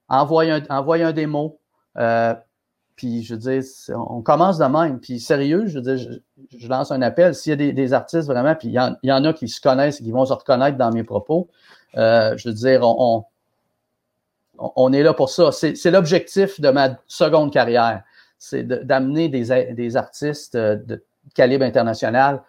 envoie 0.08 0.44
un, 0.44 0.62
un 0.68 1.12
démo. 1.12 1.58
Euh, 1.96 2.34
puis, 2.96 3.22
je 3.22 3.34
veux 3.34 3.40
dire, 3.40 3.62
on 3.94 4.22
commence 4.22 4.58
de 4.58 4.64
même. 4.64 4.98
Puis, 4.98 5.20
sérieux, 5.20 5.66
je 5.66 5.78
veux 5.78 5.94
dire, 5.94 6.20
je, 6.58 6.68
lance 6.68 6.90
un 6.90 7.00
appel. 7.02 7.34
S'il 7.34 7.60
y 7.60 7.68
a 7.68 7.72
des, 7.72 7.92
artistes 7.92 8.26
vraiment, 8.26 8.54
puis 8.54 8.68
il 8.68 8.74
y, 8.74 9.12
en, 9.12 9.24
a 9.24 9.32
qui 9.32 9.48
se 9.48 9.60
connaissent 9.60 9.98
qui 9.98 10.10
vont 10.10 10.26
se 10.26 10.32
reconnaître 10.32 10.76
dans 10.76 10.90
mes 10.90 11.04
propos, 11.04 11.48
euh, 11.96 12.36
je 12.36 12.48
veux 12.48 12.54
dire, 12.54 12.80
on, 12.82 13.24
on, 14.58 14.92
est 14.92 15.02
là 15.02 15.14
pour 15.14 15.30
ça. 15.30 15.52
C'est 15.52 15.90
l'objectif 15.90 16.60
de 16.60 16.70
ma 16.70 16.98
seconde 17.06 17.52
carrière. 17.52 18.02
C'est 18.38 18.64
d'amener 18.64 19.28
des, 19.28 19.74
des 19.74 19.96
artistes 19.96 20.56
de 20.56 21.04
calibre 21.34 21.64
international 21.64 22.42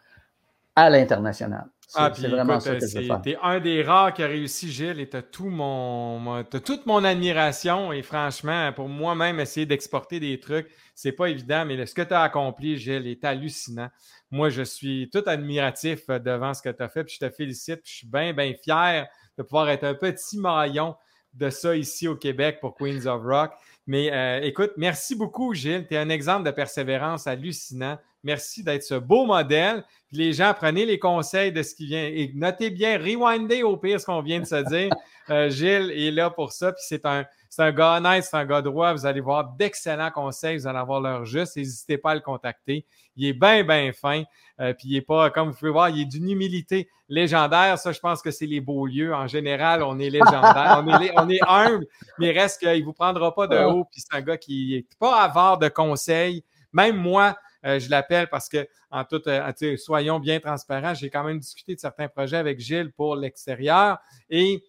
à 0.76 0.90
l'international. 0.90 1.68
Ah, 1.96 2.12
c'est 2.16 2.28
vraiment 2.28 2.60
ça 2.60 2.76
que 2.76 2.86
je 2.86 3.00
veux 3.00 3.22
T'es 3.24 3.38
un 3.42 3.60
des 3.60 3.82
rares 3.82 4.14
qui 4.14 4.22
a 4.22 4.28
réussi, 4.28 4.72
Gilles, 4.72 5.00
et 5.00 5.10
t'as 5.10 5.22
tout 5.22 5.50
mon, 5.50 6.44
toute 6.44 6.86
mon 6.86 7.04
admiration. 7.04 7.92
Et 7.92 8.02
franchement, 8.04 8.72
pour 8.74 8.88
moi-même, 8.88 9.40
essayer 9.40 9.66
d'exporter 9.66 10.20
des 10.20 10.40
trucs, 10.40 10.70
c'est 10.94 11.12
pas 11.12 11.28
évident, 11.28 11.66
mais 11.66 11.86
ce 11.86 11.96
que 11.96 12.02
tu 12.02 12.14
as 12.14 12.22
accompli, 12.22 12.78
Gilles, 12.78 13.08
est 13.08 13.24
hallucinant. 13.26 13.90
Moi, 14.30 14.50
je 14.50 14.62
suis 14.62 15.10
tout 15.12 15.24
admiratif 15.26 16.02
euh, 16.10 16.20
devant 16.20 16.54
ce 16.54 16.62
que 16.62 16.70
tu 16.70 16.84
as 16.84 16.90
fait, 16.90 17.04
puis 17.04 17.16
je 17.20 17.26
te 17.26 17.32
félicite, 17.32 17.82
puis 17.82 17.92
je 17.92 17.98
suis 18.00 18.08
bien, 18.08 18.34
bien 18.34 18.54
fier 18.54 19.08
de 19.38 19.44
pouvoir 19.44 19.70
être 19.70 19.86
un 19.86 19.96
petit 19.96 20.38
maillon 20.38 20.96
de 21.34 21.50
ça 21.50 21.76
ici 21.76 22.08
au 22.08 22.16
Québec 22.16 22.60
pour 22.60 22.76
Queens 22.76 23.06
of 23.06 23.24
Rock. 23.24 23.52
Mais 23.88 24.12
euh, 24.12 24.42
écoute, 24.42 24.72
merci 24.78 25.16
beaucoup, 25.16 25.54
Gilles. 25.54 25.88
Tu 25.88 25.96
es 25.96 25.98
un 25.98 26.10
exemple 26.10 26.46
de 26.46 26.52
persévérance 26.52 27.26
hallucinant. 27.26 27.98
Merci 28.24 28.64
d'être 28.64 28.84
ce 28.84 28.96
beau 28.96 29.26
modèle. 29.26 29.84
les 30.12 30.34
gens, 30.34 30.54
prenez 30.54 30.86
les 30.86 31.00
conseils 31.00 31.52
de 31.54 31.64
ce 31.64 31.74
qui 31.74 31.86
vient 31.86 32.06
et 32.06 32.32
notez 32.36 32.70
bien, 32.70 32.98
rewindez 32.98 33.64
au 33.64 33.78
pire 33.78 34.00
ce 34.00 34.06
qu'on 34.06 34.22
vient 34.22 34.40
de 34.40 34.46
se 34.46 34.68
dire. 34.70 34.90
Euh, 35.32 35.48
Gilles 35.48 35.92
est 35.92 36.10
là 36.10 36.32
pour 36.32 36.52
ça. 36.52 36.72
Puis 36.72 36.82
c'est 36.88 37.06
un, 37.06 37.24
c'est 37.52 37.62
un 37.62 37.72
gars 37.72 37.98
honnête, 37.98 38.24
c'est 38.24 38.36
un 38.36 38.48
gars 38.48 38.64
droit. 38.64 38.94
Vous 38.94 39.06
allez 39.06 39.22
voir 39.22 39.44
d'excellents 39.60 40.10
conseils. 40.10 40.58
Vous 40.58 40.66
allez 40.66 40.80
avoir 40.80 41.02
leur 41.02 41.24
juste. 41.24 41.56
N'hésitez 41.56 42.00
pas 42.00 42.12
à 42.12 42.16
le 42.16 42.22
contacter. 42.22 42.84
Il 43.16 43.28
est 43.28 43.34
bien, 43.34 43.64
bien 43.64 43.92
fin. 43.94 44.24
Euh, 44.60 44.74
puis 44.74 44.88
il 44.88 44.96
est 44.96 45.02
pas, 45.02 45.30
comme 45.30 45.50
vous 45.50 45.56
pouvez 45.56 45.70
voir, 45.70 45.90
il 45.90 46.02
est 46.02 46.06
d'une 46.06 46.32
humilité 46.32 46.90
légendaire. 47.10 47.78
Ça, 47.78 47.92
je 47.92 48.00
pense 48.00 48.24
que 48.24 48.32
c'est 48.32 48.48
les 48.48 48.60
beaux 48.60 48.88
lieux. 48.88 49.14
En 49.14 49.28
général, 49.28 49.84
on 49.84 50.00
est 50.00 50.10
légendaire. 50.10 50.84
on, 50.84 51.00
est, 51.00 51.12
on 51.16 51.30
est 51.30 51.42
humble, 51.48 51.86
mais 52.18 52.32
reste 52.32 52.60
qu'il 52.60 52.80
ne 52.80 52.84
vous 52.84 52.94
prendra 52.94 53.36
pas 53.36 53.46
de 53.46 53.58
haut. 53.58 53.86
Puis 53.92 54.02
c'est 54.02 54.18
un 54.18 54.22
gars 54.22 54.38
qui 54.38 54.72
n'est 54.76 54.98
pas 54.98 55.22
avare 55.22 55.60
de 55.60 55.70
conseils. 55.70 56.44
Même 56.74 56.98
moi, 56.98 57.36
euh, 57.66 57.80
je 57.80 57.90
l'appelle 57.90 58.30
parce 58.30 58.50
que, 58.50 58.68
en 58.90 59.04
tout, 59.04 59.22
euh, 59.28 59.78
soyons 59.78 60.20
bien 60.20 60.40
transparents, 60.40 60.94
j'ai 60.94 61.10
quand 61.10 61.24
même 61.24 61.40
discuté 61.40 61.76
de 61.76 61.80
certains 61.80 62.08
projets 62.08 62.38
avec 62.38 62.60
Gilles 62.60 62.92
pour 62.92 63.16
l'extérieur 63.16 64.00
et 64.30 64.64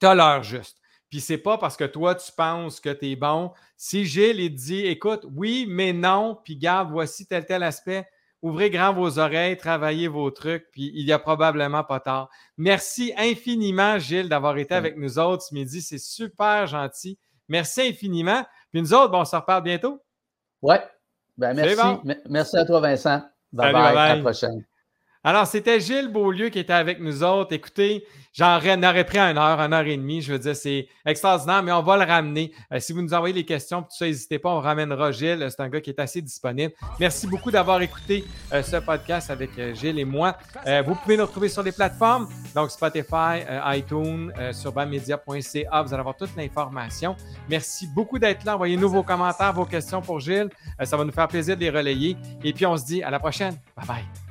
tu 0.00 0.06
as 0.06 0.14
l'heure 0.14 0.42
juste. 0.42 0.78
Puis 1.10 1.20
c'est 1.20 1.38
pas 1.38 1.58
parce 1.58 1.76
que 1.76 1.84
toi, 1.84 2.14
tu 2.14 2.32
penses 2.32 2.80
que 2.80 2.90
tu 2.90 3.10
es 3.10 3.16
bon. 3.16 3.52
Si 3.76 4.04
Gilles, 4.04 4.40
il 4.40 4.54
dit, 4.54 4.86
écoute, 4.86 5.26
oui, 5.32 5.66
mais 5.68 5.92
non, 5.92 6.40
puis 6.44 6.56
garde, 6.56 6.90
voici 6.90 7.26
tel, 7.26 7.46
tel 7.46 7.62
aspect, 7.62 8.06
ouvrez 8.42 8.68
grand 8.68 8.92
vos 8.92 9.18
oreilles, 9.18 9.56
travaillez 9.56 10.08
vos 10.08 10.30
trucs, 10.30 10.66
puis 10.72 10.90
il 10.94 11.06
y 11.06 11.12
a 11.12 11.18
probablement 11.18 11.84
pas 11.84 12.00
tard. 12.00 12.28
Merci 12.56 13.12
infiniment, 13.16 13.98
Gilles, 13.98 14.28
d'avoir 14.28 14.58
été 14.58 14.74
avec 14.74 14.96
nous 14.96 15.18
autres 15.18 15.44
ce 15.44 15.54
midi. 15.54 15.82
C'est 15.82 15.98
super 15.98 16.66
gentil. 16.66 17.18
Merci 17.48 17.82
infiniment. 17.82 18.44
Puis 18.72 18.82
nous 18.82 18.92
autres, 18.92 19.10
bon, 19.10 19.20
on 19.20 19.24
se 19.24 19.36
reparle 19.36 19.62
bientôt. 19.62 20.02
Ouais, 20.62 20.82
ben, 21.36 21.54
merci. 21.54 21.82
Merci 22.28 22.56
à 22.56 22.64
toi, 22.64 22.80
Vincent. 22.80 23.22
Bye 23.52 23.72
bye. 23.72 23.96
À 23.96 24.16
la 24.16 24.20
prochaine. 24.22 24.64
Alors, 25.26 25.46
c'était 25.46 25.80
Gilles 25.80 26.08
Beaulieu 26.12 26.50
qui 26.50 26.58
était 26.58 26.74
avec 26.74 27.00
nous 27.00 27.24
autres. 27.24 27.54
Écoutez, 27.54 28.04
j'en 28.34 28.58
aurais 28.58 29.04
pris 29.04 29.18
une 29.18 29.38
heure, 29.38 29.58
une 29.58 29.72
heure 29.72 29.86
et 29.86 29.96
demie. 29.96 30.20
Je 30.20 30.32
veux 30.32 30.38
dire, 30.38 30.54
c'est 30.54 30.86
extraordinaire, 31.06 31.62
mais 31.62 31.72
on 31.72 31.82
va 31.82 31.96
le 31.96 32.04
ramener. 32.04 32.52
Euh, 32.70 32.78
si 32.78 32.92
vous 32.92 33.00
nous 33.00 33.14
envoyez 33.14 33.34
les 33.34 33.46
questions, 33.46 33.80
tout 33.80 33.88
ça, 33.90 34.04
n'hésitez 34.04 34.38
pas, 34.38 34.50
on 34.50 34.60
ramènera 34.60 35.12
Gilles. 35.12 35.46
C'est 35.48 35.62
un 35.62 35.70
gars 35.70 35.80
qui 35.80 35.88
est 35.88 35.98
assez 35.98 36.20
disponible. 36.20 36.74
Merci 37.00 37.26
beaucoup 37.26 37.50
d'avoir 37.50 37.80
écouté 37.80 38.22
euh, 38.52 38.62
ce 38.62 38.76
podcast 38.76 39.30
avec 39.30 39.58
euh, 39.58 39.74
Gilles 39.74 39.98
et 39.98 40.04
moi. 40.04 40.36
vous 40.84 40.94
pouvez 40.94 41.16
nous 41.16 41.24
retrouver 41.24 41.48
sur 41.48 41.62
les 41.62 41.72
plateformes, 41.72 42.28
donc 42.54 42.70
Spotify, 42.70 43.44
iTunes, 43.74 44.30
sur 44.52 44.72
bammedia.ca. 44.72 45.82
Vous 45.82 45.94
allez 45.94 46.00
avoir 46.00 46.16
toute 46.16 46.36
l'information. 46.36 47.16
Merci 47.48 47.86
beaucoup 47.86 48.18
d'être 48.18 48.44
là. 48.44 48.56
Envoyez-nous 48.56 48.90
vos 48.90 49.02
commentaires, 49.02 49.54
vos 49.54 49.64
questions 49.64 50.02
pour 50.02 50.20
Gilles. 50.20 50.50
ça 50.82 50.98
va 50.98 51.04
nous 51.04 51.12
faire 51.12 51.28
plaisir 51.28 51.56
de 51.56 51.62
les 51.62 51.70
relayer. 51.70 52.14
Et 52.42 52.52
puis, 52.52 52.66
on 52.66 52.76
se 52.76 52.84
dit 52.84 53.02
à 53.02 53.08
la 53.08 53.18
prochaine. 53.18 53.56
Bye 53.74 53.86
bye. 53.86 54.23